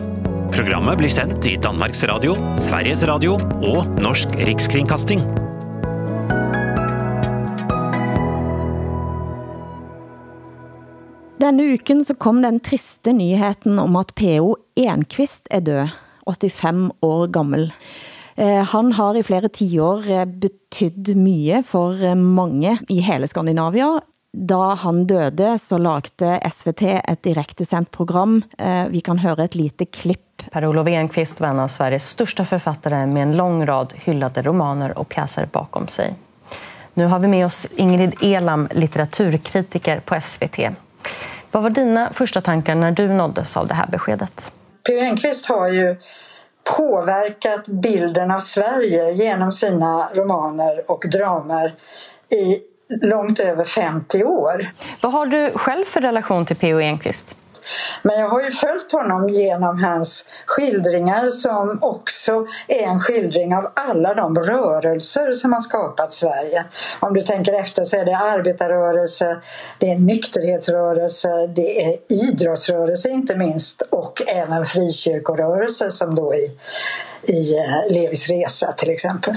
Programmet 0.54 0.98
blir 0.98 1.10
sendt 1.10 1.46
i 1.46 1.56
Danmarks 1.64 2.04
Radio, 2.04 2.36
Sveriges 2.58 3.08
Radio 3.08 3.34
og 3.62 3.86
Norsk 4.02 4.28
Rikskringkasting. 4.48 5.49
Denne 11.40 11.64
uken 11.64 12.06
så 12.06 12.14
kom 12.20 12.42
den 12.42 12.60
triste 12.60 13.14
nyheten 13.16 13.80
om 13.80 13.96
at 13.96 14.12
P.O. 14.16 14.58
Enqvist 14.76 15.48
er 15.56 15.62
død, 15.64 15.94
85 16.28 16.82
år 17.06 17.28
gammel. 17.32 17.70
Eh, 18.36 18.64
han 18.74 18.92
har 18.98 19.16
i 19.16 19.24
flere 19.24 19.48
tiår 19.48 20.10
eh, 20.12 20.26
betydt 20.28 21.14
mye 21.16 21.62
for 21.64 21.96
eh, 22.04 22.16
mange 22.16 22.76
i 22.92 22.98
hele 23.08 23.30
Skandinavia. 23.32 24.02
Da 24.36 24.74
han 24.84 25.06
døde, 25.08 25.54
så 25.64 25.80
lagde 25.80 26.36
SVT 26.44 26.84
et 27.00 27.24
direktesendt 27.24 27.92
program. 27.96 28.42
Eh, 28.58 28.92
vi 28.92 29.00
kan 29.00 29.24
høre 29.24 29.48
et 29.48 29.56
lite 29.56 29.88
klipp. 29.88 30.44
Per-Olof 30.52 30.92
Enqvist 30.92 31.40
var 31.40 31.54
en 31.54 31.64
av 31.64 31.72
Sveriges 31.72 32.10
största 32.10 32.46
författare 32.46 33.06
med 33.06 33.24
en 33.24 33.38
lång 33.38 33.66
rad 33.66 33.94
hyllade 33.96 34.42
romaner 34.42 34.98
och 34.98 35.10
pjäser 35.10 35.48
bakom 35.52 35.88
sig. 35.88 36.14
Nu 36.94 37.06
har 37.06 37.20
vi 37.20 37.28
med 37.28 37.46
oss 37.46 37.68
Ingrid 37.76 38.16
Elam, 38.22 38.68
litteraturkritiker 38.72 40.00
på 40.00 40.22
SVT. 40.22 40.60
Vad 41.52 41.64
var 41.64 41.70
dina 41.70 42.14
första 42.14 42.42
tankar 42.42 42.76
när 42.76 42.92
du 42.92 43.08
nåddes 43.08 43.58
av 43.58 43.68
det 43.68 43.74
här 43.74 43.88
beskedet? 43.88 44.52
P.O. 44.88 45.00
Enquist 45.00 45.46
har 45.46 45.68
ju 45.68 45.96
påverkat 46.78 47.66
bilden 47.66 48.32
av 48.32 48.40
Sverige 48.40 49.12
genom 49.12 49.52
sina 49.52 50.10
romaner 50.14 50.92
och 50.92 51.04
dramer 51.12 51.76
i 52.30 52.60
långt 53.02 53.40
över 53.40 53.64
50 53.64 54.24
år. 54.24 54.68
Vad 55.02 55.12
har 55.12 55.26
du 55.26 55.52
själv 55.56 55.86
för 55.86 56.02
relation 56.02 56.46
till 56.46 56.56
P.O. 56.56 56.80
Enquist? 56.80 57.36
Men 58.02 58.20
jag 58.20 58.28
har 58.28 58.42
ju 58.42 58.52
följt 58.52 58.92
honom 58.92 59.30
genom 59.30 59.84
hans 59.84 60.26
skildringar 60.46 61.30
som 61.30 61.80
också 61.82 62.46
är 62.68 62.84
en 62.84 63.00
skildring 63.00 63.56
av 63.56 63.72
alla 63.74 64.14
de 64.14 64.36
rörelser 64.36 65.32
som 65.32 65.54
har 65.54 65.62
skapat 65.62 66.12
Sverige. 66.12 66.66
Om 67.00 67.14
du 67.14 67.22
tänker 67.22 67.54
efter 67.54 67.84
så 67.84 67.98
är 67.98 68.06
det 68.06 68.18
arbetarrörelse, 68.18 69.38
det 69.80 69.92
är 69.92 70.00
nykterhetsrörelse, 70.00 71.48
det 71.56 71.84
är 71.86 71.98
idrottsrörelse 72.08 73.10
inte 73.10 73.36
minst 73.36 73.82
och 73.82 74.22
även 74.28 74.66
frikyrkorörelse 74.66 75.92
som 75.92 76.16
då 76.16 76.36
i, 76.36 76.52
i 77.24 77.58
eh, 77.58 77.94
Levis 77.94 78.30
resa 78.30 78.74
till 78.74 78.90
exempel. 78.90 79.36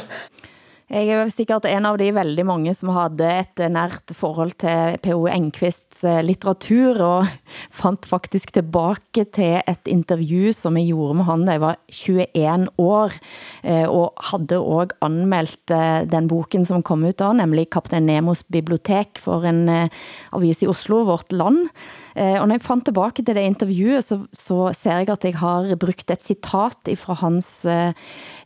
Jeg 0.93 1.09
er 1.09 1.31
sikkert 1.33 1.65
en 1.65 1.87
av 1.89 1.97
de 1.97 2.11
veldig 2.13 2.45
mange 2.45 2.73
som 2.77 2.91
havde 2.93 3.25
et 3.41 3.61
nært 3.73 4.13
forhold 4.13 4.59
til 4.61 4.99
P.O. 5.01 5.23
Enqvists 5.33 6.03
eh, 6.05 6.19
litteratur, 6.21 7.01
og 7.01 7.31
fandt 7.81 8.05
faktisk 8.11 8.53
tilbage 8.53 9.25
til 9.33 9.63
et 9.65 9.89
interview, 9.89 10.51
som 10.53 10.77
jeg 10.77 10.91
gjorde 10.91 11.17
med 11.17 11.29
han, 11.31 11.47
da 11.49 11.57
jeg 11.57 11.63
var 11.65 11.81
21 11.89 12.69
år, 12.85 13.17
eh, 13.65 13.87
og 13.89 14.21
havde 14.35 14.61
også 14.61 15.01
anmeldt 15.09 15.73
eh, 15.73 16.05
den 16.13 16.29
boken, 16.29 16.69
som 16.69 16.85
kom 16.85 17.09
ut 17.09 17.17
da, 17.25 17.33
nemlig 17.41 17.71
Kapten 17.73 18.05
Nemos 18.05 18.45
bibliotek 18.45 19.17
for 19.17 19.49
en 19.49 19.65
avis 19.73 20.61
i 20.61 20.69
Oslo, 20.69 21.07
Vårt 21.09 21.33
Land. 21.33 21.71
Eh, 22.15 22.37
og 22.41 22.49
når 22.49 22.59
jeg 22.59 22.67
fandt 22.67 22.89
tilbage 22.89 23.23
til 23.23 23.37
det 23.37 23.47
interviewet, 23.47 24.05
så, 24.05 24.19
så 24.33 24.73
ser 24.77 25.03
jeg 25.03 25.13
at 25.13 25.25
jeg 25.25 25.39
har 25.41 25.73
brugt 25.81 26.13
et 26.13 26.25
citat 26.25 26.93
fra 27.01 27.17
hans 27.23 27.49
eh, 27.69 27.97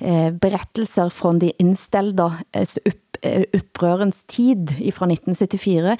eh, 0.00 0.30
berettelser 0.30 1.10
fra 1.14 1.32
de 1.40 1.52
inställda 1.62 2.28
upp, 2.56 3.18
eh, 3.22 3.44
upprørens 3.56 4.22
tid 4.30 4.70
fra 4.94 5.08
1974. 5.10 5.96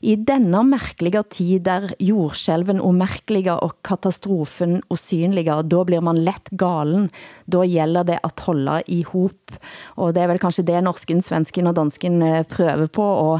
I 0.00 0.16
denna 0.16 0.62
märkliga 0.62 1.22
tid 1.22 1.62
där 1.62 1.94
jordskjelven 1.98 2.80
omärkliga 2.80 3.58
och 3.58 3.82
katastrofen 3.82 4.82
osynliga, 4.88 5.62
då 5.62 5.84
blir 5.84 6.00
man 6.00 6.24
lätt 6.24 6.48
galen. 6.50 7.08
Då 7.44 7.64
gäller 7.64 8.04
det 8.04 8.20
att 8.22 8.40
hålla 8.40 8.82
ihop. 8.82 9.50
Og 9.96 10.14
det 10.14 10.22
er 10.22 10.30
vel 10.30 10.40
kanskje 10.40 10.64
det 10.64 10.80
norsken, 10.84 11.20
svensken 11.22 11.68
og 11.68 11.74
dansken 11.76 12.22
prøver 12.48 12.88
på 12.88 13.04
å 13.04 13.32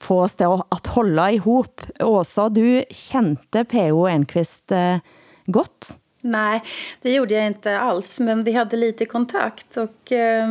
få 0.00 0.22
os 0.24 0.36
til 0.36 0.62
at 0.70 0.86
holde 0.86 1.28
ihop. 1.34 1.82
Åsa, 2.00 2.48
du 2.48 2.84
kände 2.90 3.64
P.O. 3.64 4.06
Enquist 4.08 4.72
eh, 4.72 4.98
godt? 5.46 5.96
Nej, 6.20 6.62
det 7.02 7.10
gjorde 7.10 7.34
jag 7.34 7.46
inte 7.46 7.78
alls, 7.78 8.20
men 8.20 8.44
vi 8.44 8.52
hade 8.52 8.76
lite 8.76 9.04
kontakt. 9.04 9.76
Och, 9.76 10.12
eh, 10.12 10.48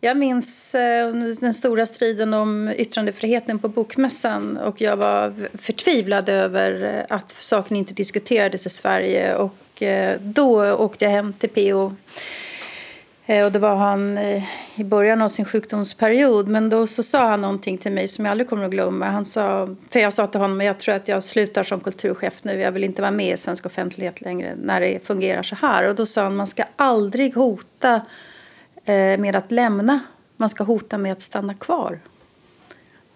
jag 0.00 0.16
minns 0.16 0.74
eh, 0.74 1.12
den 1.40 1.54
stora 1.54 1.86
striden 1.86 2.34
om 2.34 2.72
yttrandefriheten 2.76 3.58
på 3.58 3.68
bokmässan 3.68 4.56
och 4.56 4.80
jag 4.80 4.96
var 4.96 5.34
förtvivlad 5.54 6.28
över 6.28 6.84
eh, 6.84 7.16
att 7.16 7.30
saken 7.30 7.76
inte 7.76 7.94
diskuterades 7.94 8.66
i 8.66 8.70
Sverige. 8.70 9.36
Och 9.36 9.82
eh, 9.82 10.20
då 10.20 10.72
åkte 10.72 11.04
jag 11.04 11.12
hem 11.12 11.32
till 11.32 11.48
PO. 11.48 11.92
Eh, 13.28 13.44
och 13.44 13.52
det 13.52 13.58
var 13.58 13.76
han 13.76 14.18
eh, 14.18 14.44
i 14.74 14.84
början 14.84 15.22
av 15.22 15.28
sin 15.28 15.44
sjukdomsperiod. 15.44 16.48
Men 16.48 16.70
då 16.70 16.86
så 16.86 17.02
sa 17.02 17.28
han 17.28 17.40
någonting 17.40 17.78
till 17.78 17.92
mig 17.92 18.08
som 18.08 18.24
jag 18.24 18.30
aldrig 18.30 18.48
kommer 18.48 18.64
att 18.64 18.70
glömma. 18.70 19.06
Han 19.06 19.26
sa, 19.26 19.68
för 19.90 20.00
jag 20.00 20.12
sa 20.12 20.26
till 20.26 20.40
honom, 20.40 20.60
jag 20.60 20.78
tror 20.78 20.94
att 20.94 21.08
jag 21.08 21.22
slutar 21.22 21.62
som 21.62 21.80
kulturchef 21.80 22.44
nu. 22.44 22.60
Jag 22.60 22.72
vill 22.72 22.84
inte 22.84 23.02
vara 23.02 23.10
med 23.10 23.34
i 23.34 23.36
svensk 23.36 23.66
offentlighet 23.66 24.20
längre 24.20 24.54
när 24.62 24.80
det 24.80 25.06
fungerar 25.06 25.42
så 25.42 25.56
här. 25.56 25.88
Och 25.88 25.94
då 25.94 26.06
sa 26.06 26.22
han, 26.22 26.36
man 26.36 26.46
ska 26.46 26.64
aldrig 26.76 27.34
hota 27.34 28.00
eh, 28.84 29.18
med 29.18 29.36
att 29.36 29.52
lämna. 29.52 30.00
Man 30.36 30.48
ska 30.48 30.64
hota 30.64 30.98
med 30.98 31.12
att 31.12 31.22
stanna 31.22 31.54
kvar. 31.54 31.98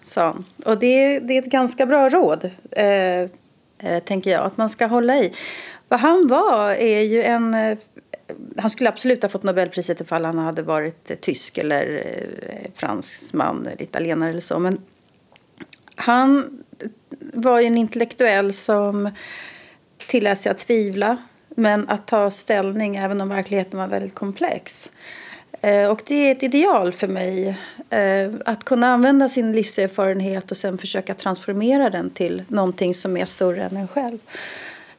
Sa 0.03 0.37
Och 0.65 0.79
det, 0.79 1.19
det 1.19 1.37
är 1.37 1.43
ett 1.43 1.51
ganska 1.51 1.87
bra 1.87 2.09
råd, 2.09 2.51
eh, 2.71 2.87
eh, 3.79 4.03
tänker 4.05 4.31
jag. 4.31 4.45
Att 4.45 4.57
man 4.57 4.69
ska 4.69 4.87
hålla 4.87 5.17
i. 5.17 5.33
Vad 5.89 6.01
han 6.01 6.29
var 6.29 6.71
är 6.71 7.01
ju 7.01 7.23
en... 7.23 7.77
Han 8.57 8.71
skulle 8.71 8.89
absolut 8.89 9.23
ha 9.23 9.29
fått 9.29 9.43
Nobelpriset 9.43 10.01
ifall 10.01 10.25
han 10.25 10.39
hade 10.39 10.63
varit 10.63 11.11
eh, 11.11 11.17
tysk 11.17 11.59
eller 11.59 12.03
eh, 12.07 12.71
fransman 12.75 13.67
eller 13.67 13.83
italienare 13.83 14.31
eller 14.31 14.41
så. 14.41 14.59
Men 14.59 14.81
han 15.95 16.63
eh, 16.79 16.89
var 17.19 17.61
ju 17.61 17.67
en 17.67 17.79
intellektuell 17.79 18.53
som 18.53 19.11
tillät 20.07 20.39
sig 20.39 20.53
att 20.53 20.59
tvivla 20.59 21.17
men 21.49 21.89
att 21.89 22.07
ta 22.07 22.31
ställning 22.31 22.97
även 22.97 23.21
om 23.21 23.29
verkligheten 23.29 23.81
var 23.81 23.87
väldigt 23.87 24.15
komplex. 24.15 24.91
Eh, 25.61 25.91
och 25.91 26.03
det 26.07 26.15
är 26.15 26.33
ett 26.33 26.43
ideal 26.43 26.93
för 26.93 27.09
mig. 27.09 27.59
Eh, 27.91 28.33
att 28.45 28.65
kunna 28.65 28.87
använda 28.87 29.29
sin 29.29 29.53
livserfarenhet 29.53 30.51
och 30.51 30.57
sen 30.57 30.79
försöka 30.79 31.15
transformera 31.15 31.91
den 31.91 32.11
till 32.11 32.43
någonting 32.49 32.95
som 32.95 33.17
är 33.17 33.25
större 33.25 33.65
än 33.65 33.77
en 33.77 33.89
själv. 33.89 34.19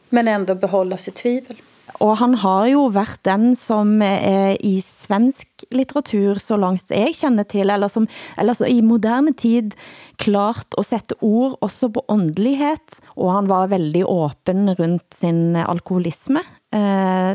Men 0.10 0.28
ändå 0.28 0.56
behålla 0.56 0.98
sitt 0.98 1.16
tvivel. 1.16 1.56
Og 2.02 2.16
han 2.18 2.34
har 2.42 2.66
jo 2.72 2.86
været 2.94 3.20
den 3.28 3.52
som 3.58 4.00
eh, 4.02 4.56
i 4.64 4.80
svensk 4.82 5.66
litteratur, 5.76 6.40
så 6.42 6.58
langt 6.58 6.90
jeg 6.94 7.14
kender 7.18 7.46
til, 7.50 7.70
eller, 7.70 7.92
som, 7.92 8.08
eller 8.40 8.58
så 8.58 8.70
i 8.70 8.82
moderne 8.86 9.34
tid, 9.38 9.76
klart 10.22 10.78
at 10.78 10.88
sætte 10.88 11.18
ord 11.22 11.58
også 11.62 11.92
på 11.94 12.06
åndelighed, 12.10 13.02
og 13.16 13.34
han 13.36 13.50
var 13.52 13.72
veldig 13.74 14.06
åben 14.08 14.74
rundt 14.80 15.08
sin 15.14 15.56
alkoholisme. 15.60 16.44
Eh, 16.74 17.34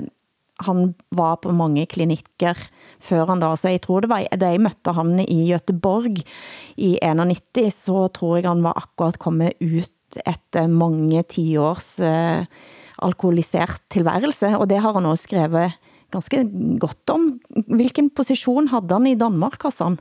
han 0.65 0.95
var 1.13 1.37
på 1.45 1.53
mange 1.53 1.85
klinikker 1.87 2.57
før 3.05 3.27
han 3.29 3.43
da, 3.43 3.53
så 3.61 3.75
jeg 3.75 3.83
tror 3.85 4.03
det 4.03 4.11
var, 4.11 4.25
da 4.41 4.55
jeg 4.55 4.63
mødte 4.65 4.95
han 4.97 5.21
i 5.21 5.51
Göteborg 5.51 6.23
i 6.81 6.97
91, 7.03 7.83
så 7.85 8.07
tror 8.09 8.39
jeg 8.39 8.49
han 8.49 8.65
var 8.65 8.81
akkurat 8.81 9.21
kommet 9.21 9.61
ut 9.61 9.93
efter 10.25 10.71
mange 10.73 11.23
tiårs 11.29 11.99
eh, 12.01 12.49
alkoholisert 13.03 13.81
tilværelse, 13.91 14.47
og 14.47 14.71
det 14.71 14.81
har 14.81 14.93
han 14.93 15.07
også 15.07 15.25
skrevet 15.25 15.73
ganske 16.11 16.49
godt 16.81 17.11
om. 17.11 17.41
Hvilken 17.67 18.11
position 18.11 18.69
havde 18.69 18.87
han 18.91 19.07
i 19.07 19.15
Danmark, 19.15 19.63
Hassan? 19.63 19.99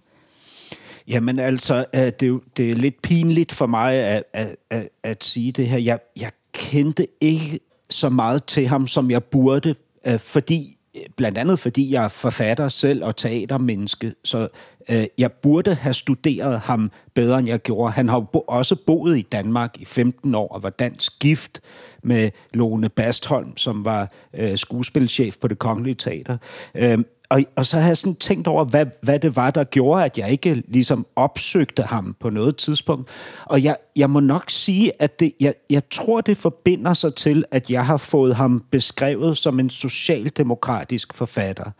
Jamen 1.07 1.39
altså, 1.39 1.85
øh, 1.95 2.01
det 2.01 2.23
er, 2.23 2.27
jo, 2.27 2.41
det 2.57 2.71
er 2.71 2.75
lidt 2.75 3.01
pinligt 3.01 3.51
for 3.51 3.67
mig 3.67 3.93
at, 3.93 4.23
at, 4.33 4.55
at, 4.69 4.89
at 5.03 5.23
sige 5.23 5.51
det 5.51 5.67
her. 5.67 5.77
Jeg, 5.77 5.99
jeg 6.19 6.31
kendte 6.53 7.07
ikke 7.21 7.59
så 7.89 8.09
meget 8.09 8.43
til 8.43 8.67
ham, 8.67 8.87
som 8.87 9.11
jeg 9.11 9.23
burde, 9.23 9.75
øh, 10.07 10.19
fordi 10.19 10.77
blandt 11.15 11.37
andet 11.37 11.59
fordi 11.59 11.93
jeg 11.93 12.03
er 12.03 12.07
forfatter 12.07 12.67
selv 12.67 13.03
og 13.03 13.15
teatermenneske, 13.15 14.13
så 14.23 14.47
øh, 14.89 15.05
jeg 15.17 15.31
burde 15.31 15.73
have 15.73 15.93
studeret 15.93 16.59
ham 16.59 16.91
bedre, 17.13 17.39
end 17.39 17.47
jeg 17.47 17.59
gjorde. 17.59 17.91
Han 17.91 18.09
har 18.09 18.19
bo- 18.19 18.45
også 18.47 18.75
boet 18.75 19.17
i 19.17 19.21
Danmark 19.21 19.81
i 19.81 19.85
15 19.85 20.35
år 20.35 20.47
og 20.47 20.63
var 20.63 20.69
dansk 20.69 21.19
gift 21.19 21.61
med 22.05 22.31
Lone 22.53 22.89
Bastholm, 22.89 23.57
som 23.57 23.85
var 23.85 24.09
øh, 24.33 24.57
skuespilchef 24.57 25.37
på 25.37 25.47
det 25.47 25.59
Kongelige 25.59 25.95
Teater. 25.95 26.37
Øh, 26.75 26.97
og, 27.29 27.41
og 27.55 27.65
så 27.65 27.79
har 27.79 27.87
jeg 27.87 27.97
sådan 27.97 28.15
tænkt 28.15 28.47
over, 28.47 28.65
hvad, 28.65 28.85
hvad 29.01 29.19
det 29.19 29.35
var, 29.35 29.51
der 29.51 29.63
gjorde, 29.63 30.05
at 30.05 30.17
jeg 30.17 30.31
ikke 30.31 30.63
ligesom 30.67 31.05
opsøgte 31.15 31.83
ham 31.83 32.15
på 32.19 32.29
noget 32.29 32.55
tidspunkt. 32.55 33.09
Og 33.45 33.63
jeg, 33.63 33.75
jeg 33.95 34.09
må 34.09 34.19
nok 34.19 34.43
sige, 34.47 34.91
at 34.99 35.19
det, 35.19 35.33
jeg, 35.39 35.53
jeg 35.69 35.89
tror, 35.89 36.21
det 36.21 36.37
forbinder 36.37 36.93
sig 36.93 37.15
til, 37.15 37.45
at 37.51 37.69
jeg 37.69 37.85
har 37.85 37.97
fået 37.97 38.35
ham 38.35 38.63
beskrevet 38.71 39.37
som 39.37 39.59
en 39.59 39.69
socialdemokratisk 39.69 41.13
forfatter. 41.13 41.71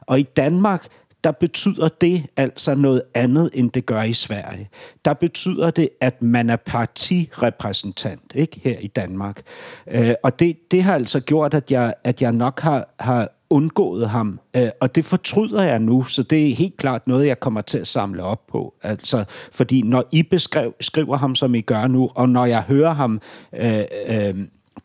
Og 0.00 0.20
i 0.20 0.22
Danmark, 0.22 0.86
der 1.24 1.30
betyder 1.30 1.88
det 1.88 2.26
altså 2.36 2.74
noget 2.74 3.02
andet, 3.14 3.50
end 3.54 3.70
det 3.70 3.86
gør 3.86 4.02
i 4.02 4.12
Sverige. 4.12 4.68
Der 5.04 5.14
betyder 5.14 5.70
det, 5.70 5.88
at 6.00 6.22
man 6.22 6.50
er 6.50 6.56
partirepræsentant 6.56 8.32
ikke 8.34 8.60
her 8.64 8.78
i 8.78 8.86
Danmark. 8.86 9.42
Øh, 9.90 10.14
og 10.22 10.38
det, 10.38 10.70
det 10.70 10.82
har 10.82 10.94
altså 10.94 11.20
gjort, 11.20 11.54
at 11.54 11.70
jeg, 11.70 11.94
at 12.04 12.22
jeg 12.22 12.32
nok 12.32 12.60
har, 12.60 12.94
har 12.98 13.28
undgået 13.50 14.08
ham, 14.08 14.40
øh, 14.56 14.68
og 14.80 14.94
det 14.94 15.04
fortryder 15.04 15.62
jeg 15.62 15.78
nu, 15.78 16.04
så 16.04 16.22
det 16.22 16.50
er 16.50 16.54
helt 16.54 16.76
klart 16.76 17.06
noget, 17.06 17.26
jeg 17.26 17.40
kommer 17.40 17.60
til 17.60 17.78
at 17.78 17.86
samle 17.86 18.22
op 18.22 18.46
på. 18.46 18.74
Altså, 18.82 19.24
fordi 19.52 19.82
når 19.82 20.04
I 20.12 20.22
beskriver 20.22 20.72
skriver 20.80 21.16
ham, 21.16 21.34
som 21.34 21.54
I 21.54 21.60
gør 21.60 21.86
nu, 21.86 22.10
og 22.14 22.28
når 22.28 22.46
jeg 22.46 22.62
hører 22.62 22.94
ham 22.94 23.20
øh, 23.52 23.84
øh, 24.06 24.34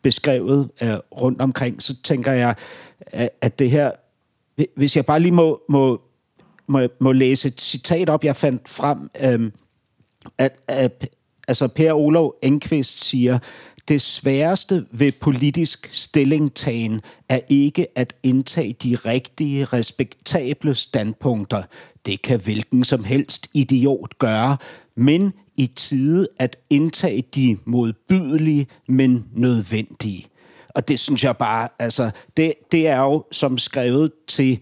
beskrevet 0.02 0.70
øh, 0.82 0.94
rundt 1.20 1.40
omkring, 1.40 1.82
så 1.82 2.02
tænker 2.02 2.32
jeg, 2.32 2.54
at 3.40 3.58
det 3.58 3.70
her, 3.70 3.90
hvis 4.76 4.96
jeg 4.96 5.06
bare 5.06 5.20
lige 5.20 5.32
må, 5.32 5.60
må, 5.68 6.00
må, 6.66 6.88
må 7.00 7.12
læse 7.12 7.48
et 7.48 7.60
citat 7.60 8.10
op, 8.10 8.24
jeg 8.24 8.36
fandt 8.36 8.68
frem, 8.68 9.10
Øhm, 9.20 9.52
at, 10.38 10.58
at 10.68 11.08
altså 11.48 11.68
Per 11.68 11.92
Olof 11.92 12.30
Enqvist 12.42 13.04
siger, 13.04 13.38
det 13.88 14.02
sværeste 14.02 14.86
ved 14.90 15.12
politisk 15.12 15.88
stillingtagen 15.92 17.00
er 17.28 17.40
ikke 17.48 17.86
at 17.94 18.14
indtage 18.22 18.76
de 18.82 18.94
rigtige, 18.94 19.64
respektable 19.64 20.74
standpunkter. 20.74 21.62
Det 22.06 22.22
kan 22.22 22.40
hvilken 22.40 22.84
som 22.84 23.04
helst 23.04 23.48
idiot 23.54 24.18
gøre, 24.18 24.56
men 24.96 25.32
i 25.56 25.66
tide 25.66 26.28
at 26.38 26.56
indtage 26.70 27.24
de 27.34 27.58
modbydelige, 27.64 28.66
men 28.88 29.24
nødvendige. 29.34 30.26
Og 30.68 30.88
det 30.88 31.00
synes 31.00 31.24
jeg 31.24 31.36
bare, 31.36 31.68
altså, 31.78 32.10
det, 32.36 32.54
det 32.72 32.88
er 32.88 33.00
jo 33.00 33.24
som 33.32 33.58
skrevet 33.58 34.12
til 34.28 34.60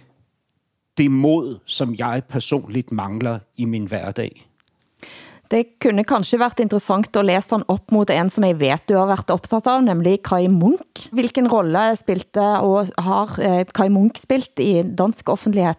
det 0.99 1.11
mod, 1.11 1.59
som 1.67 1.95
jeg 1.99 2.23
personligt 2.29 2.93
mangler 2.93 3.39
i 3.57 3.65
min 3.65 3.87
hverdag. 3.87 4.47
Det 5.53 5.67
kunne 5.83 6.05
kanskje 6.09 6.39
været 6.41 6.61
interessant 6.65 7.17
at 7.17 7.27
læse 7.29 7.51
han 7.53 7.65
op 7.69 7.93
mod 7.93 8.11
en, 8.11 8.31
som 8.33 8.45
jeg 8.45 8.61
vet 8.61 8.89
du 8.89 8.95
har 8.97 9.07
været 9.07 9.31
optaget 9.31 9.67
av, 9.69 9.83
nemlig 9.85 10.23
Kai 10.25 10.49
Munk. 10.49 11.09
Hvilken 11.13 11.49
rolle 11.53 11.97
spilte 11.97 12.41
og 12.41 12.89
har 12.99 13.41
eh, 13.41 13.67
Kai 13.75 13.89
Munk 13.93 14.19
spilt 14.19 14.59
i 14.59 14.83
dansk 14.99 15.29
offentlighed? 15.29 15.75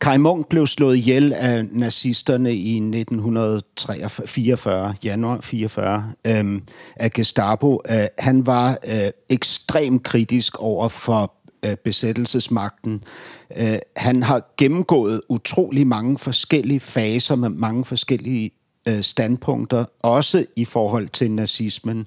Kai 0.00 0.18
Munk 0.18 0.48
blev 0.48 0.66
slået 0.66 0.96
ihjel 0.96 1.32
af 1.32 1.64
nazisterne 1.72 2.54
i 2.54 2.76
1944, 2.76 4.94
januar 5.04 5.40
44, 5.40 6.12
øhm, 6.24 6.62
af 6.96 7.10
Gestapo. 7.10 7.80
Øh, 7.88 8.06
han 8.18 8.46
var 8.46 8.78
øh, 8.88 9.10
ekstremt 9.28 10.02
kritisk 10.02 10.58
over 10.58 10.88
for 10.88 11.32
øh, 11.64 11.76
besættelsesmagten. 11.76 13.04
Øh, 13.56 13.78
han 13.96 14.22
har 14.22 14.54
gennemgået 14.56 15.20
utrolig 15.28 15.86
mange 15.86 16.18
forskellige 16.18 16.80
faser 16.80 17.36
med 17.36 17.48
mange 17.48 17.84
forskellige 17.84 18.50
øh, 18.88 19.02
standpunkter, 19.02 19.84
også 20.02 20.46
i 20.56 20.64
forhold 20.64 21.08
til 21.08 21.30
nazismen. 21.30 22.06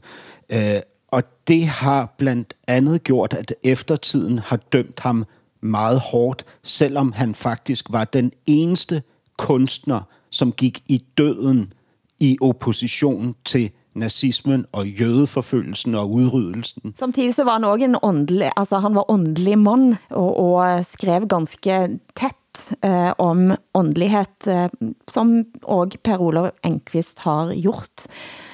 Øh, 0.50 0.80
og 1.08 1.24
det 1.48 1.68
har 1.68 2.16
blandt 2.18 2.54
andet 2.68 3.04
gjort, 3.04 3.34
at 3.34 3.54
eftertiden 3.64 4.40
har 4.40 4.58
dømt 4.58 5.00
ham 5.00 5.26
meget 5.62 6.00
hårdt, 6.00 6.46
selvom 6.64 7.12
han 7.12 7.36
faktisk 7.36 7.86
var 7.90 8.04
den 8.04 8.32
eneste 8.46 9.02
kunstner, 9.38 10.02
som 10.30 10.52
gik 10.52 10.84
i 10.90 11.04
døden 11.18 11.74
i 12.20 12.38
opposition 12.42 13.36
til 13.46 13.72
nazismen 13.98 14.66
og 14.72 14.88
jødeforfølgelsen 14.88 15.96
og 15.96 16.12
udryddelsen. 16.12 16.94
Samtidig 17.00 17.36
så 17.36 17.46
var 17.48 17.60
han 17.60 17.68
også 17.68 17.86
en 17.86 18.02
åndelig, 18.02 18.52
altså 18.56 18.80
han 18.84 18.96
var 18.96 19.12
åndelig 19.12 19.58
mand 19.60 19.96
og, 20.10 20.40
og 20.40 20.66
øh, 20.66 20.84
skrev 20.86 21.28
ganske 21.28 22.00
tæt 22.16 22.74
eh, 22.84 23.12
om 23.18 23.52
åndelighed, 23.74 24.48
eh, 24.48 24.70
som 25.08 25.44
også 25.64 26.02
Per 26.04 26.22
Olof 26.22 26.52
Enqvist 26.66 27.20
har 27.26 27.54
gjort. 27.56 28.08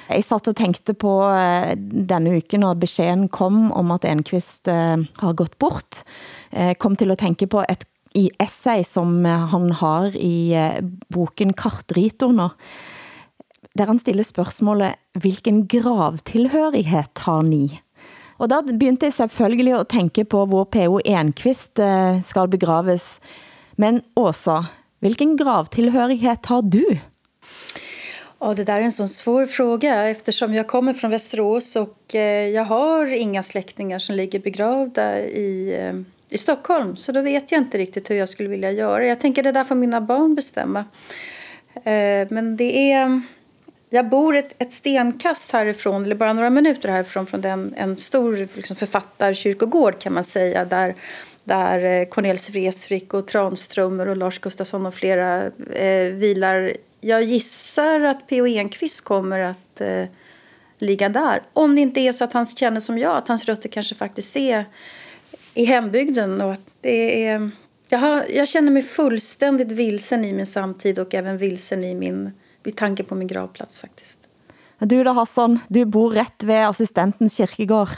Jeg 0.10 0.24
satt 0.24 0.48
og 0.52 0.56
tænkte 0.60 0.94
på 0.94 1.14
eh, 1.32 1.74
denne 2.10 2.38
uke, 2.38 2.60
når 2.60 2.80
beskeden 2.82 3.28
kom 3.30 3.72
om 3.72 3.92
at 3.96 4.06
Enqvist 4.06 4.68
eh, 4.68 5.00
har 5.20 5.34
gått 5.34 5.58
bort, 5.60 6.04
eh, 6.52 6.76
kom 6.76 6.96
til 6.96 7.12
at 7.12 7.24
tænke 7.24 7.48
på 7.48 7.66
et 7.70 7.88
i 8.14 8.28
essay, 8.38 8.84
som 8.86 9.24
han 9.26 9.72
har 9.80 10.14
i 10.14 10.54
eh, 10.54 10.84
boken 11.10 11.54
Kartritorner, 11.58 12.54
der 13.78 13.90
han 13.90 14.00
stiller 14.00 14.24
spørgsmålet, 14.24 15.00
hvilken 15.14 15.68
gravtilhørighed 15.68 17.20
har 17.26 17.42
ni? 17.42 17.80
Og 18.38 18.50
da 18.50 18.62
begyndte 18.62 19.06
jeg 19.06 19.14
selvfølgelig 19.14 19.74
at 19.80 19.88
tænke 19.88 20.26
på, 20.26 20.46
hvor 20.46 20.64
P.O. 20.64 21.00
Enqvist 21.06 21.80
eh, 21.80 22.22
skal 22.22 22.48
begraves. 22.48 23.20
Men 23.78 24.02
Åsa, 24.16 24.64
hvilken 25.00 25.38
gravtilhørighed 25.38 26.46
har 26.46 26.62
du? 26.62 26.86
Ja, 28.40 28.54
det 28.54 28.64
där 28.64 28.80
är 28.80 28.82
en 28.82 28.92
sån 28.92 29.08
svår 29.08 29.46
fråga 29.46 30.10
eftersom 30.10 30.54
jag 30.54 30.68
kommer 30.68 30.94
från 30.94 31.12
Västerås 31.12 31.76
och 31.76 32.16
eh, 32.16 32.50
jag 32.50 32.64
har 32.64 33.14
inga 33.14 33.44
släktingar 33.44 34.00
som 34.00 34.16
ligger 34.16 34.40
begravda 34.40 35.20
i, 35.20 35.78
eh, 35.80 35.94
i 36.30 36.38
Stockholm. 36.38 36.96
Så 36.96 37.12
då 37.12 37.22
vet 37.22 37.52
jag 37.52 37.62
inte 37.62 37.78
riktigt 37.78 38.10
hur 38.10 38.16
jag 38.16 38.30
skulle 38.30 38.50
vilja 38.50 38.72
göra. 38.72 39.06
Jag 39.06 39.20
tänker 39.20 39.44
det 39.44 39.52
där 39.52 39.64
får 39.64 39.76
mina 39.76 40.02
barn 40.02 40.36
bestämma. 40.36 40.86
Eh, 41.76 42.28
men 42.30 42.58
det 42.58 42.92
är... 42.92 43.22
Jag 43.94 44.10
bor 44.10 44.36
ett, 44.36 44.56
ett 44.58 44.74
stenkast 44.74 45.52
härifrån, 45.52 46.06
eller 46.06 46.16
bara 46.16 46.34
några 46.34 46.50
minuter 46.50 46.90
härifrån, 46.90 47.26
från 47.26 47.42
den, 47.42 47.74
en 47.78 47.96
stor 47.96 48.48
liksom, 48.56 48.76
författarkyrkogård 48.76 50.00
kan 50.00 50.14
man 50.14 50.24
säga, 50.24 50.66
där, 50.66 50.96
där 51.44 51.86
eh, 51.86 52.06
Cornelis 52.06 52.50
Vreeswijk 52.50 53.14
och 53.14 53.28
Tranströmer 53.28 54.08
och 54.08 54.18
Lars 54.18 54.40
Gustafsson 54.40 54.86
och 54.86 54.94
flera 54.94 55.44
eh, 55.74 56.14
vilar 56.14 56.74
jag 57.02 57.24
gissar 57.24 58.00
att 58.00 58.28
P.O. 58.28 58.48
Enquist 58.48 59.02
kommer 59.02 59.40
att 59.40 59.82
eh, 59.82 60.06
ligga 60.78 61.10
där. 61.10 61.42
Om 61.54 61.76
det 61.76 61.82
inte 61.82 62.00
är 62.00 62.12
så 62.12 62.24
att 62.24 62.34
han 62.34 62.46
känner 62.46 62.80
som 62.80 62.98
jag, 62.98 63.18
att 63.18 63.28
hans 63.28 63.46
rötter 63.46 63.70
kanske 63.70 63.96
faktiskt 63.96 64.36
är 64.36 64.66
i 65.54 65.66
hembygden. 65.66 66.42
Och 66.42 66.54
att 66.54 66.68
det 66.82 67.26
är, 67.26 67.52
jag, 67.90 68.00
har, 68.00 68.24
jag 68.30 68.48
känner 68.48 68.72
mig 68.72 68.84
fullständigt 68.84 69.72
vilsen 69.72 70.26
i 70.26 70.34
min 70.34 70.46
samtid 70.46 71.00
och 71.00 71.14
även 71.14 71.38
vilsen 71.38 71.84
i 71.84 71.96
min 71.96 72.32
vid 72.64 72.76
tanke 72.76 73.04
på 73.04 73.16
min 73.16 73.28
gravplats 73.28 73.80
faktiskt. 73.80 74.20
Du 74.80 75.04
då 75.04 75.14
Hassan, 75.14 75.60
du 75.70 75.86
bor 75.86 76.10
rätt 76.10 76.44
ved 76.44 76.68
assistentens 76.68 77.38
kirkegård. 77.38 77.90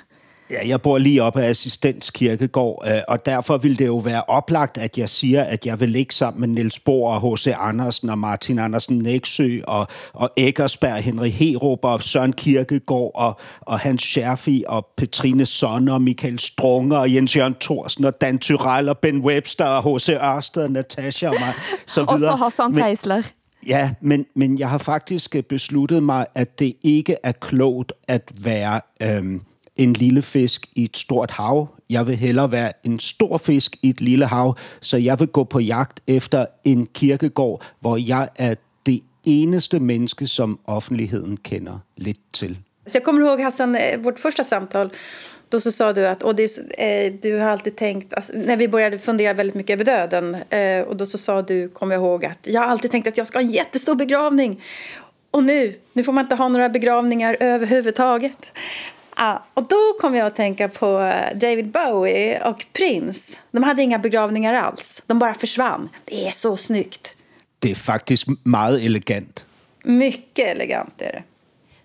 Ja, 0.50 0.68
jeg 0.68 0.82
bor 0.82 0.98
lige 0.98 1.24
op 1.24 1.38
ad 1.38 1.44
Assistens 1.44 2.10
Kirkegård, 2.12 2.86
øh, 2.88 3.02
og 3.08 3.26
derfor 3.26 3.58
vil 3.58 3.80
det 3.80 3.86
jo 3.86 3.98
være 3.98 4.24
oplagt, 4.24 4.78
at 4.78 4.98
jeg 4.98 5.10
siger, 5.10 5.44
at 5.44 5.66
jeg 5.66 5.80
vil 5.80 5.90
ligge 5.90 6.14
sammen 6.14 6.42
med 6.42 6.48
Niels 6.48 6.80
Bohr 6.80 7.14
og 7.14 7.36
H.C. 7.36 7.48
Andersen 7.60 8.10
og 8.10 8.18
Martin 8.18 8.60
Andersen 8.60 8.98
Næksø 8.98 9.60
og, 9.68 9.88
og 10.14 10.30
Eggersberg, 10.38 10.98
Henrik 10.98 11.34
Herup 11.34 11.80
og 11.86 12.02
Søren 12.02 12.34
Kirkegård 12.34 13.12
og, 13.16 13.40
og 13.62 13.80
Hans 13.80 14.04
Scherfi 14.04 14.64
og 14.68 14.88
Petrine 14.98 15.46
Sonne 15.46 15.94
og 15.94 16.02
Michael 16.02 16.40
Strunger 16.40 16.98
og 16.98 17.14
Jens 17.14 17.36
Jørgen 17.36 17.56
Thorsen 17.62 18.06
og 18.06 18.22
Dan 18.22 18.40
Tyrell 18.40 18.90
og 18.90 18.98
Ben 18.98 19.22
Webster 19.22 19.66
og 19.66 19.96
H.C. 19.96 20.10
Ørsted 20.10 20.64
og 20.64 20.72
Natasha 20.72 21.28
og 21.28 21.36
mig. 21.40 21.54
Så 21.86 22.02
videre. 22.16 22.32
og 22.32 22.38
så 22.40 22.44
Hassan 22.44 22.74
Preisler. 22.74 23.24
Ja, 23.68 23.92
men, 24.02 24.26
men 24.36 24.60
jeg 24.60 24.70
har 24.70 24.78
faktisk 24.78 25.36
øh, 25.36 25.44
besluttet 25.44 26.04
mig, 26.04 26.26
at 26.36 26.60
det 26.60 26.74
ikke 26.84 27.16
er 27.24 27.32
klogt 27.32 27.94
at 28.08 28.32
være... 28.44 28.82
Øhm, 29.02 29.42
en 29.76 29.94
lille 29.94 30.22
fisk 30.22 30.68
i 30.76 30.84
et 30.84 30.98
stort 30.98 31.32
hav. 31.32 31.68
Jeg 31.90 32.08
vil 32.08 32.16
hellere 32.16 32.52
være 32.52 32.72
en 32.86 33.00
stor 33.00 33.38
fisk 33.38 33.78
i 33.82 33.90
et 33.90 34.02
lille 34.02 34.26
hav, 34.26 34.58
så 34.82 34.98
jeg 34.98 35.20
vil 35.20 35.28
gå 35.28 35.44
på 35.44 35.60
jagt 35.60 36.00
efter 36.08 36.46
en 36.64 36.88
kirkegård, 36.94 37.64
hvor 37.80 37.98
jeg 37.98 38.30
er 38.36 38.56
det 38.86 39.02
eneste 39.26 39.80
menneske, 39.80 40.28
som 40.28 40.60
offentligheden 40.66 41.38
kender 41.38 41.80
lidt 41.98 42.20
til. 42.34 42.58
Så 42.88 42.92
jag 42.94 43.04
kommer 43.04 43.22
ihåg 43.22 43.40
Hassan, 43.40 43.76
eh, 43.76 44.04
vårt 44.04 44.20
första 44.20 44.44
samtal, 44.44 44.92
då 45.50 45.60
så 45.60 45.72
sa 45.72 45.94
du 45.94 46.08
att 46.08 46.24
och 46.24 46.36
det, 46.36 46.60
eh, 46.78 47.14
du 47.22 47.40
har 47.40 47.50
alltid 47.50 47.76
tänkt, 47.76 48.14
alltså, 48.14 48.34
när 48.36 48.58
vi 48.58 48.68
började 48.68 49.00
fundera 49.00 49.34
väldigt 49.34 49.56
mycket 49.56 49.74
över 49.74 49.86
döden, 49.86 50.36
eh, 50.50 50.82
och 50.82 50.96
då 50.96 51.06
så 51.06 51.18
sa 51.18 51.42
du, 51.42 51.70
kommer 51.70 51.96
jag 51.96 52.02
ihåg, 52.02 52.26
att 52.26 52.40
jag 52.42 52.62
har 52.62 52.68
alltid 52.68 52.92
tänkt 52.92 53.08
att 53.08 53.18
jag 53.18 53.28
ska 53.28 53.38
ha 53.38 53.44
en 53.44 53.52
jättestor 53.52 53.96
begravning. 53.96 54.64
Och 55.32 55.44
nu, 55.44 55.76
nu 55.94 56.04
får 56.04 56.14
man 56.14 56.26
inte 56.26 56.36
ha 56.36 56.48
några 56.48 56.70
begravningar 56.70 57.38
överhuvudtaget. 57.40 58.52
Ja, 59.18 59.46
och 59.54 59.68
då 59.68 59.98
kom 60.02 60.16
jag 60.16 60.28
att 60.28 60.36
tänka 60.36 60.70
på 60.70 61.00
eh, 61.00 61.38
David 61.38 61.68
Bowie 61.68 62.44
och 62.50 62.66
Prince. 62.74 63.40
De 63.52 63.64
hade 63.64 63.82
inga 63.82 64.00
begravningar 64.00 64.54
alls. 64.54 65.04
De 65.08 65.20
bara 65.20 65.34
försvann. 65.34 65.90
Det 66.06 66.28
är 66.28 66.32
så 66.32 66.58
snyggt. 66.58 67.16
Det 67.60 67.72
är 67.72 67.76
faktiskt 67.76 68.28
meget 68.44 68.82
elegant. 68.82 69.46
Mycket 69.84 70.48
elegant 70.48 71.02
är 71.02 71.12
det. 71.12 71.24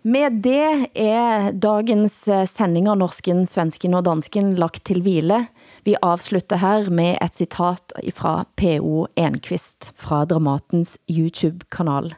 Med 0.03 0.39
det 0.41 0.89
er 0.97 1.51
dagens 1.53 2.15
eh, 2.29 2.47
sending 2.49 2.87
Norsken, 2.89 3.43
Svensken 3.45 3.93
og 3.99 4.07
Dansken 4.07 4.55
lagt 4.57 4.87
til 4.89 5.03
hvile. 5.05 5.43
Vi 5.85 5.93
avslutter 6.01 6.57
her 6.63 6.89
med 6.89 7.19
et 7.21 7.37
citat 7.37 7.93
fra 8.17 8.47
P.O. 8.57 9.11
Enquist 9.21 9.91
fra 10.01 10.23
Dramatens 10.25 10.97
YouTube-kanal. 11.05 12.15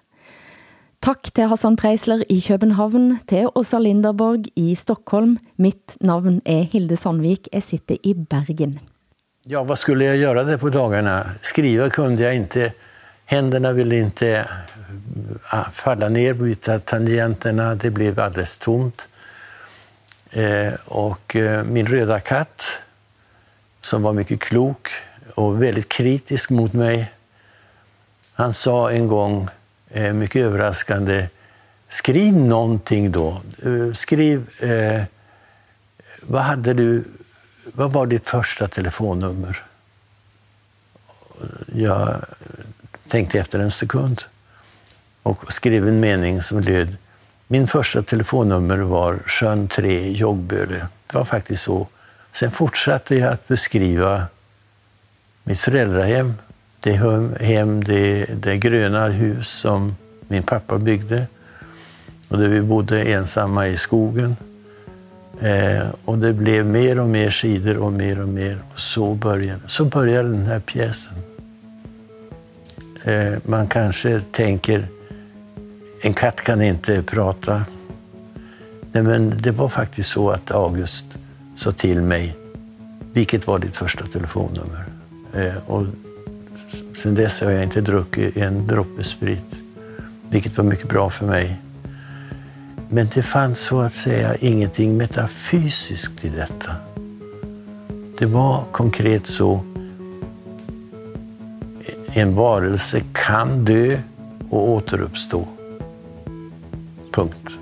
Tak 1.03 1.33
til 1.35 1.51
Hassan 1.51 1.75
Preisler 1.75 2.23
i 2.31 2.39
København, 2.47 3.19
til 3.27 3.51
Åsa 3.59 3.83
Linderborg 3.83 4.47
i 4.55 4.77
Stockholm. 4.79 5.35
Mitt 5.59 5.99
navn 5.99 6.39
er 6.47 6.63
Hilde 6.71 6.95
Sandvik, 6.95 7.51
jeg 7.51 7.67
sitter 7.67 7.99
i 8.07 8.15
Bergen. 8.15 8.79
Ja, 9.43 9.65
vad 9.65 9.79
skulle 9.79 10.05
jag 10.05 10.17
göra 10.17 10.45
det 10.45 10.59
på 10.59 10.71
dagarna? 10.71 11.31
Skriva 11.41 11.91
kunde 11.91 12.23
jag 12.23 12.37
inte. 12.37 12.73
Händerna 13.25 13.73
ville 13.73 13.97
inte 13.97 14.49
ah, 15.49 15.71
falla 15.73 16.09
ner, 16.09 16.33
byta 16.33 16.79
tangenterna. 16.79 17.75
Det 17.75 17.91
blev 17.91 18.21
alldeles 18.21 18.57
tomt. 18.57 19.09
Eh, 20.31 20.73
och 20.85 21.37
eh, 21.37 21.65
min 21.65 21.87
röda 21.87 22.21
katt, 22.21 22.65
som 23.81 24.03
var 24.03 24.13
mycket 24.13 24.41
klok 24.41 24.89
och 25.35 25.63
väldigt 25.63 25.89
kritisk 25.89 26.51
mot 26.51 26.73
mig, 26.73 27.13
han 28.35 28.55
sa 28.55 28.91
en 28.91 29.09
gång 29.09 29.49
eh, 29.91 30.13
mycket 30.13 30.43
överraskande. 30.43 31.29
Skriv 31.89 32.35
någonting 32.35 33.13
då. 33.13 33.41
Eh, 33.63 33.93
skriv... 33.93 34.63
Eh, 34.63 35.03
vad, 36.23 36.43
hade 36.43 36.75
du, 36.75 37.05
vad 37.65 37.93
var 37.93 38.07
ditt 38.07 38.29
första 38.29 38.69
telefonnummer? 38.69 39.63
Jag 41.75 42.25
tänkte 43.13 43.39
efter 43.39 43.59
en 43.59 43.71
sekund 43.71 44.23
och 45.23 45.53
skrev 45.53 45.89
en 45.89 46.01
mening 46.01 46.43
som 46.43 46.61
löd 46.61 46.97
Min 47.47 47.67
första 47.67 48.03
telefonnummer 48.03 48.79
var 48.79 49.19
Sjön 49.27 49.69
3, 49.69 50.11
Joggböle. 50.11 50.87
Det 51.07 51.19
var 51.19 51.25
faktiskt 51.25 51.63
så. 51.63 51.89
Sen 52.33 52.51
fortsatte 52.51 53.17
jag 53.17 53.33
att 53.33 53.49
beskriva 53.49 54.27
mitt 55.45 55.61
föräldrahem 55.61 56.35
det 56.81 56.93
hem, 57.41 57.85
det, 57.85 58.25
det 58.25 58.57
gröna 58.57 59.09
hus 59.09 59.49
som 59.49 59.97
min 60.29 60.43
pappa 60.43 60.79
byggde 60.79 61.27
och 62.29 62.39
där 62.39 62.49
vi 62.49 62.61
bodde 62.61 63.03
ensamma 63.03 63.69
i 63.69 63.77
skogen. 63.77 64.37
Eh, 65.41 65.87
och 66.05 66.19
det 66.19 66.33
blev 66.33 66.67
mer 66.67 67.01
och 67.01 67.09
mer 67.09 67.31
sidor 67.31 67.77
och 67.77 67.93
mer 67.93 68.21
och 68.21 68.29
mer. 68.29 68.59
Och 68.73 68.81
så 68.81 69.15
började, 69.15 69.61
så 69.67 69.85
började 69.85 70.29
den 70.29 70.47
här 70.47 70.61
pjäsen. 70.61 71.32
Eh, 73.05 73.39
man 73.45 73.69
kanske 73.69 74.21
tänker, 74.21 74.87
en 76.03 76.15
katt 76.15 76.41
kan 76.41 76.63
inte 76.63 77.03
prata. 77.03 77.65
Nej, 78.93 79.03
men 79.03 79.35
det 79.43 79.51
var 79.51 79.69
faktiskt 79.69 80.09
så 80.09 80.31
att 80.31 80.51
August 80.51 81.19
sa 81.55 81.73
till 81.73 82.03
mig, 82.03 82.37
vilket 83.13 83.47
var 83.47 83.59
ditt 83.59 83.77
första 83.77 84.07
telefonnummer? 84.07 84.85
Eh, 85.35 85.57
och 85.67 85.87
sen 86.97 87.15
dess 87.15 87.41
har 87.41 87.51
jag 87.51 87.63
inte 87.63 87.81
druckit 87.81 88.37
en 88.37 88.67
droppe 88.67 89.05
sprit, 89.05 89.55
vilket 90.31 90.57
var 90.57 90.65
mycket 90.65 90.89
bra 90.89 91.11
för 91.11 91.27
mig. 91.27 91.57
Men 92.89 93.09
det 93.15 93.23
fanns 93.23 93.61
så 93.61 93.81
att 93.81 93.95
säga 93.95 94.37
ingenting 94.37 94.97
metafysiskt 94.97 96.25
i 96.25 96.29
detta. 96.29 96.73
Det 98.19 98.27
var 98.27 98.65
konkret 98.73 99.27
så. 99.27 99.65
En 102.15 102.35
varelse 102.35 103.01
kan 103.15 103.65
dö 103.65 103.99
och 104.51 104.69
återuppstå. 104.69 105.49
Punkt. 107.13 107.59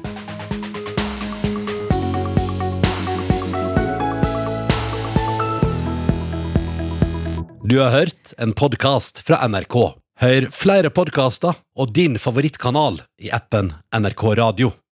Du 7.65 7.79
har 7.79 7.91
hørt 7.91 8.33
en 8.39 8.53
podcast 8.53 9.19
fra 9.19 9.49
NRK. 9.49 9.77
Hør 10.21 10.49
flere 10.51 10.91
podcaster 10.91 11.55
og 11.79 11.95
din 11.95 12.19
favorittkanal 12.19 12.99
i 13.23 13.31
appen 13.31 13.71
NRK 13.95 14.25
Radio. 14.35 14.73